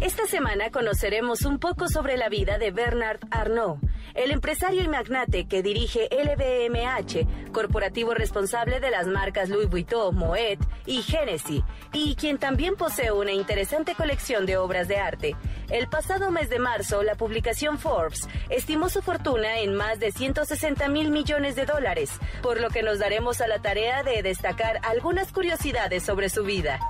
Esta 0.00 0.26
semana 0.26 0.70
conoceremos 0.70 1.42
un 1.42 1.58
poco 1.58 1.88
sobre 1.88 2.16
la 2.16 2.28
vida 2.28 2.58
de 2.58 2.70
Bernard 2.70 3.20
Arnault, 3.30 3.80
el 4.16 4.30
empresario 4.30 4.82
y 4.82 4.88
magnate 4.88 5.46
que 5.46 5.62
dirige 5.62 6.08
LVMH, 6.10 7.52
corporativo 7.52 8.14
responsable 8.14 8.80
de 8.80 8.90
las 8.90 9.06
marcas 9.06 9.48
Louis 9.48 9.68
Vuitton, 9.68 10.16
Moet 10.16 10.58
y 10.86 11.02
Genesis, 11.02 11.62
y 11.92 12.14
quien 12.16 12.38
también 12.38 12.76
posee 12.76 13.12
una 13.12 13.32
interesante 13.32 13.94
colección 13.94 14.46
de 14.46 14.56
obras 14.56 14.88
de 14.88 14.96
arte. 14.96 15.36
El 15.70 15.88
pasado 15.88 16.30
mes 16.30 16.48
de 16.48 16.58
marzo, 16.58 17.02
la 17.02 17.14
publicación 17.14 17.78
Forbes 17.78 18.28
estimó 18.50 18.88
su 18.88 19.02
fortuna 19.02 19.58
en 19.60 19.74
más 19.74 19.98
de 19.98 20.12
160 20.12 20.88
mil 20.88 21.10
millones 21.10 21.56
de 21.56 21.66
dólares, 21.66 22.10
por 22.42 22.60
lo 22.60 22.70
que 22.70 22.82
nos 22.82 22.98
daremos 22.98 23.40
a 23.40 23.48
la 23.48 23.60
tarea 23.60 24.02
de 24.02 24.22
destacar 24.22 24.80
algunas 24.82 25.32
curiosidades 25.32 26.02
sobre 26.02 26.30
su 26.30 26.42
vida. 26.42 26.80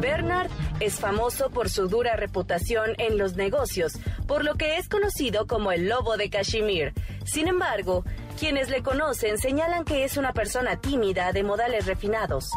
Bernard 0.00 0.50
es 0.80 1.00
famoso 1.00 1.50
por 1.50 1.70
su 1.70 1.88
dura 1.88 2.16
reputación 2.16 2.94
en 2.98 3.18
los 3.18 3.34
negocios, 3.34 3.98
por 4.26 4.44
lo 4.44 4.54
que 4.54 4.76
es 4.76 4.88
conocido 4.88 5.46
como 5.46 5.72
el 5.72 5.88
lobo 5.88 6.16
de 6.18 6.28
Kashmir. 6.28 6.92
Sin 7.24 7.48
embargo, 7.48 8.04
quienes 8.38 8.68
le 8.68 8.82
conocen 8.82 9.38
señalan 9.38 9.84
que 9.84 10.04
es 10.04 10.16
una 10.16 10.32
persona 10.32 10.80
tímida 10.80 11.32
de 11.32 11.42
modales 11.42 11.86
refinados. 11.86 12.50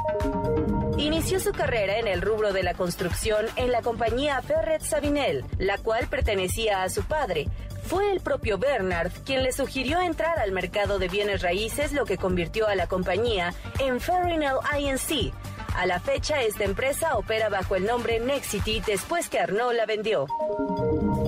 Inició 0.98 1.40
su 1.40 1.52
carrera 1.52 1.98
en 1.98 2.08
el 2.08 2.22
rubro 2.22 2.54
de 2.54 2.64
la 2.64 2.74
construcción 2.74 3.46
en 3.56 3.72
la 3.72 3.82
compañía 3.82 4.42
Ferret 4.42 4.82
Sabinel, 4.82 5.46
la 5.58 5.78
cual 5.78 6.08
pertenecía 6.08 6.84
a 6.84 6.90
su 6.90 7.04
padre. 7.04 7.48
Fue 7.84 8.12
el 8.12 8.20
propio 8.20 8.58
Bernard 8.58 9.12
quien 9.26 9.42
le 9.42 9.52
sugirió 9.52 10.00
entrar 10.02 10.38
al 10.40 10.52
mercado 10.52 11.00
de 11.00 11.08
bienes 11.08 11.42
raíces, 11.42 11.94
lo 11.94 12.06
que 12.06 12.18
convirtió 12.18 12.68
a 12.68 12.76
la 12.76 12.88
compañía 12.88 13.54
en 13.80 14.00
Ferrinel 14.00 14.58
INC. 14.80 15.34
A 15.76 15.86
la 15.86 16.00
fecha, 16.00 16.42
esta 16.42 16.66
empresa 16.66 17.18
opera 17.18 17.50
bajo 17.50 17.76
el 17.76 17.86
nombre 17.86 18.20
Nexity 18.20 18.82
después 18.82 19.30
que 19.30 19.40
Arnault 19.40 19.74
la 19.74 19.86
vendió. 19.86 20.28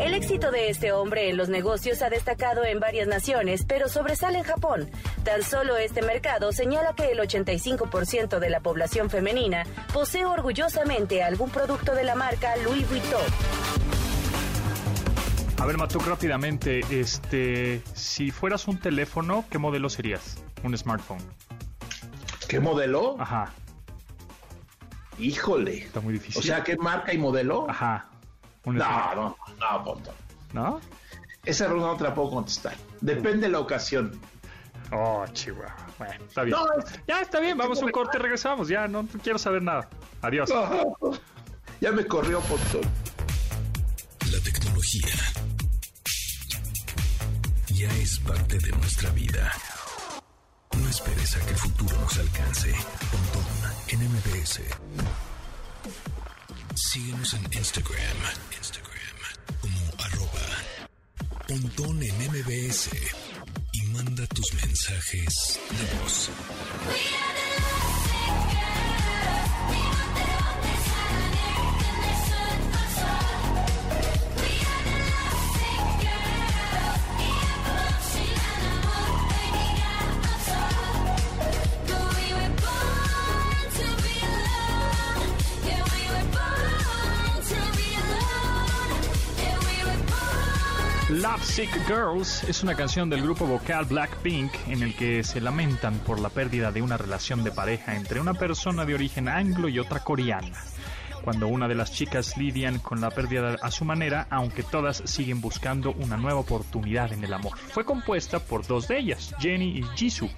El 0.02 0.14
éxito 0.14 0.52
de 0.52 0.70
este 0.70 0.92
hombre 0.92 1.30
en 1.30 1.38
los 1.38 1.50
negocios 1.50 2.02
ha 2.02 2.10
destacado 2.10 2.66
en 2.66 2.80
varias 2.80 3.08
naciones, 3.08 3.64
pero 3.66 3.88
sobresale 3.88 4.40
en 4.40 4.44
Japón. 4.44 4.90
Tan 5.24 5.44
solo 5.44 5.78
este 5.78 6.02
mercado 6.02 6.52
señala 6.52 6.94
que 6.94 7.12
el 7.12 7.20
85% 7.20 8.40
de 8.40 8.50
la 8.50 8.60
población 8.60 9.10
femenina 9.10 9.64
posee 9.94 10.26
orgullosamente 10.26 11.24
algún 11.24 11.50
producto 11.50 11.96
de 11.96 12.04
la 12.04 12.16
marca 12.16 12.56
Louis 12.58 12.88
Vuitton. 12.90 13.22
A 15.62 15.66
ver, 15.66 15.78
Matuk, 15.78 16.06
rápidamente, 16.06 16.82
este, 16.90 17.82
si 17.94 18.32
fueras 18.32 18.68
un 18.68 18.78
teléfono, 18.78 19.46
¿qué 19.50 19.58
modelo 19.58 19.90
serías? 19.90 20.44
Un 20.64 20.78
smartphone. 20.78 21.24
¿Qué 22.50 22.60
modelo? 22.60 23.16
Ajá, 23.20 23.54
Híjole. 25.20 25.78
está 25.86 26.00
muy 26.02 26.14
difícil. 26.14 26.40
O 26.40 26.44
sea, 26.44 26.64
¿qué 26.64 26.76
marca 26.78 27.14
y 27.14 27.18
modelo? 27.18 27.70
Ajá. 27.70 28.08
Un 28.66 28.76
No, 28.78 28.84
smartphone. 28.86 29.36
no, 29.60 29.72
no, 29.78 29.84
Pontón. 29.84 30.16
¿No? 30.54 30.82
Esa 31.46 31.66
pregunta 31.66 31.88
no 31.88 31.98
te 31.98 32.04
la 32.06 32.14
puedo 32.16 32.30
contestar. 32.32 32.76
Depende 33.02 33.48
de 33.48 33.50
la 33.50 33.60
ocasión. 33.60 34.20
Oh, 34.92 35.26
chihuahua. 35.34 35.76
Bueno, 35.98 36.24
está 36.26 36.44
bien. 36.44 36.58
No, 36.58 36.66
es- 36.80 37.00
Ya 37.08 37.20
está 37.22 37.40
bien, 37.40 37.58
vamos 37.58 37.82
a 37.82 37.86
un 37.86 37.92
corte, 37.92 38.18
regresamos. 38.18 38.68
Ya 38.68 38.88
no 38.88 39.06
quiero 39.22 39.38
saber 39.40 39.62
nada. 39.62 39.90
Adiós. 40.22 40.50
ya 41.82 41.92
me 41.92 42.06
corrió 42.06 42.40
Pontón. 42.42 42.82
La 44.32 44.40
tecnología 44.40 45.14
ya 47.68 47.90
es 47.98 48.20
parte 48.20 48.58
de 48.60 48.72
nuestra 48.72 49.10
vida. 49.12 49.52
No 50.78 50.88
esperes 50.90 51.36
a 51.38 51.40
que 51.46 51.52
el 51.52 51.58
futuro 51.58 51.98
nos 52.00 52.18
alcance. 52.18 52.74
Pontón 53.12 53.44
en 53.94 54.00
MBS. 54.10 54.60
Síguenos 56.74 57.34
en 57.36 57.44
Instagram. 57.54 58.18
Instagram 58.58 59.18
como 59.62 60.04
arroba 60.04 60.48
Pontón 61.48 62.02
en 62.02 62.16
MBS. 62.18 62.90
Y 63.74 63.82
manda 63.88 64.26
tus 64.28 64.52
mensajes 64.56 65.60
de 65.70 66.00
voz. 66.00 66.30
Love 91.14 91.44
Sick 91.44 91.70
Girls 91.86 92.44
es 92.46 92.64
una 92.64 92.74
canción 92.74 93.08
del 93.08 93.22
grupo 93.22 93.46
vocal 93.46 93.86
Blackpink 93.86 94.52
en 94.68 94.82
el 94.82 94.96
que 94.96 95.24
se 95.24 95.40
lamentan 95.42 96.00
por 96.00 96.20
la 96.20 96.30
pérdida 96.30 96.72
de 96.72 96.82
una 96.82 96.98
relación 96.98 97.44
de 97.44 97.52
pareja 97.52 97.96
entre 97.96 98.20
una 98.20 98.34
persona 98.34 98.84
de 98.84 98.96
origen 98.96 99.28
anglo 99.28 99.70
y 99.70 99.78
otra 99.78 100.00
coreana. 100.00 100.58
Cuando 101.24 101.48
una 101.48 101.68
de 101.68 101.76
las 101.76 101.94
chicas 101.94 102.38
lidian 102.38 102.80
con 102.80 103.00
la 103.00 103.10
pérdida 103.10 103.56
a 103.62 103.72
su 103.72 103.86
manera, 103.86 104.28
aunque 104.30 104.62
todas 104.62 105.02
siguen 105.06 105.40
buscando 105.40 105.94
una 105.94 106.18
nueva 106.18 106.40
oportunidad 106.40 107.14
en 107.14 107.24
el 107.24 107.34
amor. 107.34 107.58
Fue 107.58 107.86
compuesta 107.86 108.40
por 108.40 108.68
dos 108.68 108.90
de 108.90 109.00
ellas, 109.00 109.34
Jenny 109.40 109.80
y 109.80 109.84
Jisoo, 109.96 110.30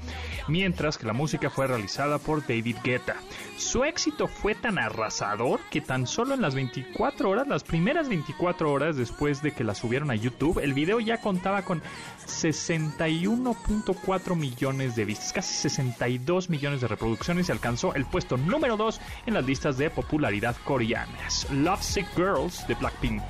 mientras 0.48 0.98
que 0.98 1.08
la 1.08 1.14
música 1.14 1.50
fue 1.50 1.68
realizada 1.68 2.20
por 2.20 2.46
David 2.46 2.78
Guetta. 2.84 3.16
Su 3.58 3.84
éxito 3.84 4.28
fue 4.28 4.54
tan 4.54 4.78
arrasador 4.78 5.60
que 5.72 5.82
tan 5.82 6.06
solo 6.06 6.36
en 6.36 6.42
las 6.42 6.54
24 6.56 7.30
horas, 7.30 7.48
las 7.48 7.64
primeras 7.64 8.10
24 8.10 8.72
horas 8.72 8.96
después 8.96 9.42
de 9.42 9.54
que 9.54 9.64
la 9.64 9.74
subieron 9.74 10.12
a 10.12 10.16
YouTube, 10.16 10.60
el 10.60 10.74
video 10.74 11.00
ya 11.00 11.22
contaba 11.22 11.64
con 11.64 11.82
61.4 12.28 14.36
millones 14.36 14.96
de 14.96 15.06
vistas, 15.06 15.34
casi 15.34 15.54
62 15.54 16.50
millones 16.50 16.82
de 16.82 16.88
reproducciones 16.88 17.50
y 17.50 17.52
alcanzó 17.52 17.94
el 17.96 18.06
puesto 18.06 18.38
número 18.38 18.78
2 18.78 19.02
en 19.26 19.34
las 19.34 19.46
listas 19.46 19.78
de 19.78 19.90
popularidad 19.90 20.56
coreanas. 20.76 21.48
Love 21.52 21.82
Sick 21.82 22.06
Girls 22.18 22.68
de 22.68 22.76
Blackpink. 22.76 23.24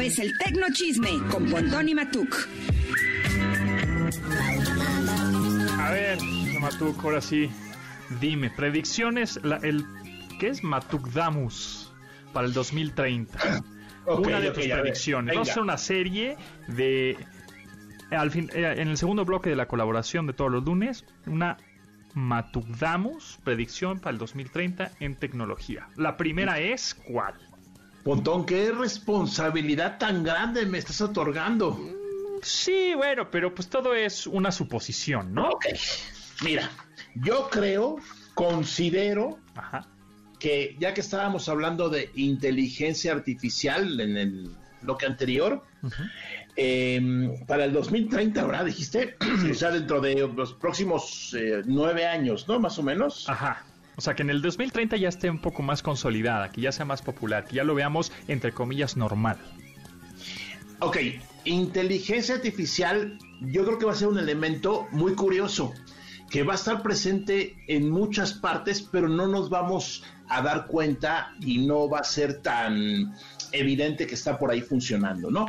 Es 0.00 0.18
el 0.18 0.36
Tecno 0.38 0.66
Chisme 0.72 1.10
con 1.30 1.48
Pontón 1.50 1.88
y 1.88 1.94
Matuk. 1.94 2.34
A 5.78 5.90
ver, 5.92 6.18
Matuk, 6.60 7.02
ahora 7.04 7.20
sí. 7.20 7.50
Dime, 8.20 8.50
predicciones, 8.50 9.38
la- 9.44 9.56
el 9.58 9.84
¿qué 10.40 10.48
es 10.48 10.64
Matukdamus 10.64 11.92
para 12.32 12.46
el 12.46 12.52
2030? 12.52 13.38
Ok, 14.06 14.26
una 14.26 14.40
de 14.40 14.50
tus 14.50 14.66
predicciones. 14.66 15.34
Vamos 15.34 15.48
a 15.48 15.52
hacer 15.52 15.62
una 15.62 15.78
serie 15.78 16.36
de 16.66 17.16
al 18.10 18.30
fin, 18.32 18.50
eh, 18.54 18.74
en 18.78 18.88
el 18.88 18.96
segundo 18.96 19.24
bloque 19.24 19.50
de 19.50 19.56
la 19.56 19.66
colaboración 19.68 20.26
de 20.26 20.32
todos 20.32 20.50
los 20.50 20.64
lunes, 20.64 21.04
una 21.26 21.56
Matukdamus 22.14 23.38
predicción 23.44 24.00
para 24.00 24.10
el 24.12 24.18
2030 24.18 24.90
en 24.98 25.14
tecnología. 25.14 25.88
La 25.96 26.16
primera 26.16 26.58
es 26.58 26.94
¿cuál? 26.94 27.34
Pontón, 28.04 28.46
qué 28.46 28.72
responsabilidad 28.72 29.98
tan 29.98 30.24
grande 30.24 30.64
me 30.66 30.78
estás 30.78 31.00
otorgando. 31.00 31.78
Sí, 32.42 32.94
bueno, 32.96 33.30
pero 33.30 33.54
pues 33.54 33.68
todo 33.68 33.94
es 33.94 34.26
una 34.26 34.50
suposición, 34.50 35.34
¿no? 35.34 35.50
Ok. 35.50 35.66
Mira, 36.42 36.70
yo 37.14 37.48
creo, 37.50 37.96
considero 38.34 39.38
Ajá. 39.54 39.86
que 40.38 40.76
ya 40.78 40.94
que 40.94 41.02
estábamos 41.02 41.48
hablando 41.50 41.90
de 41.90 42.10
inteligencia 42.14 43.12
artificial 43.12 44.00
en 44.00 44.16
el 44.16 44.50
bloque 44.80 45.04
anterior, 45.04 45.62
eh, 46.56 47.44
para 47.46 47.66
el 47.66 47.72
2030, 47.74 48.44
¿verdad? 48.46 48.64
Dijiste, 48.64 49.16
o 49.50 49.54
sea, 49.54 49.70
dentro 49.70 50.00
de 50.00 50.26
los 50.34 50.54
próximos 50.54 51.36
eh, 51.38 51.62
nueve 51.66 52.06
años, 52.06 52.48
¿no? 52.48 52.58
Más 52.58 52.78
o 52.78 52.82
menos. 52.82 53.28
Ajá. 53.28 53.64
O 53.96 54.00
sea, 54.00 54.14
que 54.14 54.22
en 54.22 54.30
el 54.30 54.42
2030 54.42 54.96
ya 54.96 55.08
esté 55.08 55.28
un 55.30 55.40
poco 55.40 55.62
más 55.62 55.82
consolidada, 55.82 56.50
que 56.50 56.60
ya 56.60 56.72
sea 56.72 56.84
más 56.84 57.02
popular, 57.02 57.44
que 57.44 57.56
ya 57.56 57.64
lo 57.64 57.74
veamos 57.74 58.12
entre 58.28 58.52
comillas 58.52 58.96
normal. 58.96 59.38
Ok, 60.78 60.96
inteligencia 61.44 62.36
artificial 62.36 63.18
yo 63.40 63.64
creo 63.64 63.78
que 63.78 63.84
va 63.84 63.92
a 63.92 63.96
ser 63.96 64.08
un 64.08 64.18
elemento 64.18 64.86
muy 64.92 65.14
curioso, 65.14 65.74
que 66.30 66.42
va 66.42 66.52
a 66.52 66.56
estar 66.56 66.82
presente 66.82 67.56
en 67.66 67.90
muchas 67.90 68.32
partes, 68.32 68.80
pero 68.82 69.08
no 69.08 69.26
nos 69.26 69.50
vamos 69.50 70.04
a 70.28 70.42
dar 70.42 70.66
cuenta 70.66 71.34
y 71.40 71.66
no 71.66 71.88
va 71.88 71.98
a 71.98 72.04
ser 72.04 72.40
tan 72.40 73.14
evidente 73.52 74.06
que 74.06 74.14
está 74.14 74.38
por 74.38 74.50
ahí 74.50 74.62
funcionando, 74.62 75.30
¿no? 75.30 75.46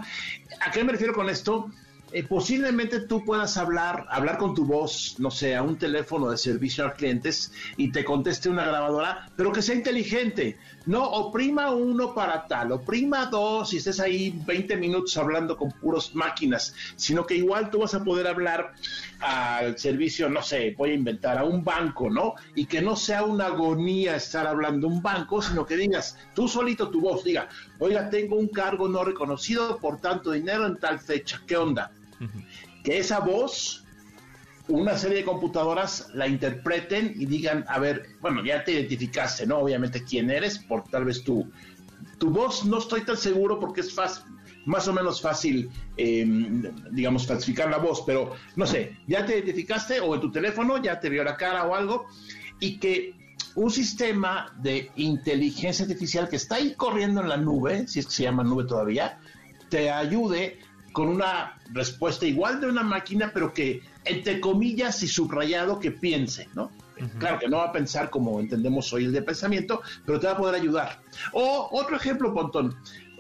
¿A 0.60 0.72
qué 0.72 0.84
me 0.84 0.92
refiero 0.92 1.14
con 1.14 1.30
esto? 1.30 1.72
Eh, 2.14 2.24
posiblemente 2.24 3.00
tú 3.00 3.24
puedas 3.24 3.56
hablar, 3.56 4.06
hablar 4.10 4.38
con 4.38 4.54
tu 4.54 4.66
voz, 4.66 5.16
no 5.20 5.32
sé, 5.32 5.56
a 5.56 5.64
un 5.64 5.78
teléfono 5.78 6.30
de 6.30 6.38
servicio 6.38 6.86
a 6.86 6.94
clientes 6.94 7.54
y 7.78 7.90
te 7.92 8.04
conteste 8.04 8.50
una 8.50 8.66
grabadora, 8.66 9.30
pero 9.38 9.54
que 9.54 9.62
sea 9.62 9.76
inteligente. 9.76 10.58
No 10.86 11.06
oprima 11.06 11.72
uno 11.72 12.14
para 12.14 12.48
tal, 12.48 12.74
oprima 12.74 13.28
dos 13.28 13.74
y 13.74 13.78
estés 13.78 14.02
ahí 14.02 14.38
20 14.46 14.76
minutos 14.76 15.16
hablando 15.16 15.56
con 15.56 15.72
puros 15.72 16.14
máquinas, 16.14 16.76
sino 16.98 17.26
que 17.26 17.36
igual 17.36 17.70
tú 17.70 17.80
vas 17.80 17.94
a 17.94 18.04
poder 18.04 18.28
hablar 18.28 18.74
al 19.22 19.78
servicio, 19.78 20.28
no 20.28 20.42
sé, 20.42 20.76
voy 20.78 20.92
a 20.92 20.96
inventar, 20.96 21.38
a 21.38 21.46
un 21.46 21.64
banco, 21.64 22.10
¿no? 22.10 22.34
Y 22.56 22.66
que 22.66 22.82
no 22.82 22.98
sea 22.98 23.24
una 23.24 23.46
agonía 23.46 24.18
estar 24.18 24.48
hablando 24.48 24.88
a 24.88 24.92
un 24.92 25.02
banco, 25.02 25.42
sino 25.42 25.66
que 25.66 25.78
digas, 25.78 26.18
tú 26.36 26.48
solito 26.50 26.90
tu 26.90 27.00
voz, 27.00 27.24
diga, 27.24 27.48
oiga, 27.80 28.10
tengo 28.10 28.36
un 28.36 28.50
cargo 28.50 28.90
no 28.90 29.06
reconocido 29.06 29.78
por 29.78 30.02
tanto 30.02 30.32
dinero 30.32 30.66
en 30.66 30.78
tal 30.78 31.00
fecha, 31.00 31.42
¿qué 31.48 31.56
onda? 31.56 31.92
Que 32.84 32.98
esa 32.98 33.20
voz, 33.20 33.86
una 34.68 34.98
serie 34.98 35.18
de 35.18 35.26
computadoras 35.26 36.08
la 36.14 36.28
interpreten 36.28 37.14
y 37.16 37.26
digan, 37.26 37.66
a 37.68 37.80
ver, 37.80 38.08
bueno, 38.22 38.44
ya 38.44 38.64
te 38.64 38.74
identificaste, 38.74 39.46
¿no? 39.46 39.60
Obviamente 39.60 40.04
quién 40.04 40.30
eres, 40.30 40.60
por 40.60 40.84
tal 40.84 41.06
vez 41.06 41.24
tú. 41.24 41.52
Tu 42.18 42.30
voz 42.30 42.66
no 42.66 42.78
estoy 42.78 43.02
tan 43.02 43.18
seguro 43.18 43.60
porque 43.60 43.82
es 43.82 43.94
fácil, 43.94 44.24
más 44.66 44.88
o 44.88 44.94
menos 44.94 45.22
fácil, 45.22 45.70
eh, 45.98 46.26
digamos, 46.92 47.26
falsificar 47.26 47.70
la 47.70 47.78
voz, 47.78 48.04
pero 48.06 48.34
no 48.56 48.66
sé, 48.66 48.98
ya 49.08 49.26
te 49.26 49.36
identificaste 49.36 50.00
o 50.00 50.16
en 50.16 50.22
tu 50.22 50.32
teléfono 50.32 50.82
ya 50.82 51.00
te 51.00 51.10
vio 51.10 51.24
la 51.24 51.36
cara 51.36 51.66
o 51.66 51.76
algo, 51.76 52.06
y 52.60 52.78
que 52.78 53.16
un 53.56 53.72
sistema 53.72 54.56
de 54.62 54.92
inteligencia 54.96 55.84
artificial 55.84 56.30
que 56.30 56.38
está 56.38 56.56
ahí 56.56 56.74
corriendo 56.76 57.22
en 57.22 57.30
la 57.30 57.38
nube, 57.38 57.88
si 57.88 58.00
es 58.00 58.06
que 58.06 58.12
se 58.12 58.24
llama 58.24 58.44
nube 58.44 58.66
todavía, 58.66 59.20
te 59.70 59.90
ayude 59.90 60.60
con 60.92 61.10
una 61.10 61.58
respuesta 61.72 62.26
igual 62.26 62.62
de 62.62 62.68
una 62.68 62.84
máquina, 62.84 63.32
pero 63.34 63.54
que, 63.54 63.82
entre 64.06 64.40
comillas 64.40 65.02
y 65.04 65.08
subrayado, 65.08 65.80
que 65.80 65.92
piense, 65.92 66.48
¿no? 66.54 66.72
Claro 67.18 67.40
que 67.40 67.48
no 67.48 67.58
va 67.58 67.66
a 67.66 67.72
pensar 67.72 68.12
como 68.12 68.40
entendemos 68.40 68.94
hoy 68.94 69.06
el 69.06 69.12
de 69.12 69.24
pensamiento, 69.24 69.82
pero 70.06 70.20
te 70.20 70.28
va 70.28 70.34
a 70.34 70.38
poder 70.38 70.56
ayudar. 70.56 71.00
O 71.34 71.70
otro 71.72 71.96
ejemplo, 71.96 72.32
Pontón. 72.32 72.76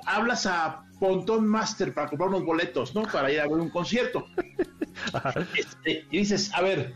Hablas 0.06 0.46
a 0.46 0.84
Pontón 1.00 1.48
Master 1.48 1.92
para 1.94 2.08
comprar 2.08 2.30
unos 2.30 2.46
boletos, 2.46 2.94
¿no? 2.94 3.04
Para 3.04 3.32
ir 3.32 3.40
a 3.40 3.48
ver 3.48 3.60
un 3.60 3.70
concierto. 3.70 4.28
Este, 5.56 6.06
y 6.12 6.20
dices, 6.20 6.52
a 6.54 6.62
ver, 6.62 6.94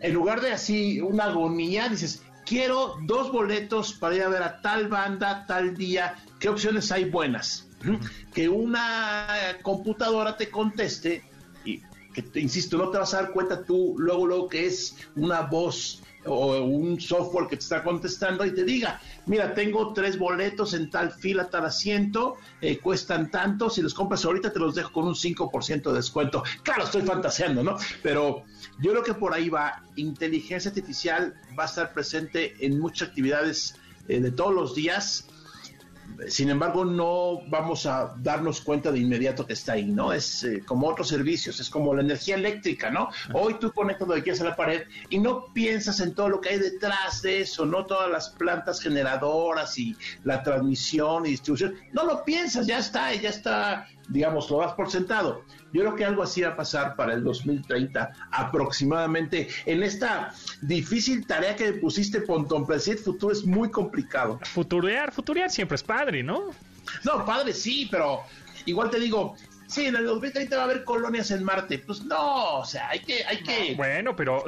en 0.00 0.12
lugar 0.12 0.42
de 0.42 0.52
así 0.52 1.00
una 1.00 1.24
agonía, 1.24 1.88
dices, 1.88 2.22
quiero 2.44 2.96
dos 3.04 3.32
boletos 3.32 3.94
para 3.94 4.16
ir 4.16 4.22
a 4.22 4.28
ver 4.28 4.42
a 4.42 4.60
tal 4.60 4.88
banda, 4.88 5.46
tal 5.46 5.74
día, 5.74 6.16
¿qué 6.38 6.50
opciones 6.50 6.92
hay 6.92 7.08
buenas? 7.08 7.69
Que 8.34 8.48
una 8.48 9.26
computadora 9.62 10.36
te 10.36 10.50
conteste 10.50 11.24
y 11.64 11.82
que 12.12 12.22
te 12.22 12.40
insisto, 12.40 12.76
no 12.76 12.90
te 12.90 12.98
vas 12.98 13.14
a 13.14 13.22
dar 13.22 13.32
cuenta 13.32 13.64
tú 13.64 13.94
luego, 13.98 14.26
luego 14.26 14.48
que 14.48 14.66
es 14.66 14.96
una 15.16 15.42
voz 15.42 16.02
o 16.26 16.60
un 16.62 17.00
software 17.00 17.48
que 17.48 17.56
te 17.56 17.62
está 17.62 17.82
contestando 17.82 18.44
y 18.44 18.52
te 18.52 18.64
diga, 18.64 19.00
mira, 19.26 19.54
tengo 19.54 19.92
tres 19.92 20.18
boletos 20.18 20.74
en 20.74 20.90
tal 20.90 21.12
fila, 21.12 21.48
tal 21.48 21.64
asiento, 21.64 22.36
eh, 22.60 22.78
cuestan 22.78 23.30
tanto, 23.30 23.70
si 23.70 23.80
los 23.80 23.94
compras 23.94 24.24
ahorita 24.24 24.52
te 24.52 24.58
los 24.58 24.74
dejo 24.74 24.92
con 24.92 25.06
un 25.06 25.14
5% 25.14 25.82
de 25.82 25.94
descuento. 25.94 26.42
Claro, 26.62 26.84
estoy 26.84 27.02
fantaseando, 27.02 27.62
¿no? 27.62 27.76
Pero 28.02 28.44
yo 28.80 28.90
creo 28.90 29.02
que 29.02 29.14
por 29.14 29.32
ahí 29.32 29.48
va, 29.48 29.82
inteligencia 29.96 30.70
artificial 30.70 31.34
va 31.58 31.64
a 31.64 31.66
estar 31.66 31.92
presente 31.94 32.54
en 32.60 32.78
muchas 32.78 33.08
actividades 33.08 33.76
eh, 34.08 34.20
de 34.20 34.30
todos 34.30 34.54
los 34.54 34.74
días. 34.74 35.26
Sin 36.28 36.50
embargo, 36.50 36.84
no 36.84 37.40
vamos 37.48 37.86
a 37.86 38.14
darnos 38.18 38.60
cuenta 38.60 38.92
de 38.92 38.98
inmediato 38.98 39.46
que 39.46 39.54
está 39.54 39.72
ahí, 39.72 39.86
¿no? 39.86 40.12
Es 40.12 40.44
eh, 40.44 40.62
como 40.64 40.88
otros 40.88 41.08
servicios, 41.08 41.60
es 41.60 41.70
como 41.70 41.94
la 41.94 42.02
energía 42.02 42.34
eléctrica, 42.34 42.90
¿no? 42.90 43.08
Hoy 43.32 43.54
tú 43.54 43.72
conectas 43.72 44.08
lo 44.08 44.14
que 44.14 44.22
quieras 44.22 44.40
a 44.40 44.44
la 44.44 44.56
pared 44.56 44.82
y 45.08 45.18
no 45.18 45.46
piensas 45.52 46.00
en 46.00 46.14
todo 46.14 46.28
lo 46.28 46.40
que 46.40 46.50
hay 46.50 46.58
detrás 46.58 47.22
de 47.22 47.40
eso, 47.40 47.66
no 47.66 47.86
todas 47.86 48.10
las 48.10 48.30
plantas 48.30 48.80
generadoras 48.80 49.78
y 49.78 49.96
la 50.24 50.42
transmisión 50.42 51.26
y 51.26 51.30
distribución. 51.30 51.74
No 51.92 52.04
lo 52.04 52.24
piensas, 52.24 52.66
ya 52.66 52.78
está, 52.78 53.14
ya 53.14 53.30
está, 53.30 53.86
digamos, 54.10 54.50
lo 54.50 54.58
das 54.58 54.72
por 54.74 54.90
sentado. 54.90 55.44
Yo 55.72 55.82
creo 55.82 55.94
que 55.94 56.04
algo 56.04 56.22
así 56.22 56.42
va 56.42 56.50
a 56.50 56.56
pasar 56.56 56.96
para 56.96 57.14
el 57.14 57.24
2030 57.24 58.12
aproximadamente. 58.30 59.48
En 59.66 59.82
esta 59.82 60.34
difícil 60.60 61.26
tarea 61.26 61.56
que 61.56 61.72
pusiste, 61.74 62.20
Pontón, 62.20 62.66
predecir 62.66 62.94
el 62.94 62.98
futuro 63.00 63.32
es 63.32 63.44
muy 63.44 63.70
complicado. 63.70 64.40
Futurear, 64.42 65.12
futurear 65.12 65.50
siempre 65.50 65.76
es 65.76 65.82
padre, 65.82 66.22
¿no? 66.22 66.50
No, 67.04 67.24
padre, 67.24 67.52
sí, 67.52 67.88
pero 67.90 68.22
igual 68.66 68.90
te 68.90 68.98
digo, 68.98 69.36
sí, 69.70 69.86
en 69.86 69.96
el 69.96 70.04
2030 70.04 70.56
va 70.56 70.62
a 70.62 70.64
haber 70.64 70.84
colonias 70.84 71.30
en 71.30 71.44
Marte. 71.44 71.78
Pues 71.78 72.04
no, 72.04 72.58
o 72.58 72.64
sea, 72.64 72.88
hay 72.90 73.00
que, 73.00 73.24
hay 73.24 73.42
que. 73.42 73.74
Bueno, 73.76 74.14
pero 74.16 74.44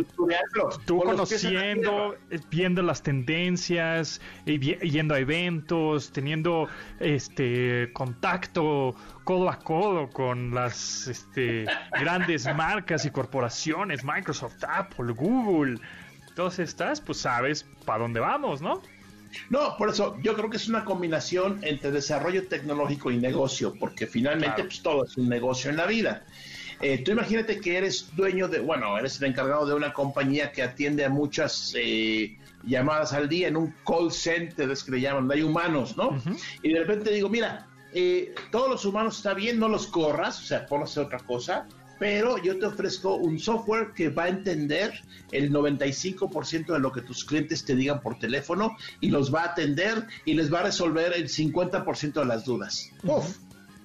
tú 0.85 0.99
con 0.99 1.07
la 1.09 1.13
conociendo, 1.13 2.17
viendo 2.51 2.83
las 2.83 3.03
tendencias, 3.03 4.21
yendo 4.45 5.15
a 5.15 5.19
eventos, 5.19 6.13
teniendo 6.13 6.69
este 7.01 7.93
contacto 7.93 8.95
codo 9.25 9.49
a 9.49 9.59
codo 9.59 10.11
con 10.11 10.55
las 10.55 11.07
este, 11.07 11.65
grandes 12.01 12.45
marcas 12.55 13.05
y 13.05 13.11
corporaciones, 13.11 14.05
Microsoft, 14.05 14.65
Apple, 14.69 15.13
Google, 15.13 15.79
todas 16.35 16.59
estas, 16.59 17.01
pues 17.01 17.19
sabes 17.19 17.65
para 17.85 18.01
dónde 18.01 18.21
vamos, 18.21 18.61
¿no? 18.61 18.83
No, 19.51 19.77
por 19.77 19.91
eso 19.91 20.17
yo 20.23 20.35
creo 20.35 20.51
que 20.51 20.57
es 20.57 20.69
una 20.69 20.85
combinación 20.85 21.59
entre 21.63 21.91
desarrollo 21.91 22.47
tecnológico 22.49 23.11
y 23.11 23.17
negocio, 23.19 23.75
porque 23.79 24.07
finalmente 24.07 24.55
Claro. 24.57 24.69
pues, 24.69 24.83
todo 24.83 25.05
es 25.05 25.17
un 25.17 25.29
negocio 25.29 25.71
en 25.71 25.77
la 25.77 25.87
vida. 25.87 26.25
Eh, 26.81 26.99
tú 26.99 27.13
imagínate 27.13 27.61
que 27.61 27.77
eres 27.79 28.15
dueño 28.17 28.49
de, 28.49 28.59
bueno, 28.59 28.99
eres 28.99 29.21
el 29.21 29.29
encargado 29.29 29.67
de 29.67 29.75
una 29.75 29.93
compañía 29.93 30.51
que 30.51 30.63
atiende 30.63 31.05
a 31.05 31.09
muchas 31.09 31.73
eh, 31.77 32.37
llamadas 32.65 33.13
al 33.13 33.29
día 33.29 33.49
en 33.49 33.57
un 33.57 33.75
call 33.87 34.11
center, 34.11 34.69
es 34.71 34.83
que 34.83 34.93
le 34.93 35.01
llaman, 35.01 35.31
hay 35.31 35.43
humanos, 35.43 35.97
¿no? 35.97 36.21
Y 36.63 36.73
de 36.73 36.81
repente 36.81 37.13
digo, 37.13 37.29
mira, 37.29 37.69
eh, 37.95 38.35
todos 38.51 38.69
los 38.69 38.85
humanos 38.85 39.17
está 39.19 39.33
bien, 39.35 39.59
no 39.61 39.69
los 39.69 39.87
corras, 39.87 40.41
o 40.41 40.45
sea, 40.45 40.67
ponlos 40.67 40.91
a 40.91 40.93
hacer 40.93 41.05
otra 41.05 41.19
cosa, 41.21 41.69
pero 42.03 42.37
yo 42.37 42.59
te 42.59 42.67
ofrezco 42.67 43.15
un 43.15 43.39
software 43.39 43.93
que 43.95 44.09
va 44.09 44.25
a 44.25 44.29
entender 44.29 44.93
el 45.31 45.53
95% 45.53 46.73
de 46.73 46.81
lo 46.81 46.91
que 46.91 47.01
tus 47.01 47.25
clientes 47.25 47.65
te 47.65 47.77
digan 47.77 48.01
por 48.01 48.19
teléfono 48.19 48.77
y 49.01 49.11
los 49.11 49.33
va 49.33 49.43
a 49.43 49.53
atender 49.53 50.09
y 50.25 50.35
les 50.35 50.53
va 50.53 50.59
a 50.59 50.63
resolver 50.65 51.13
el 51.15 51.29
50% 51.29 52.15
de 52.15 52.25
las 52.25 52.45
dudas. 52.45 52.91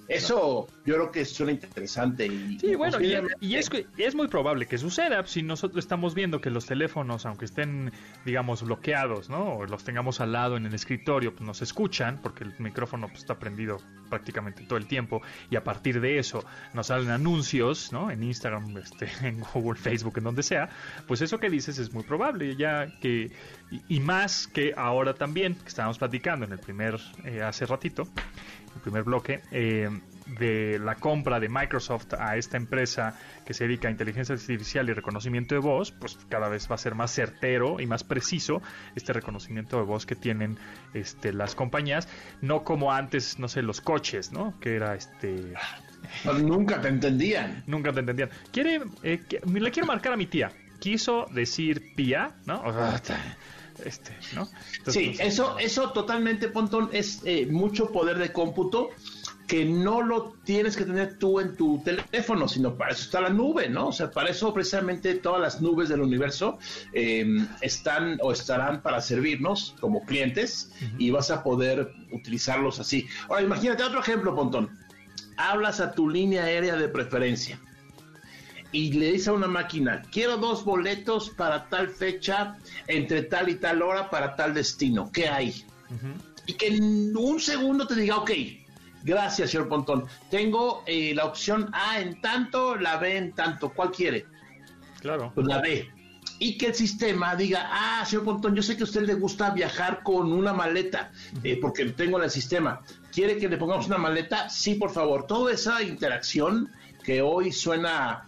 Eso 0.08 0.68
yo 0.86 0.96
creo 0.96 1.12
que 1.12 1.26
suena 1.26 1.52
interesante. 1.52 2.26
Y, 2.26 2.60
Sí, 2.60 2.76
bueno, 2.76 2.98
y, 3.02 3.56
es, 3.56 3.70
es 3.98 4.16
muy 4.16 4.28
probable 4.28 4.66
que 4.66 4.78
suceda 4.78 5.26
si 5.26 5.44
nosotros 5.44 5.84
estamos 5.84 6.16
viendo 6.16 6.40
que 6.40 6.50
los 6.50 6.66
teléfonos, 6.66 7.26
aunque 7.26 7.46
estén, 7.46 7.92
digamos, 8.26 8.64
bloqueados, 8.64 9.30
¿no? 9.30 9.58
O 9.58 9.66
los 9.66 9.84
tengamos 9.84 10.22
al 10.22 10.32
lado 10.32 10.56
en 10.56 10.66
el 10.66 10.74
escritorio, 10.74 11.34
pues 11.34 11.46
nos 11.46 11.62
escuchan, 11.62 12.20
porque 12.22 12.46
el 12.46 12.54
micrófono 12.60 13.08
pues, 13.08 13.20
está 13.20 13.38
prendido 13.38 13.82
prácticamente 14.10 14.64
todo 14.64 14.78
el 14.78 14.88
tiempo, 14.88 15.22
y 15.50 15.58
a 15.58 15.64
partir 15.64 16.00
de 16.00 16.20
eso 16.20 16.46
nos 16.74 16.88
salen 16.88 17.10
anuncios, 17.10 17.92
¿no? 17.92 18.10
En 18.10 18.24
Instagram, 18.24 18.78
este, 18.78 19.10
en 19.28 19.42
Google, 19.54 19.80
Facebook, 19.80 20.18
en 20.18 20.24
donde 20.24 20.44
sea, 20.44 20.70
pues 21.08 21.22
eso 21.22 21.40
que 21.40 21.50
dices 21.50 21.78
es 21.80 21.94
muy 21.94 22.04
probable, 22.04 22.56
ya 22.56 22.88
que, 23.02 23.32
y, 23.72 23.98
y 23.98 24.00
más 24.00 24.48
que 24.48 24.74
ahora 24.78 25.14
también, 25.14 25.56
que 25.56 25.68
estábamos 25.68 25.98
platicando 25.98 26.46
en 26.46 26.54
el 26.54 26.60
primer, 26.60 26.98
eh, 27.26 27.42
hace 27.42 27.66
ratito, 27.66 28.08
el 28.78 28.82
primer 28.82 29.04
bloque, 29.04 29.42
eh, 29.52 29.90
de 30.40 30.78
la 30.80 30.96
compra 30.96 31.40
de 31.40 31.48
Microsoft 31.48 32.14
a 32.20 32.36
esta 32.36 32.58
empresa 32.58 33.18
que 33.46 33.54
se 33.54 33.64
dedica 33.66 33.88
a 33.88 33.92
inteligencia 33.92 34.36
artificial 34.36 34.90
y 34.90 34.94
reconocimiento 34.94 35.56
de 35.56 35.60
voz, 35.62 35.92
pues 35.92 36.18
cada 36.28 36.50
vez 36.50 36.70
va 36.70 36.76
a 36.76 36.78
ser 36.78 36.96
más 36.96 37.12
certero 37.12 37.80
y 37.80 37.86
más 37.86 38.04
preciso 38.04 38.62
este 38.96 39.14
reconocimiento 39.14 39.78
de 39.78 39.84
voz 39.84 40.06
que 40.06 40.16
tienen 40.16 40.58
este, 40.94 41.32
las 41.32 41.56
compañías, 41.56 42.10
no 42.42 42.64
como 42.66 42.92
antes, 42.92 43.40
no 43.40 43.48
sé, 43.48 43.62
los 43.62 43.80
coches, 43.80 44.32
¿no? 44.34 44.60
Que 44.60 44.76
era 44.76 44.96
este... 44.96 45.54
Pues 46.24 46.42
nunca 46.44 46.80
te 46.82 46.90
entendían. 46.90 47.64
Nunca 47.66 47.94
te 47.94 48.02
entendían. 48.02 48.30
Quiere, 48.52 48.82
eh, 49.04 49.24
que- 49.28 49.40
le 49.46 49.72
quiero 49.72 49.88
marcar 49.88 50.14
a 50.14 50.18
mi 50.18 50.26
tía. 50.26 50.52
Quiso 50.80 51.26
decir 51.32 51.94
pía, 51.96 52.36
¿no? 52.46 52.62
O 52.64 52.72
sea, 52.74 53.02
este, 53.84 54.16
¿no? 54.34 54.50
Entonces, 54.78 54.94
Sí, 54.94 55.14
pues, 55.16 55.34
eso, 55.34 55.58
eso 55.60 55.92
totalmente, 55.92 56.48
Pontón, 56.50 56.90
es 56.94 57.22
eh, 57.26 57.46
mucho 57.46 57.92
poder 57.92 58.18
de 58.18 58.32
cómputo 58.32 58.90
que 59.48 59.64
no 59.64 60.02
lo 60.02 60.34
tienes 60.44 60.76
que 60.76 60.84
tener 60.84 61.18
tú 61.18 61.40
en 61.40 61.56
tu 61.56 61.82
teléfono, 61.82 62.50
sino 62.50 62.76
para 62.76 62.92
eso 62.92 63.04
está 63.04 63.22
la 63.22 63.30
nube, 63.30 63.70
¿no? 63.70 63.88
O 63.88 63.92
sea, 63.94 64.12
para 64.12 64.30
eso 64.30 64.54
precisamente 64.54 65.16
todas 65.16 65.40
las 65.40 65.62
nubes 65.62 65.88
del 65.88 66.02
universo 66.02 66.60
eh, 66.92 67.26
están 67.62 68.20
o 68.22 68.34
estarán 68.34 68.82
para 68.82 69.00
servirnos 69.00 69.76
como 69.80 70.06
clientes 70.06 70.74
y 70.98 71.12
vas 71.12 71.32
a 71.32 71.44
poder 71.44 71.94
utilizarlos 72.12 72.80
así. 72.80 73.08
Ahora, 73.30 73.42
imagínate 73.42 73.84
otro 73.84 74.02
ejemplo, 74.02 74.36
Pontón. 74.36 74.78
Hablas 75.38 75.80
a 75.80 75.94
tu 75.94 76.10
línea 76.10 76.44
aérea 76.44 76.76
de 76.76 76.90
preferencia 76.90 77.60
y 78.78 78.92
le 78.92 79.14
dice 79.14 79.32
a 79.32 79.34
una 79.34 79.48
máquina, 79.48 80.04
quiero 80.12 80.38
dos 80.38 80.64
boletos 80.64 81.32
para 81.32 81.68
tal 81.68 81.90
fecha, 81.90 82.58
entre 82.86 83.24
tal 83.24 83.50
y 83.50 83.56
tal 83.56 83.82
hora, 83.82 84.08
para 84.12 84.36
tal 84.36 84.54
destino. 84.54 85.12
¿Qué 85.12 85.28
hay? 85.28 85.66
Y 86.46 86.54
que 86.54 86.68
en 86.68 87.18
un 87.18 87.40
segundo 87.40 87.88
te 87.88 87.96
diga, 87.96 88.18
ok, 88.18 88.30
gracias, 89.02 89.50
señor 89.50 89.68
Pontón. 89.68 90.06
Tengo 90.30 90.84
eh, 90.86 91.14
la 91.16 91.26
opción 91.26 91.72
A 91.74 92.00
en 92.00 92.22
tanto, 92.22 92.76
la 92.76 92.98
B 92.98 93.18
en 93.18 93.32
tanto. 93.32 93.74
¿Cuál 93.74 93.90
quiere? 93.90 94.28
Claro. 95.02 95.32
Pues 95.34 95.48
la 95.48 95.60
B. 95.60 95.90
Y 96.38 96.56
que 96.60 96.68
el 96.68 96.76
sistema 96.76 97.36
diga, 97.36 97.68
ah, 97.72 98.06
señor 98.06 98.26
Pontón, 98.26 98.56
yo 98.56 98.62
sé 98.62 98.78
que 98.78 98.84
a 98.84 98.86
usted 98.86 99.08
le 99.08 99.16
gusta 99.16 99.50
viajar 99.50 100.04
con 100.04 100.32
una 100.32 100.54
maleta, 100.54 101.12
eh, 101.44 101.58
porque 101.60 101.84
tengo 101.86 102.20
en 102.20 102.26
el 102.26 102.30
sistema. 102.30 102.84
¿Quiere 103.12 103.40
que 103.40 103.50
le 103.50 103.58
pongamos 103.58 103.88
una 103.88 103.98
maleta? 103.98 104.50
Sí, 104.50 104.76
por 104.76 104.92
favor. 104.92 105.26
Toda 105.26 105.52
esa 105.52 105.82
interacción 105.82 106.72
que 107.04 107.24
hoy 107.24 107.52
suena 107.52 108.27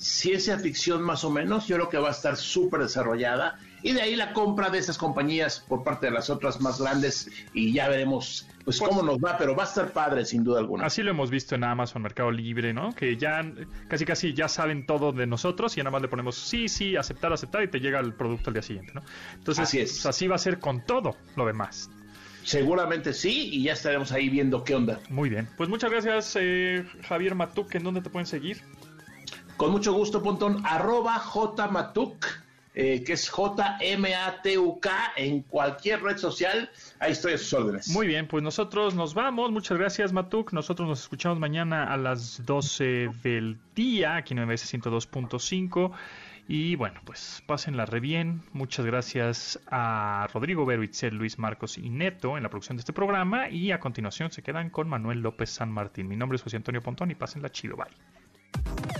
ciencia 0.00 0.58
ficción 0.58 1.02
más 1.02 1.24
o 1.24 1.30
menos, 1.30 1.66
yo 1.66 1.76
creo 1.76 1.88
que 1.90 1.98
va 1.98 2.08
a 2.08 2.12
estar 2.12 2.36
súper 2.36 2.80
desarrollada. 2.80 3.58
Y 3.82 3.92
de 3.92 4.02
ahí 4.02 4.16
la 4.16 4.32
compra 4.32 4.68
de 4.68 4.78
esas 4.78 4.98
compañías 4.98 5.60
por 5.60 5.84
parte 5.84 6.06
de 6.06 6.12
las 6.12 6.28
otras 6.28 6.60
más 6.60 6.80
grandes 6.80 7.30
y 7.54 7.72
ya 7.72 7.88
veremos 7.88 8.46
pues, 8.64 8.78
cómo 8.78 9.02
nos 9.02 9.18
va, 9.18 9.38
pero 9.38 9.54
va 9.54 9.64
a 9.64 9.66
estar 9.66 9.92
padre 9.92 10.24
sin 10.24 10.44
duda 10.44 10.60
alguna. 10.60 10.84
Así 10.84 11.02
lo 11.02 11.10
hemos 11.10 11.30
visto 11.30 11.54
en 11.54 11.64
Amazon, 11.64 12.02
Mercado 12.02 12.30
Libre, 12.30 12.74
¿no? 12.74 12.92
Que 12.92 13.16
ya 13.16 13.42
casi 13.88 14.04
casi 14.04 14.34
ya 14.34 14.48
saben 14.48 14.84
todo 14.84 15.12
de 15.12 15.26
nosotros 15.26 15.76
y 15.76 15.80
nada 15.80 15.90
más 15.90 16.02
le 16.02 16.08
ponemos 16.08 16.36
sí, 16.36 16.68
sí, 16.68 16.96
aceptar, 16.96 17.32
aceptar 17.32 17.62
y 17.62 17.68
te 17.68 17.80
llega 17.80 18.00
el 18.00 18.14
producto 18.14 18.50
al 18.50 18.54
día 18.54 18.62
siguiente, 18.62 18.92
¿no? 18.94 19.02
Entonces, 19.34 19.62
Así 19.62 19.80
es. 19.80 19.92
pues, 19.92 20.06
así 20.06 20.28
va 20.28 20.36
a 20.36 20.38
ser 20.38 20.58
con 20.58 20.84
todo 20.84 21.16
lo 21.36 21.46
demás. 21.46 21.90
Seguramente 22.42 23.12
sí 23.12 23.50
y 23.52 23.64
ya 23.64 23.74
estaremos 23.74 24.12
ahí 24.12 24.28
viendo 24.28 24.64
qué 24.64 24.74
onda. 24.74 25.00
Muy 25.08 25.28
bien. 25.28 25.48
Pues 25.56 25.68
muchas 25.68 25.90
gracias, 25.90 26.36
eh, 26.40 26.84
Javier 27.06 27.34
Matuk. 27.34 27.74
¿En 27.74 27.82
dónde 27.82 28.00
te 28.00 28.10
pueden 28.10 28.26
seguir? 28.26 28.62
Con 29.60 29.72
mucho 29.72 29.92
gusto, 29.92 30.22
Pontón, 30.22 30.62
arroba 30.64 31.18
jmatuk, 31.18 32.24
eh, 32.74 33.04
que 33.04 33.12
es 33.12 33.28
J-M-A-T-U-K, 33.28 35.12
en 35.16 35.42
cualquier 35.42 36.02
red 36.02 36.16
social, 36.16 36.70
ahí 36.98 37.12
estoy 37.12 37.34
a 37.34 37.38
sus 37.38 37.52
órdenes. 37.52 37.88
Muy 37.88 38.06
bien, 38.06 38.26
pues 38.26 38.42
nosotros 38.42 38.94
nos 38.94 39.12
vamos. 39.12 39.50
Muchas 39.50 39.76
gracias, 39.76 40.14
Matuk. 40.14 40.54
Nosotros 40.54 40.88
nos 40.88 41.02
escuchamos 41.02 41.38
mañana 41.38 41.92
a 41.92 41.98
las 41.98 42.46
12 42.46 43.10
del 43.22 43.58
día, 43.74 44.16
aquí 44.16 44.32
en 44.32 44.46
MBS 44.46 44.72
102.5. 44.72 45.92
Y 46.48 46.76
bueno, 46.76 47.02
pues 47.04 47.42
pásenla 47.46 47.84
re 47.84 48.00
bien. 48.00 48.42
Muchas 48.54 48.86
gracias 48.86 49.60
a 49.70 50.26
Rodrigo 50.32 50.64
Vero, 50.64 50.82
Itzel, 50.82 51.16
Luis 51.16 51.38
Marcos 51.38 51.76
y 51.76 51.90
Neto 51.90 52.38
en 52.38 52.44
la 52.44 52.48
producción 52.48 52.78
de 52.78 52.80
este 52.80 52.94
programa. 52.94 53.50
Y 53.50 53.72
a 53.72 53.78
continuación 53.78 54.30
se 54.30 54.42
quedan 54.42 54.70
con 54.70 54.88
Manuel 54.88 55.20
López 55.20 55.50
San 55.50 55.70
Martín. 55.70 56.08
Mi 56.08 56.16
nombre 56.16 56.36
es 56.36 56.42
José 56.42 56.56
Antonio 56.56 56.80
Pontón 56.80 57.10
y 57.10 57.14
pásenla 57.14 57.50
chido. 57.52 57.76
Bye. 57.76 58.99